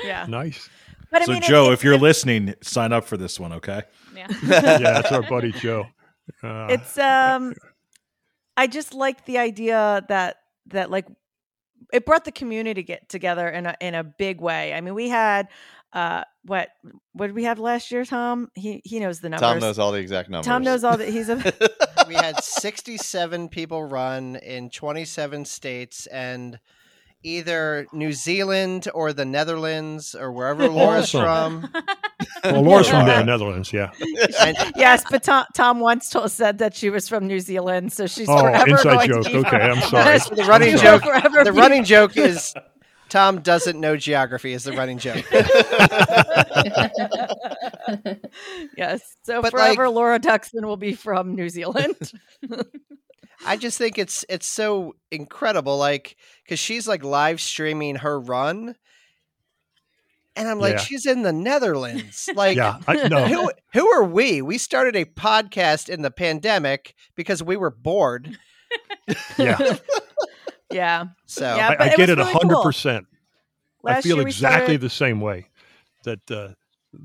yeah 0.05 0.27
Nice. 0.29 0.69
but 1.11 1.23
I 1.23 1.25
so, 1.27 1.33
mean, 1.33 1.43
it- 1.43 1.49
Joe, 1.49 1.71
it- 1.71 1.75
if 1.75 1.85
you're 1.85 1.95
it- 1.95 2.01
listening, 2.01 2.55
sign 2.63 2.93
up 2.93 3.05
for 3.05 3.17
this 3.17 3.41
one, 3.41 3.53
okay? 3.55 3.83
yeah, 4.15 4.27
Yeah, 4.43 4.79
that's 4.79 5.13
our 5.13 5.23
buddy 5.23 5.53
Joe. 5.53 5.87
Uh, 6.45 6.69
it's 6.71 6.97
um 6.99 7.55
i 8.57 8.67
just 8.69 8.95
like 8.95 9.25
the 9.25 9.39
idea 9.39 10.05
that 10.09 10.37
that 10.71 10.91
like 10.91 11.07
it 11.93 12.05
brought 12.05 12.25
the 12.25 12.33
community 12.33 12.83
get 12.83 13.09
together 13.09 13.49
in 13.49 13.67
a 13.67 13.77
in 13.81 13.95
a 13.95 14.05
big 14.05 14.41
way 14.41 14.75
i 14.75 14.81
mean 14.81 14.95
we 14.95 15.09
had 15.09 15.49
uh, 15.93 16.23
what 16.45 16.69
what 17.13 17.27
did 17.27 17.35
we 17.35 17.45
have 17.45 17.59
last 17.59 17.91
year, 17.91 18.05
Tom? 18.05 18.49
He 18.55 18.81
he 18.85 19.01
knows 19.01 19.21
the 19.21 19.29
numbers. 19.29 19.49
Tom 19.49 19.59
knows 19.59 19.79
all 19.79 19.93
the 19.93 19.99
exact 19.99 20.31
numbers. 20.31 20.47
Tom 20.47 20.63
knows 20.63 20.85
all 20.85 20.97
the. 20.97 21.07
He's 21.07 21.29
a. 21.29 21.37
we 22.09 22.15
had 22.15 22.43
67 22.43 23.49
people 23.49 23.85
run 23.85 24.37
in 24.37 24.71
27 24.71 25.45
states 25.45 26.07
and 26.07 26.61
either 27.23 27.87
New 27.93 28.13
Zealand 28.13 28.89
or 28.95 29.13
the 29.13 29.25
Netherlands 29.25 30.15
or 30.15 30.33
wherever 30.33 30.65
oh, 30.65 30.69
Laura's 30.71 31.15
Awesome. 31.15 31.63
from. 31.71 31.85
Well, 32.45 32.63
Laura's 32.63 32.89
from 32.89 33.05
the 33.07 33.23
Netherlands, 33.23 33.71
yeah. 33.73 33.91
And 34.41 34.57
yes, 34.75 35.05
but 35.11 35.23
Tom, 35.23 35.45
Tom 35.55 35.79
once 35.81 36.09
told, 36.09 36.31
said 36.31 36.57
that 36.59 36.75
she 36.75 36.89
was 36.89 37.07
from 37.07 37.27
New 37.27 37.39
Zealand, 37.41 37.93
so 37.93 38.07
she's 38.07 38.29
Oh, 38.31 38.39
forever 38.39 38.71
inside 38.71 38.95
going 38.95 39.09
joke. 39.09 39.25
To 39.25 39.31
be 39.31 39.37
Okay, 39.39 39.57
I'm 39.59 39.77
from- 39.81 39.89
sorry. 39.91 40.19
So 40.21 40.35
the 40.37 40.45
running 40.45 40.69
She 40.71 40.75
will 40.77 40.81
joke. 40.99 41.03
forever 41.03 41.45
The 41.45 41.53
be- 41.53 41.59
running 41.59 41.85
joke 41.85 42.17
is 42.17 42.55
Tom 43.11 43.41
doesn't 43.43 43.79
know 43.79 43.97
geography. 43.99 44.55
Is 44.55 44.65
the 44.65 44.73
running 44.73 44.97
joke? 44.99 45.25
yes. 48.77 49.17
So 49.23 49.43
But, 49.43 49.51
forever, 49.51 49.89
like- 49.89 49.95
Laura 49.95 50.19
Duxton 50.21 50.65
will 50.65 50.77
be 50.79 50.95
from 50.95 51.35
New 51.35 51.49
Zealand. 51.51 52.13
I 53.47 53.57
just 53.57 53.79
think 53.79 53.99
it's 53.99 54.25
it's 54.29 54.47
so 54.47 54.95
incredible, 55.11 55.77
like 55.79 56.17
because 56.45 56.59
she's 56.59 56.87
like 56.87 57.03
live 57.03 57.41
streaming 57.41 57.97
her 57.97 58.21
run, 58.21 58.77
and 60.37 60.49
I'm 60.49 60.59
like, 60.61 60.75
Yeah. 60.75 60.79
she's 60.81 61.07
in 61.07 61.23
the 61.23 61.33
Netherlands. 61.33 62.29
Like, 62.35 62.57
Yeah, 62.57 62.79
I- 62.87 63.09
no. 63.09 63.25
who 63.27 63.51
who 63.73 63.89
are 63.91 64.05
we? 64.05 64.43
We 64.43 64.59
started 64.59 64.95
a 64.97 65.05
podcast 65.05 65.89
in 65.89 66.03
the 66.03 66.11
pandemic 66.11 66.95
because 67.17 67.43
we 67.43 67.57
were 67.57 67.71
bored. 67.71 68.37
Yeah. 69.39 69.77
yeah. 70.71 71.05
So 71.27 71.45
Yeah, 71.57 71.69
I, 71.79 71.85
I 71.85 71.89
get 71.89 71.99
was 71.99 72.09
it 72.11 72.19
really 72.19 72.33
hundred 72.33 72.55
cool. 72.55 72.63
percent. 72.63 73.07
I 73.87 74.01
feel 74.03 74.21
exactly 74.21 74.65
started- 74.77 74.81
the 74.83 74.91
same 74.91 75.21
way. 75.21 75.47
That 76.05 76.31
uh, 76.31 76.49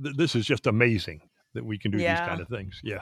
th- 0.03 0.15
this 0.15 0.35
is 0.35 0.45
just 0.45 0.67
amazing 0.67 1.21
that 1.53 1.65
we 1.65 1.77
can 1.77 1.91
do 1.91 1.97
Yeah. 1.97 2.19
these 2.19 2.27
kind 2.29 2.41
of 2.41 2.47
things. 2.49 2.79
Yeah. 2.83 2.99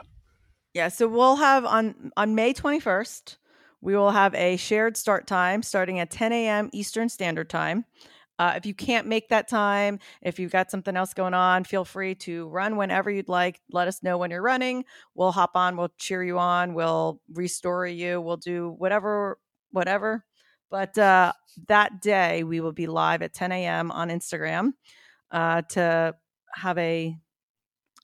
Yeah, 0.73 0.87
so 0.87 1.07
we'll 1.07 1.35
have 1.35 1.65
on 1.65 2.11
on 2.17 2.35
May 2.35 2.53
21st, 2.53 3.37
we 3.81 3.95
will 3.95 4.11
have 4.11 4.33
a 4.33 4.57
shared 4.57 4.97
start 4.97 5.27
time 5.27 5.61
starting 5.61 5.99
at 5.99 6.09
10 6.09 6.31
a.m. 6.33 6.69
Eastern 6.73 7.09
Standard 7.09 7.49
Time. 7.49 7.85
Uh, 8.39 8.53
if 8.55 8.65
you 8.65 8.73
can't 8.73 9.05
make 9.07 9.29
that 9.29 9.47
time, 9.47 9.99
if 10.23 10.39
you've 10.39 10.51
got 10.51 10.71
something 10.71 10.97
else 10.97 11.13
going 11.13 11.35
on, 11.35 11.63
feel 11.63 11.85
free 11.85 12.15
to 12.15 12.47
run 12.47 12.75
whenever 12.77 13.11
you'd 13.11 13.29
like. 13.29 13.61
Let 13.71 13.87
us 13.87 14.01
know 14.01 14.17
when 14.17 14.31
you're 14.31 14.41
running. 14.41 14.85
We'll 15.13 15.31
hop 15.31 15.51
on. 15.55 15.77
We'll 15.77 15.93
cheer 15.99 16.23
you 16.23 16.39
on. 16.39 16.73
We'll 16.73 17.21
restore 17.31 17.85
you. 17.85 18.19
We'll 18.19 18.37
do 18.37 18.73
whatever, 18.79 19.37
whatever. 19.71 20.25
But 20.71 20.97
uh, 20.97 21.33
that 21.67 22.01
day, 22.01 22.43
we 22.43 22.59
will 22.59 22.71
be 22.71 22.87
live 22.87 23.21
at 23.21 23.33
10 23.33 23.51
a.m. 23.51 23.91
on 23.91 24.09
Instagram 24.09 24.71
uh, 25.29 25.61
to 25.69 26.15
have 26.55 26.77
a 26.79 27.15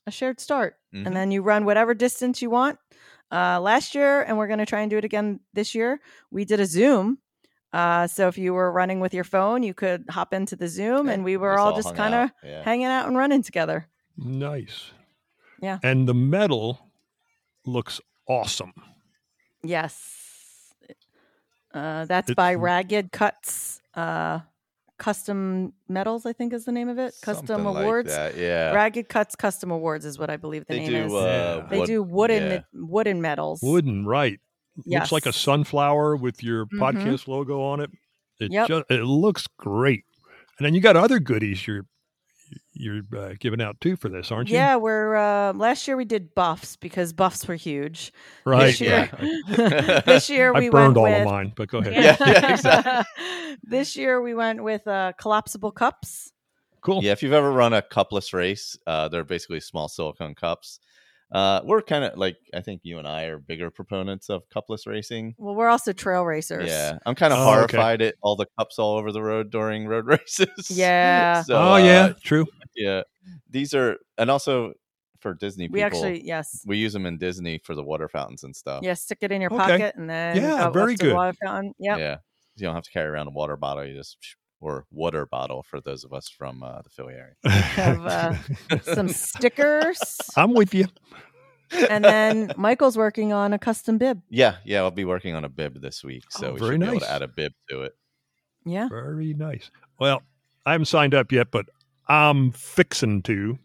a 0.06 0.10
shared 0.10 0.40
start, 0.40 0.76
Mhm. 0.94 1.06
and 1.06 1.16
then 1.16 1.30
you 1.30 1.42
run 1.42 1.64
whatever 1.64 1.94
distance 1.94 2.40
you 2.42 2.50
want. 2.50 2.78
Uh, 3.32 3.60
last 3.60 3.94
year, 3.94 4.22
and 4.22 4.36
we're 4.38 4.48
going 4.48 4.58
to 4.58 4.66
try 4.66 4.80
and 4.80 4.90
do 4.90 4.98
it 4.98 5.04
again 5.04 5.38
this 5.52 5.74
year. 5.74 6.00
We 6.30 6.44
did 6.44 6.58
a 6.60 6.66
Zoom. 6.66 7.18
Uh, 7.72 8.08
so 8.08 8.26
if 8.26 8.36
you 8.36 8.52
were 8.52 8.72
running 8.72 8.98
with 8.98 9.14
your 9.14 9.22
phone, 9.22 9.62
you 9.62 9.72
could 9.72 10.04
hop 10.10 10.34
into 10.34 10.56
the 10.56 10.66
Zoom, 10.66 11.06
Yeah, 11.06 11.12
and 11.12 11.24
we 11.24 11.36
were 11.36 11.52
just 11.54 11.60
all 11.60 11.70
all 11.70 11.76
just 11.76 11.94
kind 11.94 12.14
of 12.14 12.30
yeah. 12.42 12.62
hanging 12.64 12.86
out 12.86 13.06
and 13.06 13.16
running 13.16 13.42
together. 13.42 13.86
Nice. 14.16 14.90
Yeah. 15.62 15.78
And 15.84 16.08
the 16.08 16.14
medal 16.14 16.90
looks 17.64 18.00
awesome. 18.26 18.72
Yes. 19.62 20.74
Uh, 21.72 22.06
that's 22.06 22.30
It- 22.30 22.36
by 22.36 22.54
Ragged 22.54 23.12
Cuts 23.12 23.80
uh, 23.94 24.40
Custom 25.00 25.72
Medals, 25.88 26.26
I 26.26 26.32
think 26.32 26.52
is 26.52 26.64
the 26.66 26.70
name 26.72 26.88
of 26.88 26.98
it. 26.98 27.14
Custom 27.22 27.46
Something 27.48 27.64
like 27.64 27.82
Awards. 27.84 28.10
that, 28.14 28.36
yeah. 28.36 28.70
Ragged 28.72 29.08
Cuts 29.08 29.34
Custom 29.34 29.72
Awards 29.72 30.04
is 30.04 30.18
what 30.18 30.30
I 30.30 30.36
believe 30.36 30.64
the 30.68 30.74
They 30.74 30.80
name 30.88 31.08
do, 31.08 31.16
is. 31.16 31.22
uh, 31.24 31.66
they 31.68 31.78
wood- 31.78 31.86
do 31.86 32.02
wooden 32.04 32.50
yeah. 32.52 32.60
wooden 32.74 33.20
medals. 33.20 33.60
Wooden, 33.62 34.06
right? 34.06 34.38
Looks 34.86 35.10
like 35.10 35.26
a 35.26 35.32
sunflower 35.32 36.16
with 36.16 36.42
your 36.42 36.66
Mhm. 36.66 36.78
podcast 36.78 37.26
logo 37.26 37.60
on 37.62 37.80
it. 37.80 37.90
It 38.38 38.52
Yep. 38.52 38.68
just 38.68 38.84
it 38.90 39.02
looks 39.04 39.46
great. 39.58 40.04
And 40.58 40.64
then 40.66 40.74
you 40.74 40.80
got 40.80 40.96
other 40.96 41.18
goodies 41.18 41.66
you're 41.66 41.86
you're 42.72 43.02
uh, 43.16 43.34
giving 43.38 43.60
out 43.60 43.80
too 43.80 43.96
for 43.96 44.08
this, 44.08 44.30
aren't 44.30 44.48
you? 44.48 44.56
Yeah, 44.56 44.76
we're 44.76 45.16
uh, 45.16 45.52
last 45.52 45.86
year 45.86 45.96
we 45.96 46.04
did 46.04 46.34
buffs 46.34 46.76
because 46.76 47.12
buffs 47.12 47.46
were 47.46 47.54
huge. 47.54 48.12
Right. 48.44 48.66
This 48.66 48.80
year, 48.80 49.10
yeah. 49.48 50.00
this 50.06 50.30
year 50.30 50.54
I 50.54 50.60
we 50.60 50.68
burned 50.70 50.96
went 50.96 50.96
all 50.96 51.02
with 51.04 51.20
of 51.20 51.26
mine, 51.26 51.52
but 51.54 51.68
go 51.68 51.78
ahead. 51.78 51.94
Yeah, 51.94 52.16
yeah, 52.20 52.52
exactly. 52.52 53.56
this 53.62 53.96
year 53.96 54.20
we 54.20 54.34
went 54.34 54.62
with 54.62 54.86
uh, 54.86 55.12
collapsible 55.18 55.72
cups. 55.72 56.32
Cool. 56.80 57.02
Yeah, 57.04 57.12
if 57.12 57.22
you've 57.22 57.34
ever 57.34 57.52
run 57.52 57.74
a 57.74 57.82
cupless 57.82 58.32
race, 58.32 58.76
uh, 58.86 59.08
they're 59.08 59.24
basically 59.24 59.60
small 59.60 59.88
silicone 59.88 60.34
cups. 60.34 60.80
Uh, 61.32 61.60
we're 61.64 61.80
kind 61.82 62.04
of 62.04 62.18
like 62.18 62.36
I 62.52 62.60
think 62.60 62.80
you 62.82 62.98
and 62.98 63.06
I 63.06 63.24
are 63.26 63.38
bigger 63.38 63.70
proponents 63.70 64.28
of 64.30 64.42
cupless 64.48 64.86
racing. 64.86 65.34
Well, 65.38 65.54
we're 65.54 65.68
also 65.68 65.92
trail 65.92 66.24
racers. 66.24 66.68
Yeah, 66.68 66.98
I'm 67.06 67.14
kind 67.14 67.32
of 67.32 67.38
Oh, 67.38 67.42
okay. 67.62 67.76
horrified 67.76 68.02
at 68.02 68.16
all 68.20 68.34
the 68.36 68.46
cups 68.58 68.78
all 68.80 68.96
over 68.96 69.12
the 69.12 69.22
road 69.22 69.50
during 69.50 69.86
road 69.86 70.06
races. 70.08 70.48
Yeah. 70.70 71.42
so, 71.42 71.54
oh 71.56 71.72
uh, 71.74 71.76
yeah, 71.78 72.12
true. 72.24 72.46
yeah. 72.74 73.02
These 73.48 73.74
are, 73.74 73.98
and 74.18 74.28
also 74.30 74.72
for 75.20 75.34
Disney 75.34 75.68
people, 75.68 75.74
we 75.74 75.82
actually 75.82 76.26
yes, 76.26 76.62
we 76.66 76.78
use 76.78 76.92
them 76.92 77.06
in 77.06 77.16
Disney 77.18 77.58
for 77.62 77.74
the 77.76 77.84
water 77.84 78.08
fountains 78.08 78.42
and 78.42 78.56
stuff. 78.56 78.82
yeah, 78.82 78.94
stick 78.94 79.18
it 79.20 79.30
in 79.30 79.40
your 79.40 79.52
Okay. 79.52 79.62
pocket 79.78 79.94
and 79.96 80.10
then 80.10 80.36
Yeah, 80.36 80.70
very 80.70 80.96
good. 80.96 81.14
water 81.14 81.34
fountain. 81.44 81.74
Yep. 81.78 81.98
Yeah, 81.98 82.16
you 82.56 82.64
don't 82.66 82.74
have 82.74 82.84
to 82.84 82.90
carry 82.90 83.08
around 83.08 83.28
a 83.28 83.30
water 83.30 83.56
bottle. 83.56 83.84
You 83.86 83.94
just 83.94 84.16
or 84.60 84.84
water 84.90 85.26
bottle 85.26 85.62
for 85.62 85.80
those 85.80 86.04
of 86.04 86.12
us 86.12 86.28
from 86.28 86.62
uh, 86.62 86.82
the 86.82 86.90
Philly 86.90 87.14
area. 87.14 87.34
Have 87.50 88.06
uh, 88.06 88.34
some 88.82 89.08
stickers, 89.08 89.98
I'm 90.36 90.52
with 90.54 90.74
you. 90.74 90.86
and 91.88 92.04
then 92.04 92.52
Michael's 92.56 92.96
working 92.98 93.32
on 93.32 93.52
a 93.52 93.58
custom 93.58 93.96
bib. 93.98 94.20
Yeah, 94.28 94.56
yeah, 94.64 94.80
I'll 94.80 94.90
be 94.90 95.04
working 95.04 95.34
on 95.34 95.44
a 95.44 95.48
bib 95.48 95.80
this 95.80 96.02
week, 96.04 96.24
so 96.30 96.48
Oh, 96.48 96.52
we 96.54 96.58
very 96.60 96.74
should 96.74 96.80
be 96.80 96.86
able 96.88 97.00
to 97.00 97.10
add 97.10 97.22
a 97.22 97.28
bib 97.28 97.52
to 97.70 97.82
it. 97.82 97.94
Yeah. 98.66 98.88
Very 98.88 99.32
nice. 99.34 99.70
Well, 99.98 100.22
I 100.66 100.72
haven't 100.72 100.86
signed 100.86 101.14
up 101.14 101.32
yet, 101.32 101.50
but 101.50 101.66
I'm 102.08 102.50
fixing 102.52 103.22
to. 103.22 103.58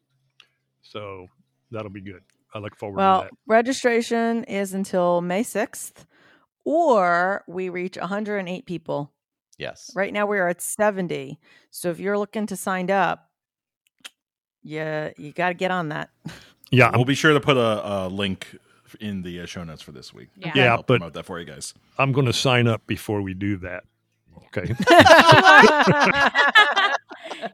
So 0.83 1.27
that'll 1.71 1.89
be 1.91 2.01
good. 2.01 2.21
I 2.53 2.59
look 2.59 2.75
forward 2.77 2.97
Well, 2.97 3.21
to 3.21 3.23
that. 3.25 3.31
Well, 3.47 3.57
registration 3.57 4.43
is 4.45 4.73
until 4.73 5.19
May 5.21 5.43
6th, 5.43 6.05
or 6.63 7.43
we 7.47 7.69
reach 7.69 7.97
108 7.97 8.65
people. 8.65 9.11
Yes. 9.57 9.91
Right 9.95 10.11
now 10.13 10.25
we 10.25 10.37
are 10.37 10.47
at 10.47 10.61
70. 10.61 11.39
So 11.71 11.89
if 11.89 11.99
you're 11.99 12.17
looking 12.17 12.45
to 12.47 12.55
sign 12.55 12.91
up, 12.91 13.29
yeah, 14.63 15.11
you 15.17 15.31
got 15.31 15.49
to 15.49 15.53
get 15.53 15.71
on 15.71 15.89
that. 15.89 16.09
Yeah, 16.71 16.89
we'll 16.95 17.05
be 17.05 17.13
sure 17.13 17.31
to 17.31 17.39
put 17.39 17.57
a, 17.57 17.87
a 17.87 18.07
link 18.09 18.57
in 18.99 19.21
the 19.21 19.39
uh, 19.41 19.45
show 19.45 19.63
notes 19.63 19.83
for 19.83 19.91
this 19.91 20.11
week. 20.15 20.29
Yeah. 20.35 20.51
Yeah, 20.55 20.71
I'll 20.71 20.77
but- 20.77 20.97
promote 20.97 21.13
that 21.13 21.23
for 21.23 21.39
you 21.39 21.45
guys. 21.45 21.75
I'm 21.99 22.11
going 22.11 22.25
to 22.25 22.33
sign 22.33 22.67
up 22.67 22.85
before 22.87 23.21
we 23.21 23.35
do 23.35 23.55
that. 23.57 23.83
Okay. 24.37 24.73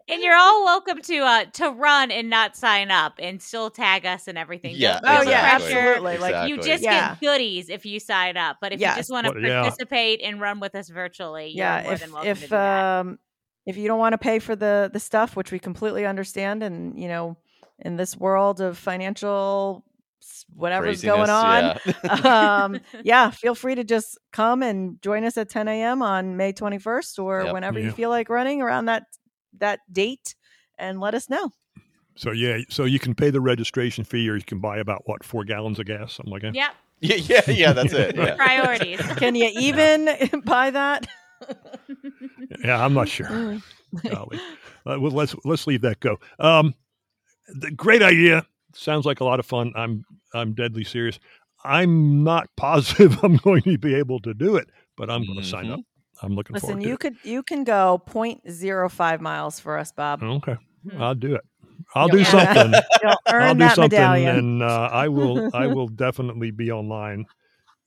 and 0.09 0.21
you're 0.21 0.35
all 0.35 0.63
welcome 0.65 1.01
to 1.01 1.17
uh 1.19 1.45
to 1.45 1.69
run 1.69 2.11
and 2.11 2.29
not 2.29 2.55
sign 2.55 2.91
up 2.91 3.13
and 3.19 3.41
still 3.41 3.69
tag 3.69 4.05
us 4.05 4.27
and 4.27 4.37
everything. 4.37 4.75
Yeah, 4.77 4.99
Don't 5.01 5.27
Oh, 5.27 5.29
yeah, 5.29 5.57
pressure. 5.57 5.79
absolutely. 5.79 6.17
Like, 6.17 6.49
You 6.49 6.57
just 6.57 6.83
Yeah. 6.83 7.15
get 7.15 7.19
goodies 7.21 7.69
if 7.69 7.85
you 7.85 7.99
sign 7.99 8.37
up. 8.37 8.57
But 8.61 8.73
if 8.73 8.79
Yes. 8.79 8.95
you 8.95 8.99
just 9.01 9.11
want 9.11 9.27
to 9.27 9.33
Well, 9.33 9.41
yeah. 9.43 9.61
participate 9.61 10.21
and 10.23 10.39
run 10.41 10.59
with 10.59 10.75
us 10.75 10.89
virtually, 10.89 11.47
you're 11.47 11.65
yeah, 11.65 11.83
more 11.83 11.93
if 11.93 12.01
than 12.01 12.11
welcome 12.11 12.33
to 12.33 12.39
if 12.41 12.43
do 12.43 12.47
that. 12.49 12.81
um 12.83 13.19
if 13.65 13.77
you 13.77 13.87
don't 13.87 13.99
want 13.99 14.13
to 14.13 14.17
pay 14.17 14.39
for 14.39 14.55
the 14.55 14.89
the 14.91 14.99
stuff, 14.99 15.35
which 15.35 15.51
we 15.51 15.59
completely 15.59 16.05
understand 16.05 16.63
and, 16.63 16.99
you 16.99 17.07
know, 17.07 17.37
in 17.79 17.95
this 17.97 18.17
world 18.17 18.59
of 18.61 18.77
financial 18.77 19.83
s- 20.21 20.45
whatever's 20.55 21.01
going 21.03 21.29
on, 21.29 21.79
yeah. 22.03 22.63
um, 22.63 22.79
yeah, 23.03 23.29
feel 23.31 23.55
free 23.55 23.75
to 23.75 23.83
just 23.83 24.17
come 24.31 24.61
and 24.63 25.01
join 25.01 25.23
us 25.25 25.37
at 25.37 25.49
10 25.49 25.67
a.m. 25.67 26.01
on 26.01 26.37
May 26.37 26.53
21st 26.53 27.19
or 27.23 27.43
Yep. 27.43 27.53
whenever 27.53 27.79
you 27.79 27.91
feel 27.91 28.09
like 28.09 28.29
running 28.29 28.61
around 28.61 28.85
that 28.85 29.03
that 29.59 29.79
date 29.91 30.35
and 30.77 30.99
let 30.99 31.13
us 31.13 31.29
know. 31.29 31.51
so 32.15 32.31
yeah, 32.31 32.57
so 32.69 32.85
you 32.85 32.99
can 32.99 33.13
pay 33.15 33.29
the 33.29 33.41
registration 33.41 34.03
fee, 34.03 34.29
or 34.29 34.35
you 34.35 34.43
can 34.43 34.59
buy 34.59 34.77
about 34.77 35.03
what 35.07 35.23
four 35.23 35.43
gallons 35.43 35.79
of 35.79 35.85
gas, 35.85 36.13
something 36.13 36.31
like 36.31 36.41
that. 36.43 36.55
Yep. 36.55 36.71
yeah, 37.01 37.15
yeah, 37.15 37.41
yeah, 37.47 37.73
that's 37.73 37.93
it. 37.93 38.15
Yeah. 38.15 38.35
Priorities. 38.35 38.99
Can 39.17 39.33
you 39.35 39.49
even 39.53 40.07
buy 40.45 40.69
that? 40.69 41.07
Yeah, 42.63 42.83
I'm 42.83 42.93
not 42.93 43.07
sure. 43.09 43.27
Golly. 44.09 44.37
Uh, 44.85 44.99
well, 44.99 45.11
let's 45.11 45.35
let's 45.43 45.65
leave 45.67 45.81
that 45.81 45.99
go. 45.99 46.17
Um, 46.39 46.75
the 47.47 47.71
great 47.71 48.01
idea. 48.03 48.45
Sounds 48.73 49.05
like 49.05 49.19
a 49.19 49.23
lot 49.23 49.39
of 49.39 49.45
fun. 49.45 49.73
I'm 49.75 50.03
I'm 50.33 50.53
deadly 50.53 50.83
serious. 50.83 51.19
I'm 51.63 52.23
not 52.23 52.47
positive 52.57 53.23
I'm 53.23 53.37
going 53.37 53.61
to 53.63 53.77
be 53.77 53.95
able 53.95 54.19
to 54.21 54.33
do 54.33 54.55
it, 54.55 54.69
but 54.97 55.09
I'm 55.09 55.25
going 55.25 55.39
to 55.39 55.45
sign 55.45 55.65
Mhm. 55.65 55.73
up. 55.73 55.79
I'm 56.23 56.35
looking 56.35 56.53
Listen, 56.53 56.67
forward 56.69 56.81
to 56.83 56.87
you 56.87 56.93
it. 56.95 56.99
could 56.99 57.15
you 57.23 57.43
can 57.43 57.63
go 57.63 58.01
0.05 58.07 59.21
miles 59.21 59.59
for 59.59 59.77
us, 59.77 59.91
Bob. 59.91 60.21
Okay, 60.23 60.55
Hmm. 60.89 61.01
I'll 61.01 61.15
do 61.15 61.35
it. 61.35 61.41
I'll 61.95 62.07
You'll 62.07 62.17
do 62.17 62.17
earn 62.19 62.23
that- 62.31 62.55
something. 62.55 62.81
You'll 63.03 63.15
earn 63.33 63.41
I'll 63.43 63.53
do 63.53 63.59
that 63.59 63.75
something, 63.75 63.99
medallion. 63.99 64.35
and 64.37 64.63
uh, 64.63 64.89
I 64.91 65.07
will. 65.07 65.49
I 65.55 65.67
will 65.75 65.87
definitely 65.87 66.51
be 66.51 66.71
online 66.71 67.25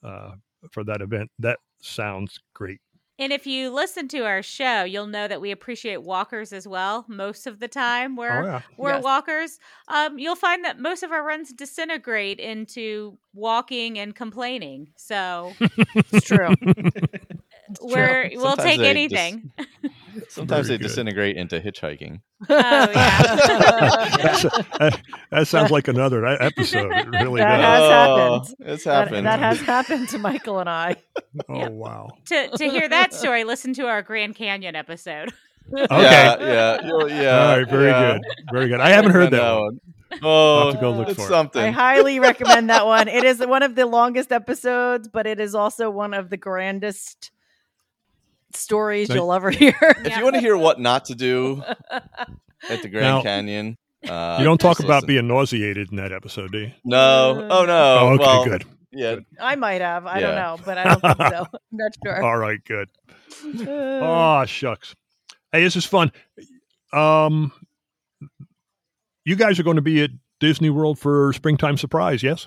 uh, 0.03 0.33
for 0.73 0.85
that 0.85 1.01
event. 1.01 1.31
That 1.39 1.59
sounds 1.81 2.41
great. 2.55 2.81
And 3.19 3.33
if 3.33 3.47
you 3.47 3.71
listen 3.71 4.09
to 4.09 4.21
our 4.25 4.43
show, 4.43 4.83
you'll 4.85 5.07
know 5.07 5.29
that 5.29 5.41
we 5.41 5.51
appreciate 5.53 6.03
walkers 6.03 6.53
as 6.53 6.67
well. 6.67 7.05
Most 7.09 7.47
of 7.47 7.61
the 7.61 7.69
time, 7.69 8.17
we're 8.17 8.43
Oh, 8.43 8.47
yeah. 8.47 8.61
we're 8.77 8.89
Yes. 8.91 9.05
walkers. 9.05 9.59
Um, 9.89 10.19
you'll 10.19 10.35
find 10.37 10.65
that 10.65 10.81
most 10.81 11.03
of 11.03 11.13
our 11.13 11.25
runs 11.25 11.53
disintegrate 11.53 12.41
into 12.41 13.17
walking 13.33 13.99
and 13.99 14.15
complaining. 14.15 14.89
So 14.97 15.53
It's 15.95 16.25
true. 16.27 16.49
we're 17.83 18.31
we'll 18.35 18.57
Sometimes 18.57 18.63
take 18.63 18.79
they 18.81 19.09
just- 19.09 19.15
anything. 19.23 19.51
Sometimes 20.29 20.69
Very 20.69 20.79
they 20.79 20.83
good. 20.83 20.89
disintegrate 20.89 21.37
into 21.37 21.59
hitchhiking. 21.61 22.21
Oh 22.49 22.55
yeah. 22.55 22.87
That's- 24.17 24.43
that, 24.79 25.03
that 25.31 25.49
sounds 25.49 25.71
like 25.73 25.89
another 25.89 26.25
episode. 26.25 26.93
It 26.93 27.09
really 27.09 27.41
That 27.41 27.57
does. 27.59 27.65
has 27.65 27.83
Oh, 27.83 27.91
happened. 28.39 28.57
It's 28.61 28.85
happened. 28.85 29.27
that 29.27 29.39
has 29.41 29.61
happened 29.61 30.09
to 30.11 30.19
Michael 30.19 30.61
and 30.61 30.69
I. 30.69 30.97
Oh 31.49 31.69
wow. 31.71 32.11
to 32.27 32.49
to 32.49 32.71
hear 32.71 32.89
that 32.89 33.13
story, 33.13 33.43
listen 33.45 33.75
to 33.75 33.87
our 33.87 34.03
Grand 34.03 34.37
Canyon 34.37 34.77
episode. 34.77 35.33
Okay. 35.73 35.87
Yeah, 35.91 36.37
yeah, 36.41 36.87
you'll- 36.87 37.11
yeah. 37.11 37.49
All 37.51 37.59
right. 37.59 37.69
Very 37.71 37.87
yeah. 37.89 38.13
good. 38.13 38.23
Very 38.53 38.69
good. 38.69 38.81
I 38.81 38.91
haven't 38.91 39.13
heard 39.13 39.31
that 39.33 39.55
one. 39.59 39.81
Oh, 40.23 40.59
I'll 40.59 40.65
have 40.67 40.75
to 40.77 40.81
go 40.81 40.93
look 40.93 41.09
it's 41.09 41.17
for 41.19 41.25
it. 41.25 41.29
something. 41.29 41.61
I 41.63 41.71
highly 41.71 42.21
recommend 42.21 42.71
that 42.71 42.87
one. 42.87 43.09
It 43.09 43.25
is 43.25 43.41
one 43.45 43.65
of 43.65 43.75
the 43.75 43.85
longest 43.87 44.31
episodes, 44.31 45.09
but 45.09 45.27
it 45.27 45.41
is 45.41 45.57
also 45.57 45.91
one 45.91 46.15
of 46.15 46.31
the 46.31 46.37
grandest 46.37 47.33
stories 48.57 49.09
Thank- 49.09 49.19
you'll 49.19 49.33
ever 49.33 49.51
hear. 49.51 49.75
if 49.81 50.17
you 50.17 50.23
want 50.25 50.35
to 50.35 50.41
hear 50.41 50.57
what 50.57 50.81
not 50.81 51.07
to 51.07 51.15
do 51.15 51.63
at 51.91 52.83
the 52.83 52.89
Grand 52.89 53.03
Now- 53.17 53.23
Canyon, 53.23 53.77
uh, 54.09 54.37
You 54.39 54.45
don't 54.45 54.61
talk 54.61 54.81
about 54.81 54.97
listen. 55.03 55.07
being 55.09 55.29
nauseated 55.29 55.91
in 55.91 55.97
that 55.97 56.13
episode, 56.13 56.53
do 56.53 56.59
you? 56.59 56.73
No. 56.85 57.49
Oh 57.51 57.65
no. 57.65 57.99
Oh, 58.01 58.09
okay, 58.15 58.23
well, 58.25 58.45
good. 58.45 58.65
Yeah. 58.93 59.17
I 59.41 59.57
might 59.57 59.81
have. 59.81 60.07
I 60.07 60.21
don't 60.21 60.35
know, 60.37 60.57
but 60.65 60.79
I 60.79 60.85
don't 60.85 61.01
think 61.01 61.17
so. 61.17 61.47
I'm 61.53 61.59
not 61.73 61.93
sure. 62.05 62.23
All 62.23 62.37
right. 62.37 62.63
Good. 62.65 62.89
Oh 63.67 64.45
shucks. 64.47 64.95
Hey, 65.53 65.63
this 65.65 65.75
is 65.77 65.85
fun. 65.85 66.13
Um, 66.93 67.53
you 69.25 69.37
guys 69.37 69.59
are 69.59 69.63
going 69.63 69.77
to 69.77 69.83
be 69.83 70.03
at 70.03 70.11
Disney 70.41 70.71
World 70.71 70.99
for 70.99 71.33
springtime 71.33 71.77
surprise, 71.77 72.23
yes? 72.23 72.47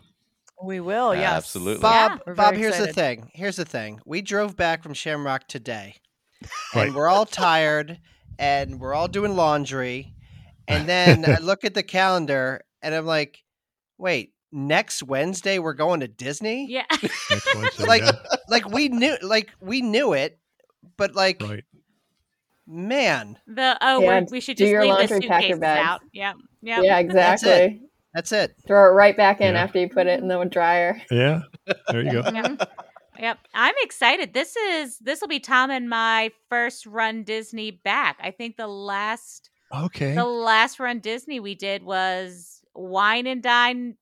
We 0.64 0.80
will, 0.80 1.14
yes. 1.16 1.34
Absolutely. 1.34 1.82
Bob, 1.82 2.22
We're 2.26 2.34
Bob, 2.36 2.53
very 2.55 2.64
here's 2.64 2.78
the 2.78 2.91
thing. 2.93 3.30
Here's 3.34 3.55
the 3.58 3.66
thing. 3.66 3.99
We 4.05 4.22
drove 4.22 4.55
back 4.55 4.84
from 4.84 4.93
Shamrock 4.93 5.47
today, 5.47 5.95
Right. 6.76 6.88
and 6.88 6.95
we're 6.95 7.08
all 7.10 7.26
tired, 7.26 7.99
and 8.39 8.80
we're 8.80 8.93
all 8.93 9.08
doing 9.08 9.36
laundry, 9.36 10.14
and 10.68 10.88
then 10.89 11.26
I 11.30 11.38
look 11.39 11.64
at 11.64 11.74
the 11.74 11.84
calendar, 11.84 12.62
and 12.82 12.93
I'm 12.95 13.05
like, 13.05 13.43
wait, 13.97 14.34
next 14.51 15.03
Wednesday 15.03 15.60
we're 15.60 15.74
going 15.74 15.99
to 16.01 16.08
Disney? 16.08 16.68
Yeah. 16.70 16.86
Next 17.30 17.80
Like, 17.80 18.01
yeah. 18.03 18.12
like 18.49 18.70
we 18.70 18.88
knew, 18.89 19.16
like 19.22 19.49
we 19.60 19.82
knew 19.82 20.14
it, 20.14 20.39
but 20.97 21.16
like, 21.16 21.41
right. 21.41 21.64
man, 22.66 23.38
The 23.47 23.78
oh, 23.82 24.01
Yeah, 24.01 24.24
we're, 24.30 24.41
should 24.41 24.58
do 24.58 24.64
just 24.64 24.72
your 24.72 24.82
leave 24.86 25.08
the 25.10 25.14
laundry, 25.14 25.28
pack 25.28 25.41
your 25.43 25.55
suitcases 25.58 25.60
bags. 25.60 25.88
out. 25.88 26.01
Yep. 26.14 26.36
Yep. 26.62 26.84
Yeah, 26.84 27.03
That's 27.03 27.43
it. 27.43 27.47
exactly. 27.47 27.82
That's 28.18 28.32
it. 28.32 28.55
Throw 28.65 28.89
it 28.89 28.93
right 28.93 29.15
back 29.15 29.41
in 29.41 29.53
Yeah. 29.53 29.61
after 29.61 29.78
you 29.80 29.88
put 29.88 30.07
it 30.07 30.20
in 30.20 30.28
the 30.28 30.43
dryer. 30.45 30.99
Yeah. 31.11 31.41
There 31.88 32.01
you 32.01 32.11
go. 32.11 32.24
Yep. 32.34 32.70
Yep. 33.20 33.38
I'm 33.53 33.74
excited. 33.82 34.34
This 34.34 34.55
is 34.55 34.97
this 34.99 35.22
will 35.22 35.28
be 35.28 35.39
Tom 35.39 35.70
and 35.70 35.88
my 35.88 36.32
first 36.49 36.86
run 36.88 37.22
Disney 37.24 37.70
back. 37.72 38.18
I 38.22 38.32
think 38.32 38.57
the 38.57 38.68
last 38.68 39.49
Okay. 39.72 40.15
the 40.15 40.26
last 40.26 40.80
run 40.80 40.99
Disney 40.99 41.39
we 41.39 41.53
did 41.53 41.84
was 41.84 42.61
wine 42.74 43.28
and 43.28 43.41
dine 43.43 43.97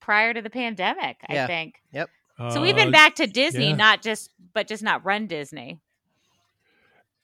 prior 0.00 0.32
to 0.32 0.40
the 0.40 0.50
pandemic, 0.50 1.16
Yeah. 1.28 1.44
I 1.44 1.46
think. 1.46 1.74
Yep. 1.92 2.08
So 2.52 2.60
we've 2.62 2.74
been 2.76 2.88
Uh, 2.88 2.92
back 2.92 3.14
to 3.16 3.26
Disney, 3.26 3.68
yeah. 3.70 3.76
not 3.76 4.00
just 4.02 4.30
but 4.54 4.66
just 4.66 4.82
not 4.82 5.04
run 5.04 5.26
Disney. 5.26 5.78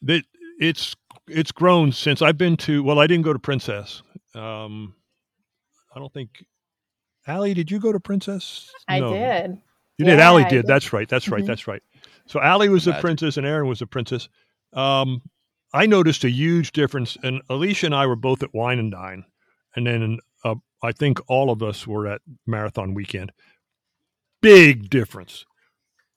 that 0.03 0.25
it's 0.61 0.95
it's 1.27 1.53
grown 1.53 1.91
since 1.93 2.21
I've 2.21 2.39
been 2.39 2.57
to. 2.59 2.83
Well, 2.83 2.99
I 2.99 3.07
didn't 3.07 3.25
go 3.25 3.33
to 3.33 3.39
Princess. 3.39 4.03
Um, 4.35 4.95
I 5.95 5.99
don't 5.99 6.13
think. 6.13 6.45
Allie, 7.27 7.55
did 7.55 7.71
you 7.71 7.79
go 7.79 7.93
to 7.93 8.01
Princess? 8.01 8.71
I 8.89 9.01
No. 9.01 9.13
did. 9.13 9.61
You 9.99 10.05
did. 10.07 10.19
Yeah, 10.19 10.25
Allie 10.27 10.45
did. 10.45 10.51
did. 10.51 10.67
That's 10.67 10.93
right. 10.93 11.09
That's 11.09 11.29
right. 11.29 11.43
Mhm. 11.43 11.47
That's 11.47 11.67
right. 11.67 11.83
So 12.27 12.41
Allie 12.41 12.69
was 12.69 12.85
the 12.85 12.93
princess 13.01 13.37
and 13.37 13.47
Aaron 13.47 13.69
was 13.69 13.81
the 13.81 13.87
princess. 13.87 14.29
Um, 14.73 15.23
I 15.73 15.87
noticed 15.87 16.25
a 16.25 16.31
huge 16.31 16.73
difference, 16.73 17.17
and 17.23 17.43
Alicia 17.51 17.87
and 17.87 17.95
I 17.95 18.07
were 18.07 18.17
both 18.17 18.43
at 18.43 18.55
Wine 18.55 18.79
and 18.79 18.91
Dine, 18.93 19.25
and 19.77 19.87
then 19.87 20.19
uh, 20.45 20.55
I 20.83 20.93
think 20.93 21.19
all 21.29 21.51
of 21.51 21.63
us 21.63 21.87
were 21.87 22.07
at 22.07 22.21
Marathon 22.47 22.95
Weekend. 22.95 23.33
Big 24.41 24.89
difference. 24.89 25.45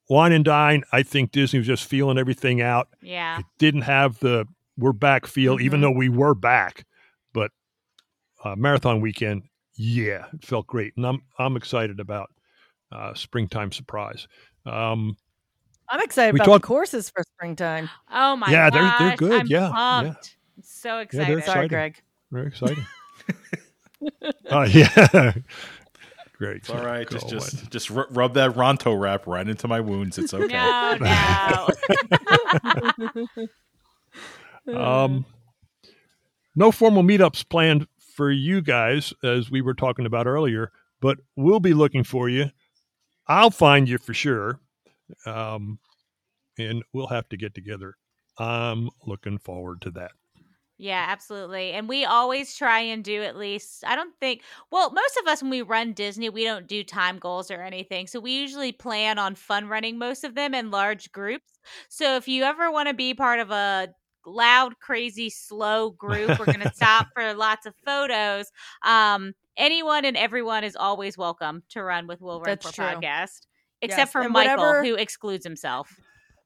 Wine 0.09 0.31
and 0.31 0.45
Dine. 0.45 0.83
I 0.91 1.03
think 1.03 1.31
Disney 1.31 1.59
was 1.59 1.67
just 1.67 1.85
feeling 1.85 2.17
everything 2.17 2.61
out. 2.61 2.89
Yeah. 3.01 3.39
It 3.39 3.45
didn't 3.57 3.81
have 3.81 4.19
the 4.19 4.45
we're 4.77 4.93
back 4.93 5.25
feel, 5.25 5.59
even 5.59 5.79
Mhm. 5.79 5.83
though 5.83 5.91
we 5.91 6.09
were 6.09 6.35
back. 6.35 6.85
But 7.33 7.51
uh, 8.43 8.55
Marathon 8.55 9.01
Weekend, 9.01 9.43
yeah, 9.83 10.25
it 10.33 10.45
felt 10.45 10.67
great, 10.67 10.93
and 10.97 11.05
I'm 11.07 11.21
I'm 11.39 11.55
excited 11.57 11.99
about 11.99 12.29
uh, 12.91 13.13
springtime 13.15 13.71
surprise. 13.71 14.27
Um, 14.65 15.17
I'm 15.89 16.01
excited 16.01 16.33
We 16.33 16.39
about 16.39 16.45
talked- 16.45 16.61
the 16.63 16.67
courses 16.67 17.09
for 17.09 17.23
springtime. 17.35 17.89
Oh 18.11 18.35
my 18.35 18.51
Yeah, 18.51 18.69
they're- 18.69 18.93
they're 18.99 19.15
good. 19.17 19.41
I'm 19.41 19.47
Yeah, 19.47 19.67
yeah. 19.67 19.71
pumped. 19.71 20.37
So 20.63 20.89
they're 20.89 21.01
excited. 21.01 21.25
Sorry, 21.27 21.39
exciting. 21.39 21.69
Greg. 21.69 22.01
very 22.31 22.47
exciting. 22.47 22.85
uh, 24.51 24.67
yeah, 24.71 25.33
great. 26.37 26.57
It's 26.57 26.69
all 26.69 26.83
right. 26.85 27.09
Just 27.09 27.25
Go 27.25 27.31
just 27.31 27.63
on. 27.63 27.69
just 27.71 27.89
ru- 27.89 28.05
rub 28.11 28.33
that 28.35 28.51
Ronto 28.51 28.93
wrap 28.99 29.25
right 29.25 29.47
into 29.47 29.67
my 29.67 29.79
wounds. 29.79 30.17
It's 30.19 30.33
okay. 30.33 30.47
No, 30.47 30.97
no. 30.99 31.67
Um, 34.67 35.25
no 36.55 36.71
formal 36.71 37.01
meetups 37.01 37.47
planned 37.49 37.87
for 38.21 38.29
you 38.29 38.61
guys, 38.61 39.15
as 39.23 39.49
we 39.49 39.63
were 39.63 39.73
talking 39.73 40.05
about 40.05 40.27
earlier, 40.27 40.71
but 41.01 41.17
we'll 41.35 41.59
be 41.59 41.73
looking 41.73 42.03
for 42.03 42.29
you. 42.29 42.51
I'll 43.27 43.49
find 43.49 43.89
you 43.89 43.97
for 43.97 44.13
sure. 44.13 44.59
Um, 45.25 45.79
and 46.59 46.83
we'll 46.93 47.07
have 47.07 47.27
to 47.29 47.37
get 47.37 47.55
together. 47.55 47.95
I'm 48.37 48.91
looking 49.07 49.39
forward 49.39 49.81
to 49.81 49.91
that. 49.93 50.11
Yeah, 50.77 51.03
absolutely. 51.09 51.71
And 51.71 51.89
we 51.89 52.05
always 52.05 52.55
try 52.55 52.81
and 52.81 53.03
do 53.03 53.23
at 53.23 53.37
least, 53.37 53.83
I 53.87 53.95
don't 53.95 54.13
think, 54.19 54.43
well, 54.71 54.91
most 54.91 55.17
of 55.19 55.27
us, 55.27 55.41
when 55.41 55.49
we 55.49 55.63
run 55.63 55.93
Disney, 55.93 56.29
we 56.29 56.43
don't 56.43 56.67
do 56.67 56.83
time 56.83 57.17
goals 57.17 57.49
or 57.49 57.63
anything. 57.63 58.05
So 58.05 58.19
we 58.19 58.33
usually 58.33 58.71
plan 58.71 59.17
on 59.17 59.33
fun 59.33 59.67
running 59.67 59.97
most 59.97 60.23
of 60.23 60.35
them 60.35 60.53
in 60.53 60.69
large 60.69 61.11
groups. 61.11 61.57
So 61.89 62.17
if 62.17 62.27
you 62.27 62.43
ever 62.43 62.71
want 62.71 62.87
to 62.87 62.93
be 62.93 63.15
part 63.15 63.39
of 63.39 63.49
a 63.49 63.95
loud, 64.25 64.79
crazy, 64.79 65.29
slow 65.29 65.91
group, 65.91 66.37
we're 66.39 66.45
going 66.45 66.59
to 66.61 66.73
stop 66.73 67.07
for 67.15 67.33
lots 67.33 67.65
of 67.65 67.73
photos. 67.85 68.51
Um, 68.83 69.33
anyone 69.57 70.05
and 70.05 70.15
everyone 70.17 70.63
is 70.63 70.75
always 70.75 71.17
welcome 71.17 71.63
to 71.69 71.83
run 71.83 72.07
with 72.07 72.21
Will 72.21 72.39
Run 72.41 72.57
for. 72.57 73.01
Podcast, 73.01 73.47
except 73.81 73.99
Yes, 73.99 74.11
for 74.11 74.21
and 74.21 74.31
Michael, 74.33 74.57
whatever- 74.57 74.83
who 74.83 74.95
excludes 74.95 75.45
himself. 75.45 75.99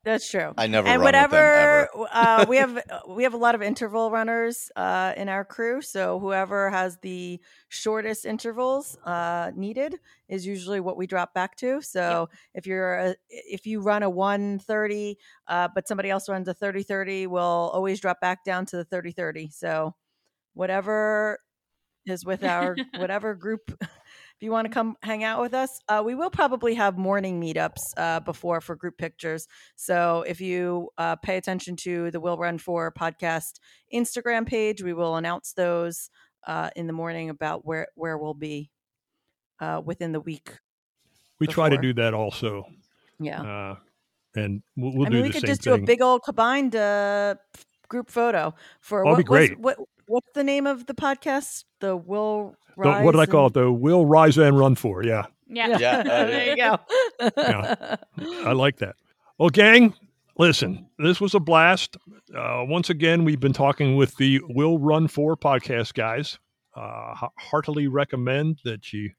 That's 0.05 0.29
true. 0.29 0.53
I 0.55 0.67
never 0.67 0.87
and 0.87 1.01
run 1.01 1.05
with 1.05 1.13
them, 1.13 1.21
whatever 1.31 1.89
ever. 1.95 2.07
uh, 2.11 2.45
we 2.47 2.57
have, 2.57 2.79
we 3.09 3.23
have 3.23 3.33
a 3.33 3.37
lot 3.37 3.55
of 3.55 3.63
interval 3.63 4.11
runners 4.11 4.71
uh, 4.75 5.13
in 5.17 5.29
our 5.29 5.43
crew. 5.43 5.81
So 5.81 6.19
whoever 6.19 6.69
has 6.69 6.99
the 7.01 7.41
shortest 7.69 8.23
intervals 8.23 8.95
uh, 9.03 9.51
needed 9.55 9.95
is 10.29 10.45
usually 10.45 10.79
what 10.79 10.95
we 10.95 11.07
drop 11.07 11.33
back 11.33 11.57
to. 11.57 11.81
So 11.81 12.29
if 12.53 12.67
you're 12.67 12.93
a, 12.93 13.15
if 13.29 13.65
you 13.65 13.81
run 13.81 14.03
a 14.03 14.09
one 14.09 14.59
thirty, 14.59 15.17
uh, 15.47 15.69
but 15.73 15.87
somebody 15.87 16.11
else 16.11 16.29
runs 16.29 16.47
a 16.47 16.53
thirty 16.53 16.83
thirty, 16.83 17.25
we'll 17.25 17.41
always 17.41 17.99
drop 17.99 18.21
back 18.21 18.45
down 18.45 18.67
to 18.67 18.77
the 18.77 18.85
thirty 18.85 19.11
thirty. 19.11 19.49
So 19.49 19.95
whatever 20.53 21.39
is 22.05 22.23
with 22.23 22.43
our 22.43 22.75
whatever 22.97 23.33
group. 23.33 23.71
If 24.37 24.43
you 24.43 24.51
want 24.51 24.65
to 24.67 24.73
come 24.73 24.97
hang 25.01 25.23
out 25.23 25.39
with 25.41 25.53
us, 25.53 25.79
uh, 25.87 26.03
we 26.05 26.13
will 26.13 26.29
probably 26.29 26.73
have 26.73 26.97
morning 26.97 27.39
meetups 27.39 27.79
uh, 27.95 28.19
before 28.19 28.59
for 28.59 28.75
group 28.75 28.97
pictures. 28.97 29.47
So 29.77 30.25
if 30.27 30.41
you 30.41 30.89
uh, 30.97 31.15
pay 31.15 31.37
attention 31.37 31.77
to 31.77 32.11
the 32.11 32.19
Will 32.19 32.37
Run 32.37 32.57
For 32.57 32.91
podcast 32.91 33.59
Instagram 33.93 34.45
page, 34.45 34.83
we 34.83 34.93
will 34.93 35.15
announce 35.15 35.53
those 35.53 36.09
uh, 36.45 36.69
in 36.75 36.85
the 36.87 36.93
morning 36.93 37.29
about 37.29 37.65
where 37.65 37.87
where 37.95 38.17
we'll 38.17 38.33
be 38.33 38.71
uh, 39.61 39.81
within 39.83 40.11
the 40.11 40.19
week. 40.19 40.51
We 41.39 41.47
try 41.47 41.69
to 41.69 41.77
do 41.77 41.93
that 41.93 42.13
also. 42.13 42.65
Yeah, 43.19 43.41
Uh, 43.41 43.75
and 44.35 44.61
we'll, 44.75 44.91
we'll 44.97 45.07
I 45.07 45.09
do 45.11 45.15
mean 45.15 45.23
we 45.23 45.29
could 45.31 45.45
just 45.45 45.63
thing. 45.63 45.77
do 45.77 45.81
a 45.81 45.85
big 45.85 46.01
old 46.01 46.23
combined 46.23 46.75
uh, 46.75 47.35
group 47.87 48.11
photo 48.11 48.53
for 48.81 49.03
That'd 49.05 49.17
be 49.25 49.29
what 49.29 49.39
was- 49.39 49.47
great. 49.47 49.59
what 49.59 49.77
what's 50.07 50.27
the 50.33 50.43
name 50.43 50.67
of 50.67 50.85
the 50.85 50.93
podcast? 50.93 51.63
The 51.81 51.95
Will. 51.95 52.55
The- 52.77 53.01
what 53.01 53.11
did 53.13 53.21
I 53.21 53.25
call 53.25 53.47
and- 53.47 53.55
it? 53.55 53.59
The 53.59 53.71
Will 53.71 54.05
Rise 54.05 54.37
and 54.37 54.57
Run 54.57 54.75
For. 54.75 55.03
Yeah. 55.03 55.25
Yeah. 55.47 55.77
Yeah, 55.77 55.97
uh, 55.99 56.03
there 56.25 56.49
you 56.49 56.57
go. 56.57 56.79
Yeah. 57.37 57.95
I 58.47 58.51
like 58.53 58.77
that. 58.77 58.95
Well, 59.37 59.49
gang, 59.49 59.93
listen, 60.37 60.87
this 60.97 61.21
was 61.21 61.35
a 61.35 61.39
blast. 61.39 61.97
Uh, 62.35 62.63
once 62.67 62.89
again, 62.89 63.23
we've 63.25 63.39
been 63.39 63.53
talking 63.53 63.95
with 63.95 64.15
the 64.17 64.41
Will 64.49 64.79
Run 64.79 65.07
For 65.07 65.35
podcast 65.37 65.93
guys. 65.93 66.39
Uh, 66.75 67.13
heartily 67.37 67.87
recommend 67.87 68.59
that 68.65 68.91
you 68.91 69.11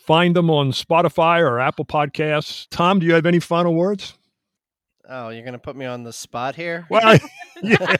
find 0.00 0.34
them 0.34 0.50
on 0.50 0.72
Spotify 0.72 1.40
or 1.40 1.60
Apple 1.60 1.84
Podcasts. 1.84 2.66
Tom, 2.70 2.98
do 2.98 3.06
you 3.06 3.14
have 3.14 3.26
any 3.26 3.38
final 3.38 3.74
words? 3.74 4.14
Oh, 5.08 5.28
you're 5.28 5.44
gonna 5.44 5.58
put 5.58 5.76
me 5.76 5.86
on 5.86 6.02
the 6.02 6.12
spot 6.12 6.56
here. 6.56 6.86
Well, 6.90 7.16
yeah. 7.62 7.96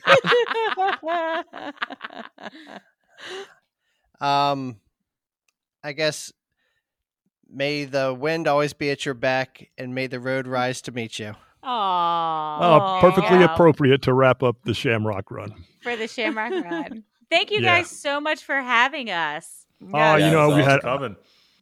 um, 4.21 4.77
I 5.83 5.93
guess 5.93 6.33
may 7.49 7.85
the 7.85 8.13
wind 8.15 8.49
always 8.49 8.73
be 8.73 8.91
at 8.91 9.05
your 9.05 9.15
back, 9.15 9.71
and 9.79 9.95
may 9.95 10.07
the 10.07 10.21
road 10.21 10.47
rise 10.47 10.81
to 10.83 10.93
meet 10.93 11.19
you. 11.19 11.35
Aww. 11.65 12.59
Oh, 12.61 12.99
perfectly 13.01 13.39
Yeah. 13.39 13.53
appropriate 13.55 14.03
to 14.03 14.13
wrap 14.15 14.43
up 14.43 14.57
the 14.65 14.75
Shamrock 14.75 15.31
Run. 15.31 15.55
for 15.83 15.97
the 15.97 16.07
Shamrock 16.09 16.53
Run. 16.65 17.05
Thank 17.31 17.51
you 17.51 17.59
Yeah. 17.63 17.79
guys 17.79 17.91
so 17.91 18.21
much 18.21 18.43
for 18.45 18.57
having 18.61 19.11
us. 19.11 19.67
Oh, 19.93 20.17
you 20.17 20.31
know, 20.31 20.57
we 20.57 20.63
had 20.63 20.81
coming. 20.83 21.17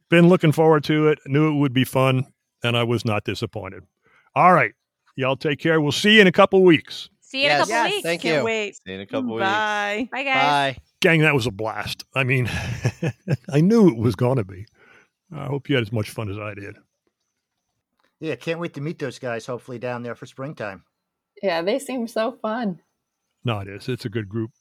been 0.09 0.27
looking 0.29 0.51
forward 0.51 0.83
to 0.85 1.07
it. 1.09 1.19
Knew 1.25 1.49
it 1.51 1.59
would 1.59 1.73
be 1.73 1.83
fun, 1.83 2.25
and 2.63 2.77
I 2.77 2.83
was 2.83 3.03
not 3.03 3.23
disappointed. 3.25 3.83
All 4.35 4.53
right, 4.53 4.73
y'all 5.15 5.35
take 5.35 5.59
care. 5.59 5.81
We'll 5.81 5.91
see 5.91 6.15
you 6.15 6.21
in 6.21 6.27
a 6.27 6.31
couple 6.31 6.63
weeks. 6.63 7.09
See 7.21 7.43
you 7.43 7.49
in 7.49 7.55
a 7.55 7.57
couple 7.59 7.73
yes, 7.73 7.91
weeks. 7.91 8.03
thank 8.03 8.21
Can't 8.21 8.39
you. 8.39 8.45
wait. 8.45 8.75
See 8.75 8.81
you 8.85 8.95
in 8.95 9.01
a 9.01 9.05
couple 9.05 9.33
weeks. 9.33 9.45
Bye. 9.45 10.09
Bye, 10.11 10.23
guys. 10.23 10.75
Bye. 10.75 10.77
Gang, 11.01 11.21
that 11.21 11.33
was 11.33 11.45
a 11.45 11.51
blast. 11.51 12.03
I 12.13 12.23
mean, 12.23 12.49
I 13.51 13.61
knew 13.61 13.89
it 13.89 13.97
was 13.97 14.15
going 14.15 14.37
to 14.37 14.43
be. 14.43 14.65
I 15.35 15.45
hope 15.45 15.69
you 15.69 15.75
had 15.75 15.83
as 15.83 15.91
much 15.91 16.09
fun 16.09 16.29
as 16.29 16.37
I 16.37 16.53
did. 16.53 16.77
Yeah, 18.19 18.35
can't 18.35 18.59
wait 18.59 18.73
to 18.75 18.81
meet 18.81 18.99
those 18.99 19.19
guys. 19.19 19.45
Hopefully 19.45 19.79
down 19.79 20.03
there 20.03 20.15
for 20.15 20.25
springtime. 20.25 20.83
Yeah, 21.41 21.61
they 21.61 21.79
seem 21.79 22.07
so 22.07 22.31
fun. 22.41 22.79
No, 23.43 23.59
it 23.59 23.67
is. 23.67 23.89
It's 23.89 24.05
a 24.05 24.09
good 24.09 24.29
group. 24.29 24.51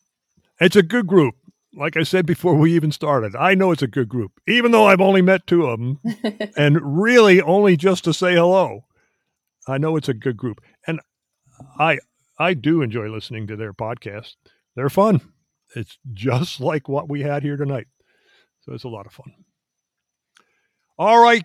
It's 0.60 0.76
a 0.76 0.82
good 0.82 1.06
group. 1.06 1.34
Like 1.76 1.96
I 1.96 2.02
said 2.02 2.26
before 2.26 2.54
we 2.54 2.72
even 2.74 2.92
started, 2.92 3.34
I 3.34 3.54
know 3.54 3.72
it's 3.72 3.82
a 3.82 3.88
good 3.88 4.08
group, 4.08 4.32
even 4.46 4.70
though 4.70 4.86
I've 4.86 5.00
only 5.00 5.22
met 5.22 5.46
two 5.46 5.66
of 5.66 5.78
them 5.80 6.00
and 6.56 7.02
really 7.02 7.40
only 7.40 7.76
just 7.76 8.04
to 8.04 8.14
say 8.14 8.34
hello. 8.34 8.84
I 9.66 9.78
know 9.78 9.96
it's 9.96 10.08
a 10.08 10.14
good 10.14 10.36
group. 10.36 10.60
And 10.86 11.00
I 11.78 11.98
I 12.38 12.54
do 12.54 12.82
enjoy 12.82 13.08
listening 13.08 13.46
to 13.46 13.56
their 13.56 13.72
podcast. 13.72 14.34
They're 14.74 14.90
fun. 14.90 15.20
It's 15.76 15.98
just 16.12 16.60
like 16.60 16.88
what 16.88 17.08
we 17.08 17.22
had 17.22 17.42
here 17.42 17.56
tonight. 17.56 17.86
So 18.62 18.72
it's 18.72 18.84
a 18.84 18.88
lot 18.88 19.06
of 19.06 19.12
fun. 19.12 19.32
All 20.96 21.20
right, 21.20 21.42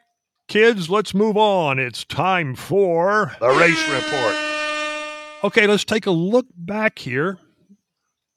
kids, 0.48 0.90
let's 0.90 1.14
move 1.14 1.36
on. 1.36 1.80
It's 1.80 2.06
time 2.06 2.56
for 2.56 3.36
The 3.40 3.50
race 3.50 3.90
report. 3.90 4.36
Okay, 5.44 5.68
let's 5.68 5.86
take 5.86 6.06
a 6.06 6.12
look 6.12 6.46
back 6.56 7.00
here. 7.00 7.38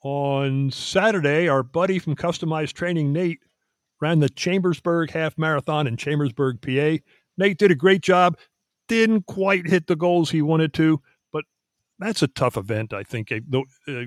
On 0.05 0.71
Saturday, 0.71 1.49
our 1.49 1.63
buddy 1.63 1.99
from 1.99 2.17
Customized 2.17 2.73
Training, 2.73 3.13
Nate, 3.13 3.41
ran 4.01 4.19
the 4.19 4.29
Chambersburg 4.29 5.11
Half 5.11 5.39
Marathon 5.39 5.87
in 5.87 5.97
Chambersburg, 5.97 6.61
PA. 6.61 7.03
Nate 7.39 7.59
did 7.59 7.71
a 7.71 7.77
great 7.77 8.03
job. 8.03 8.37
Didn't 8.89 9.27
quite 9.27 9.67
hit 9.67 9.87
the 9.87 9.97
goals 9.97 10.31
he 10.31 10.43
wanted 10.43 10.73
to, 10.75 11.01
but 11.33 11.45
that's 11.99 12.23
a 12.23 12.29
tough 12.29 12.57
event, 12.57 12.93
I 12.93 13.03
think. 13.03 13.33
Uh, 13.33 13.61
uh, 13.89 14.03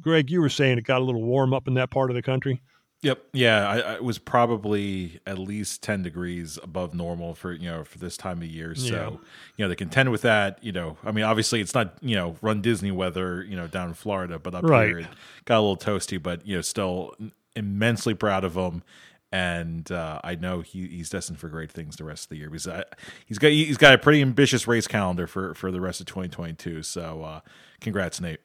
Greg, 0.00 0.30
you 0.30 0.40
were 0.40 0.48
saying 0.48 0.78
it 0.78 0.84
got 0.84 1.00
a 1.00 1.04
little 1.04 1.22
warm 1.22 1.52
up 1.52 1.68
in 1.68 1.74
that 1.74 1.90
part 1.90 2.10
of 2.10 2.14
the 2.16 2.22
country. 2.22 2.62
Yep. 3.02 3.20
Yeah, 3.32 3.68
I, 3.68 3.78
I 3.80 3.94
it 3.94 4.04
was 4.04 4.18
probably 4.18 5.18
at 5.26 5.36
least 5.36 5.82
ten 5.82 6.02
degrees 6.04 6.56
above 6.62 6.94
normal 6.94 7.34
for 7.34 7.52
you 7.52 7.68
know 7.68 7.82
for 7.82 7.98
this 7.98 8.16
time 8.16 8.38
of 8.38 8.44
year. 8.44 8.76
So 8.76 8.94
Yeah. 8.94 9.08
you 9.56 9.64
know 9.64 9.68
they 9.68 9.74
contend 9.74 10.12
with 10.12 10.22
that. 10.22 10.62
You 10.62 10.70
know, 10.70 10.96
I 11.04 11.10
mean, 11.10 11.24
obviously 11.24 11.60
it's 11.60 11.74
not 11.74 11.94
you 12.00 12.14
know 12.14 12.36
run 12.42 12.62
Disney 12.62 12.92
weather. 12.92 13.42
You 13.42 13.56
know, 13.56 13.66
down 13.66 13.88
in 13.88 13.94
Florida, 13.94 14.38
but 14.38 14.54
up 14.54 14.62
Right. 14.62 14.86
here 14.86 14.98
it 15.00 15.06
got 15.46 15.58
a 15.58 15.62
little 15.62 15.76
toasty. 15.76 16.22
But 16.22 16.46
you 16.46 16.54
know, 16.54 16.60
still 16.62 17.16
immensely 17.56 18.14
proud 18.14 18.44
of 18.44 18.54
him. 18.56 18.84
And 19.32 19.90
uh, 19.90 20.20
I 20.22 20.34
know 20.34 20.60
he, 20.60 20.86
he's 20.88 21.08
destined 21.08 21.38
for 21.38 21.48
great 21.48 21.70
things 21.70 21.96
the 21.96 22.04
rest 22.04 22.24
of 22.24 22.28
the 22.28 22.36
year 22.36 22.50
because 22.50 22.68
I, 22.68 22.84
he's 23.24 23.38
got 23.38 23.48
he's 23.48 23.78
got 23.78 23.94
a 23.94 23.98
pretty 23.98 24.20
ambitious 24.20 24.68
race 24.68 24.86
calendar 24.86 25.26
for, 25.26 25.54
for 25.54 25.70
the 25.72 25.80
rest 25.80 26.00
of 26.00 26.06
2022. 26.06 26.82
So, 26.82 27.22
uh, 27.22 27.40
congrats, 27.80 28.20
Nate. 28.20 28.40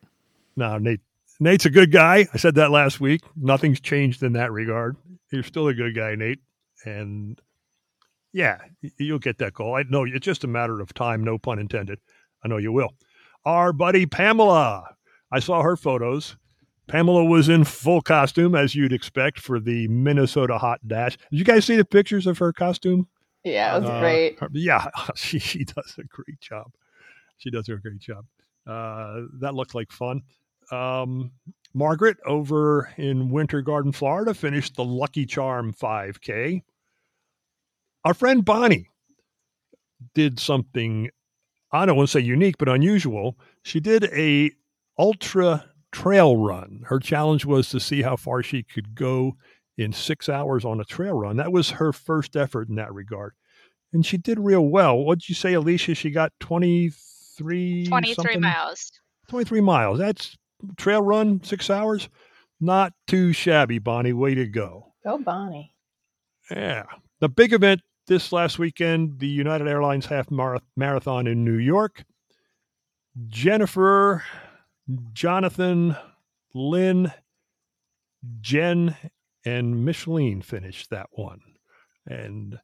No, 0.55 0.77
Nate. 0.77 1.01
Nate's 1.39 1.65
a 1.65 1.69
good 1.69 1.91
guy. 1.91 2.27
I 2.33 2.37
said 2.37 2.55
that 2.55 2.71
last 2.71 2.99
week. 2.99 3.21
Nothing's 3.35 3.79
changed 3.79 4.23
in 4.23 4.33
that 4.33 4.51
regard. 4.51 4.95
You're 5.31 5.43
still 5.43 5.67
a 5.67 5.73
good 5.73 5.93
guy, 5.93 6.15
Nate. 6.15 6.39
And 6.85 7.39
yeah, 8.33 8.57
you'll 8.97 9.19
get 9.19 9.37
that 9.39 9.53
goal. 9.53 9.75
I 9.75 9.83
know 9.83 10.05
it's 10.05 10.25
just 10.25 10.43
a 10.43 10.47
matter 10.47 10.79
of 10.79 10.93
time, 10.93 11.23
no 11.23 11.37
pun 11.37 11.59
intended. 11.59 11.99
I 12.43 12.47
know 12.47 12.57
you 12.57 12.71
will. 12.71 12.93
Our 13.45 13.73
buddy 13.73 14.05
Pamela. 14.05 14.95
I 15.31 15.39
saw 15.39 15.61
her 15.61 15.75
photos. 15.75 16.37
Pamela 16.87 17.25
was 17.25 17.49
in 17.49 17.63
full 17.65 18.01
costume, 18.01 18.55
as 18.55 18.73
you'd 18.75 18.93
expect, 18.93 19.39
for 19.39 19.59
the 19.59 19.87
Minnesota 19.89 20.57
Hot 20.57 20.79
Dash. 20.87 21.17
Did 21.31 21.39
you 21.39 21.43
guys 21.45 21.65
see 21.65 21.75
the 21.75 21.85
pictures 21.85 22.25
of 22.27 22.37
her 22.37 22.53
costume? 22.53 23.07
Yeah, 23.43 23.75
it 23.77 23.81
was 23.81 23.89
Uh, 23.89 23.99
great. 23.99 24.39
her- 24.39 24.49
yeah, 24.53 24.87
she 25.15 25.39
she 25.39 25.63
does 25.65 25.95
a 25.97 26.03
great 26.03 26.39
job. 26.39 26.71
She 27.37 27.49
does 27.51 27.69
a 27.69 27.75
great 27.75 27.99
job. 27.99 28.25
Uh, 28.65 29.21
that 29.39 29.53
looked 29.53 29.75
like 29.75 29.91
fun. 29.91 30.21
Um, 30.71 31.31
Margaret 31.73 32.17
over 32.25 32.89
in 32.97 33.29
Winter 33.29 33.61
Garden, 33.61 33.91
Florida, 33.91 34.33
finished 34.33 34.75
the 34.75 34.83
Lucky 34.83 35.25
Charm 35.25 35.71
5K. 35.73 36.63
Our 38.03 38.13
friend 38.13 38.43
Bonnie 38.43 38.89
did 40.13 40.39
something 40.39 41.09
I 41.71 41.85
don't 41.85 41.97
want 41.97 42.07
to 42.09 42.11
say 42.13 42.19
unique, 42.21 42.57
but 42.57 42.69
unusual. 42.69 43.37
She 43.63 43.79
did 43.81 44.05
a 44.05 44.51
ultra 44.97 45.66
trail 45.91 46.37
run. 46.37 46.83
Her 46.87 46.99
challenge 46.99 47.45
was 47.45 47.69
to 47.69 47.79
see 47.79 48.01
how 48.01 48.15
far 48.15 48.43
she 48.43 48.63
could 48.63 48.95
go 48.95 49.37
in 49.77 49.93
six 49.93 50.27
hours 50.27 50.65
on 50.65 50.79
a 50.79 50.85
trail 50.85 51.13
run. 51.13 51.37
That 51.37 51.51
was 51.51 51.71
her 51.71 51.93
first 51.93 52.35
effort 52.35 52.69
in 52.69 52.75
that 52.75 52.93
regard. 52.93 53.33
And 53.93 54.05
she 54.05 54.17
did 54.17 54.39
real 54.39 54.65
well. 54.65 54.97
What'd 54.97 55.29
you 55.29 55.35
say, 55.35 55.53
Alicia? 55.53 55.95
She 55.95 56.09
got 56.09 56.33
23 56.39 57.85
23 57.87 58.13
something? 58.13 58.41
miles. 58.41 58.91
23 59.29 59.61
miles. 59.61 59.99
That's 59.99 60.37
trail 60.77 61.01
run, 61.01 61.43
six 61.43 61.69
hours. 61.69 62.09
Not 62.59 62.93
too 63.05 63.33
shabby, 63.33 63.79
Bonnie. 63.79 64.13
Way 64.13 64.35
to 64.35 64.47
go. 64.47 64.93
Go 65.05 65.19
Bonnie. 65.19 65.73
Yeah. 66.49 66.83
The 67.19 67.29
big 67.29 67.53
event 67.53 67.81
this 68.07 68.31
last 68.31 68.57
weekend, 68.57 69.19
the 69.19 69.27
United 69.27 69.67
Airlines 69.67 70.05
Half 70.07 70.29
Marathon 70.75 71.27
in 71.27 71.45
New 71.45 71.57
York. 71.57 72.03
Jennifer, 73.27 74.23
Jonathan, 75.13 75.95
Lynn, 76.53 77.11
Jen, 78.41 78.95
and 79.45 79.85
Micheline 79.85 80.41
finished 80.41 80.89
that 80.89 81.07
one. 81.11 81.41
And 82.05 82.59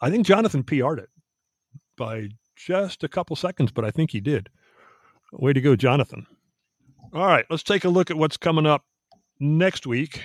I 0.00 0.10
think 0.10 0.26
Jonathan 0.26 0.62
PR'd 0.62 0.98
it 0.98 1.08
by 1.96 2.28
just 2.56 3.02
a 3.04 3.08
couple 3.08 3.36
seconds, 3.36 3.72
but 3.72 3.84
I 3.84 3.90
think 3.90 4.10
he 4.10 4.20
did. 4.20 4.48
Way 5.32 5.52
to 5.52 5.60
go, 5.60 5.76
Jonathan. 5.76 6.26
All 7.12 7.26
right, 7.26 7.46
let's 7.50 7.62
take 7.62 7.84
a 7.84 7.88
look 7.88 8.10
at 8.10 8.16
what's 8.16 8.36
coming 8.36 8.66
up 8.66 8.84
next 9.40 9.86
week, 9.86 10.24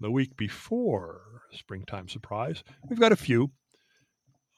the 0.00 0.10
week 0.10 0.36
before 0.36 1.22
Springtime 1.52 2.08
Surprise. 2.08 2.62
We've 2.88 3.00
got 3.00 3.12
a 3.12 3.16
few. 3.16 3.50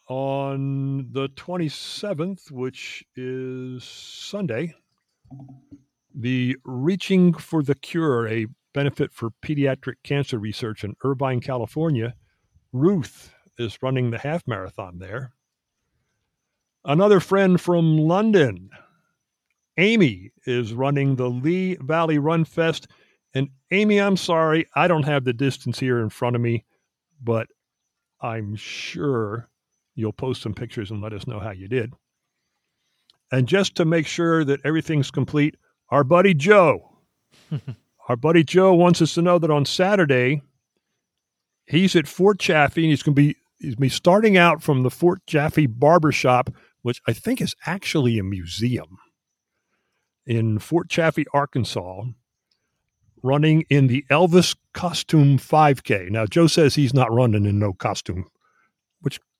On 0.09 1.09
the 1.11 1.29
27th, 1.31 2.51
which 2.53 3.05
is 3.17 3.83
Sunday, 3.83 4.75
the 6.15 6.57
Reaching 6.65 7.35
for 7.35 7.63
the 7.63 7.75
Cure, 7.75 8.27
a 8.29 8.47
benefit 8.73 9.13
for 9.13 9.31
pediatric 9.43 9.97
cancer 10.03 10.39
research 10.39 10.85
in 10.85 10.97
Irvine, 11.05 11.41
California. 11.41 12.15
Ruth 12.73 13.33
is 13.59 13.79
running 13.83 14.11
the 14.11 14.19
half 14.19 14.47
marathon 14.47 14.99
there. 14.99 15.33
Another 16.85 17.21
friend 17.21 17.61
from 17.61 17.99
London, 17.99 18.71
Amy, 19.77 20.31
is 20.47 20.73
running 20.73 21.17
the 21.17 21.29
Lee 21.29 21.77
Valley 21.81 22.19
Run 22.19 22.45
Fest. 22.45 22.87
And 23.35 23.49
Amy, 23.71 24.01
I'm 24.01 24.17
sorry, 24.17 24.67
I 24.75 24.89
don't 24.89 25.05
have 25.05 25.25
the 25.25 25.33
distance 25.33 25.79
here 25.79 26.01
in 26.01 26.11
front 26.11 26.37
of 26.37 26.43
me, 26.43 26.65
but 27.23 27.49
I'm 28.21 28.57
sure 28.57 29.49
you'll 29.95 30.13
post 30.13 30.43
some 30.43 30.55
pictures 30.55 30.91
and 30.91 31.03
let 31.03 31.13
us 31.13 31.27
know 31.27 31.41
how 31.41 31.51
you 31.51 31.67
did. 31.67 31.93
And 33.33 33.49
just 33.49 33.75
to 33.77 33.85
make 33.85 34.07
sure 34.07 34.45
that 34.45 34.61
everything's 34.65 35.11
complete, 35.11 35.57
our 35.91 36.05
buddy 36.05 36.35
Joe, 36.35 36.99
our 38.09 38.17
buddy 38.17 38.45
Joe 38.45 38.75
wants 38.75 39.03
us 39.03 39.15
to 39.15 39.23
know 39.23 39.39
that 39.39 39.51
on 39.51 39.65
Saturday, 39.65 40.43
he's 41.67 41.97
at 41.97 42.07
Fort 42.07 42.39
Chaffee 42.39 42.85
and 42.85 42.91
he's 42.91 43.03
going 43.03 43.15
to 43.15 43.23
be 43.23 43.37
he's 43.59 43.75
gonna 43.75 43.87
be 43.87 43.89
starting 43.89 44.37
out 44.37 44.63
from 44.63 44.83
the 44.83 44.91
Fort 44.91 45.27
Chaffee 45.27 45.67
Barbershop, 45.67 46.51
which 46.83 47.01
I 47.07 47.13
think 47.13 47.41
is 47.41 47.55
actually 47.67 48.19
a 48.19 48.23
museum 48.25 48.99
in 50.27 50.59
Fort 50.59 50.89
Chaffee, 50.89 51.25
Arkansas, 51.33 52.05
running 53.23 53.65
in 53.71 53.87
the 53.87 54.05
Elvis 54.11 54.57
Costume 54.73 55.39
5K. 55.39 56.11
Now, 56.11 56.27
Joe 56.27 56.47
says 56.47 56.75
he's 56.75 56.95
not 56.95 57.13
running 57.13 57.45
in 57.45 57.59
no 57.59 57.73
costume, 57.73 58.27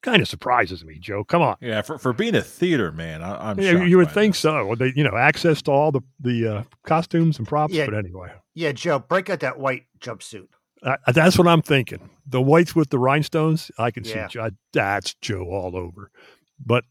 kind 0.03 0.23
of 0.23 0.29
surprises 0.29 0.85
me, 0.85 0.99
Joe. 0.99 1.25
Come 1.25 1.43
on. 1.43 1.57
Yeah, 1.61 1.83
for, 1.83 1.99
for 1.99 2.13
being 2.13 2.35
a 2.35 2.43
theater 2.43 2.93
man, 2.93 3.23
I, 3.23 3.51
I'm 3.51 3.59
Yeah, 3.61 3.85
you 3.85 3.97
would 3.97 4.09
by 4.09 4.13
think 4.15 4.35
so. 4.35 4.75
They, 4.77 4.93
you 4.95 5.03
know, 5.05 5.17
access 5.17 5.63
to 5.63 5.71
all 5.73 5.93
the 5.93 6.03
the 6.21 6.47
uh, 6.49 6.63
costumes 6.85 7.39
and 7.39 7.47
props. 7.49 7.75
Yeah. 7.75 7.87
But 7.87 7.95
anyway, 7.95 8.33
Yeah, 8.55 8.73
Joe, 8.73 8.99
break 8.99 9.29
out 9.31 9.41
that 9.41 9.59
white 9.59 9.85
jumpsuit. 10.01 10.49
uh, 10.83 10.97
that's 11.13 11.39
what 11.39 11.49
I'm 11.49 11.63
thinking. 11.63 12.11
The 12.27 12.41
whites 12.43 12.75
with 12.77 12.91
the 12.91 12.99
rhinestones, 12.99 13.71
I 13.79 13.91
can 13.91 14.05
Yeah. 14.05 14.29
see. 14.29 14.35
Joe, 14.35 14.51
that's 14.73 15.15
Joe 15.15 15.43
all 15.51 15.77
over. 15.77 16.11
But 16.65 16.85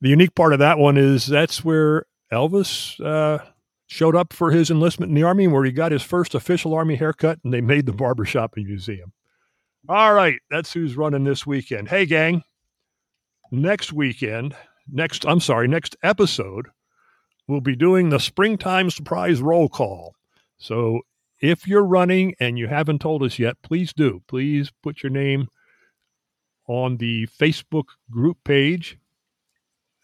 the 0.00 0.08
unique 0.08 0.34
part 0.34 0.52
of 0.52 0.58
that 0.58 0.78
one 0.78 0.96
is 0.96 1.26
that's 1.26 1.64
where 1.64 2.06
Elvis 2.32 2.98
uh, 3.04 3.42
showed 3.86 4.14
up 4.16 4.32
for 4.32 4.50
his 4.50 4.70
enlistment 4.70 5.10
in 5.10 5.14
the 5.14 5.22
Army, 5.22 5.46
where 5.48 5.64
he 5.64 5.72
got 5.72 5.92
his 5.92 6.02
first 6.02 6.34
official 6.34 6.74
Army 6.74 6.96
haircut, 6.96 7.38
and 7.44 7.52
they 7.54 7.60
made 7.60 7.86
the 7.86 7.92
barbershop 7.92 8.54
a 8.56 8.60
museum. 8.60 9.12
All 9.88 10.12
right, 10.12 10.38
that's 10.50 10.72
who's 10.72 10.96
running 10.96 11.24
this 11.24 11.46
weekend. 11.46 11.88
Hey, 11.88 12.06
gang, 12.06 12.42
next 13.50 13.92
weekend, 13.92 14.54
next, 14.90 15.24
I'm 15.24 15.40
sorry, 15.40 15.68
next 15.68 15.96
episode, 16.02 16.68
we'll 17.46 17.60
be 17.60 17.76
doing 17.76 18.08
the 18.08 18.20
springtime 18.20 18.90
surprise 18.90 19.40
roll 19.40 19.68
call. 19.68 20.14
So 20.58 21.00
if 21.40 21.66
you're 21.66 21.84
running 21.84 22.34
and 22.40 22.58
you 22.58 22.66
haven't 22.66 23.00
told 23.00 23.22
us 23.22 23.38
yet, 23.38 23.56
please 23.62 23.92
do. 23.92 24.22
Please 24.26 24.70
put 24.82 25.02
your 25.02 25.10
name 25.10 25.48
on 26.66 26.96
the 26.98 27.26
Facebook 27.40 27.86
group 28.10 28.38
page 28.44 28.98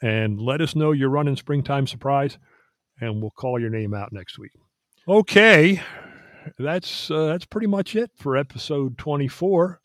and 0.01 0.41
let 0.41 0.61
us 0.61 0.75
know 0.75 0.93
you're 0.93 1.09
running 1.09 1.37
springtime 1.37 1.87
surprise 1.87 2.39
and 3.01 3.21
we'll 3.21 3.31
call 3.33 3.59
your 3.59 3.71
name 3.71 3.95
out 3.95 4.13
next 4.13 4.39
week. 4.39 4.53
Okay, 5.07 5.83
that's 6.59 7.11
uh, 7.11 7.27
that's 7.27 7.47
pretty 7.47 7.67
much 7.67 7.97
it 7.97 8.11
for 8.17 8.37
episode 8.37 8.99
24. 8.99 9.81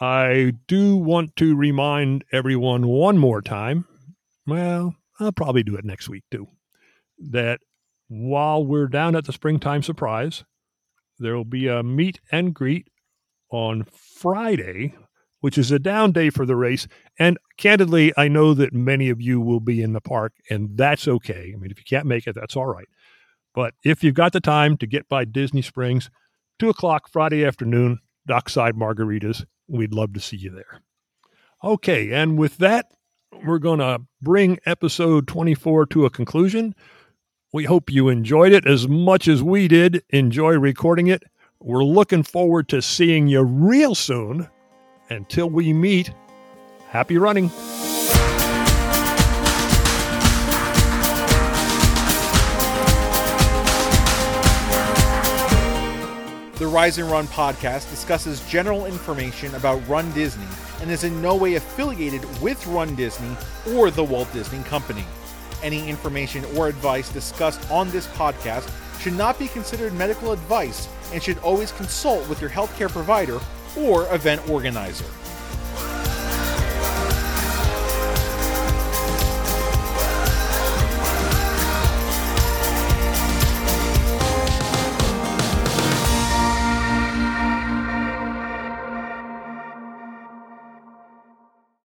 I 0.00 0.52
do 0.66 0.96
want 0.96 1.36
to 1.36 1.56
remind 1.56 2.24
everyone 2.30 2.86
one 2.86 3.16
more 3.18 3.40
time. 3.40 3.86
Well, 4.46 4.94
I'll 5.18 5.32
probably 5.32 5.62
do 5.62 5.76
it 5.76 5.84
next 5.84 6.08
week 6.08 6.24
too. 6.30 6.48
That 7.18 7.60
while 8.08 8.64
we're 8.64 8.88
down 8.88 9.16
at 9.16 9.24
the 9.24 9.32
springtime 9.32 9.82
surprise, 9.82 10.44
there 11.18 11.34
will 11.34 11.44
be 11.44 11.66
a 11.66 11.82
meet 11.82 12.20
and 12.30 12.54
greet 12.54 12.88
on 13.50 13.84
Friday, 13.84 14.94
which 15.40 15.56
is 15.56 15.72
a 15.72 15.78
down 15.78 16.12
day 16.12 16.28
for 16.28 16.44
the 16.44 16.56
race. 16.56 16.86
And 17.18 17.38
candidly, 17.56 18.12
I 18.16 18.28
know 18.28 18.52
that 18.54 18.74
many 18.74 19.08
of 19.08 19.20
you 19.20 19.40
will 19.40 19.60
be 19.60 19.80
in 19.80 19.94
the 19.94 20.00
park, 20.00 20.34
and 20.50 20.76
that's 20.76 21.08
okay. 21.08 21.52
I 21.54 21.58
mean, 21.58 21.70
if 21.70 21.78
you 21.78 21.84
can't 21.88 22.06
make 22.06 22.26
it, 22.26 22.34
that's 22.34 22.56
all 22.56 22.66
right. 22.66 22.88
But 23.56 23.72
if 23.82 24.04
you've 24.04 24.14
got 24.14 24.34
the 24.34 24.40
time 24.40 24.76
to 24.76 24.86
get 24.86 25.08
by 25.08 25.24
Disney 25.24 25.62
Springs, 25.62 26.10
two 26.58 26.68
o'clock 26.68 27.08
Friday 27.10 27.42
afternoon, 27.42 28.00
dockside 28.28 28.74
margaritas, 28.74 29.46
we'd 29.66 29.94
love 29.94 30.12
to 30.12 30.20
see 30.20 30.36
you 30.36 30.50
there. 30.50 30.82
Okay, 31.64 32.12
and 32.12 32.38
with 32.38 32.58
that, 32.58 32.92
we're 33.46 33.58
going 33.58 33.78
to 33.78 34.02
bring 34.20 34.58
episode 34.66 35.26
24 35.26 35.86
to 35.86 36.04
a 36.04 36.10
conclusion. 36.10 36.74
We 37.54 37.64
hope 37.64 37.90
you 37.90 38.10
enjoyed 38.10 38.52
it 38.52 38.66
as 38.66 38.86
much 38.88 39.26
as 39.26 39.42
we 39.42 39.68
did 39.68 40.04
enjoy 40.10 40.58
recording 40.58 41.06
it. 41.06 41.22
We're 41.58 41.82
looking 41.82 42.24
forward 42.24 42.68
to 42.68 42.82
seeing 42.82 43.26
you 43.26 43.42
real 43.42 43.94
soon. 43.94 44.48
Until 45.08 45.48
we 45.48 45.72
meet, 45.72 46.12
happy 46.88 47.16
running. 47.16 47.50
The 56.56 56.66
Rise 56.66 56.96
and 56.96 57.10
Run 57.10 57.26
podcast 57.26 57.90
discusses 57.90 58.40
general 58.48 58.86
information 58.86 59.54
about 59.56 59.86
Run 59.86 60.10
Disney 60.12 60.46
and 60.80 60.90
is 60.90 61.04
in 61.04 61.20
no 61.20 61.36
way 61.36 61.56
affiliated 61.56 62.24
with 62.40 62.66
Run 62.66 62.94
Disney 62.94 63.36
or 63.74 63.90
the 63.90 64.02
Walt 64.02 64.32
Disney 64.32 64.62
Company. 64.62 65.04
Any 65.62 65.86
information 65.86 66.46
or 66.56 66.68
advice 66.68 67.10
discussed 67.10 67.70
on 67.70 67.90
this 67.90 68.06
podcast 68.06 68.72
should 68.98 69.12
not 69.12 69.38
be 69.38 69.48
considered 69.48 69.92
medical 69.92 70.32
advice 70.32 70.88
and 71.12 71.22
should 71.22 71.36
always 71.40 71.72
consult 71.72 72.26
with 72.26 72.40
your 72.40 72.48
healthcare 72.48 72.88
provider 72.88 73.38
or 73.76 74.10
event 74.14 74.48
organizer. 74.48 75.04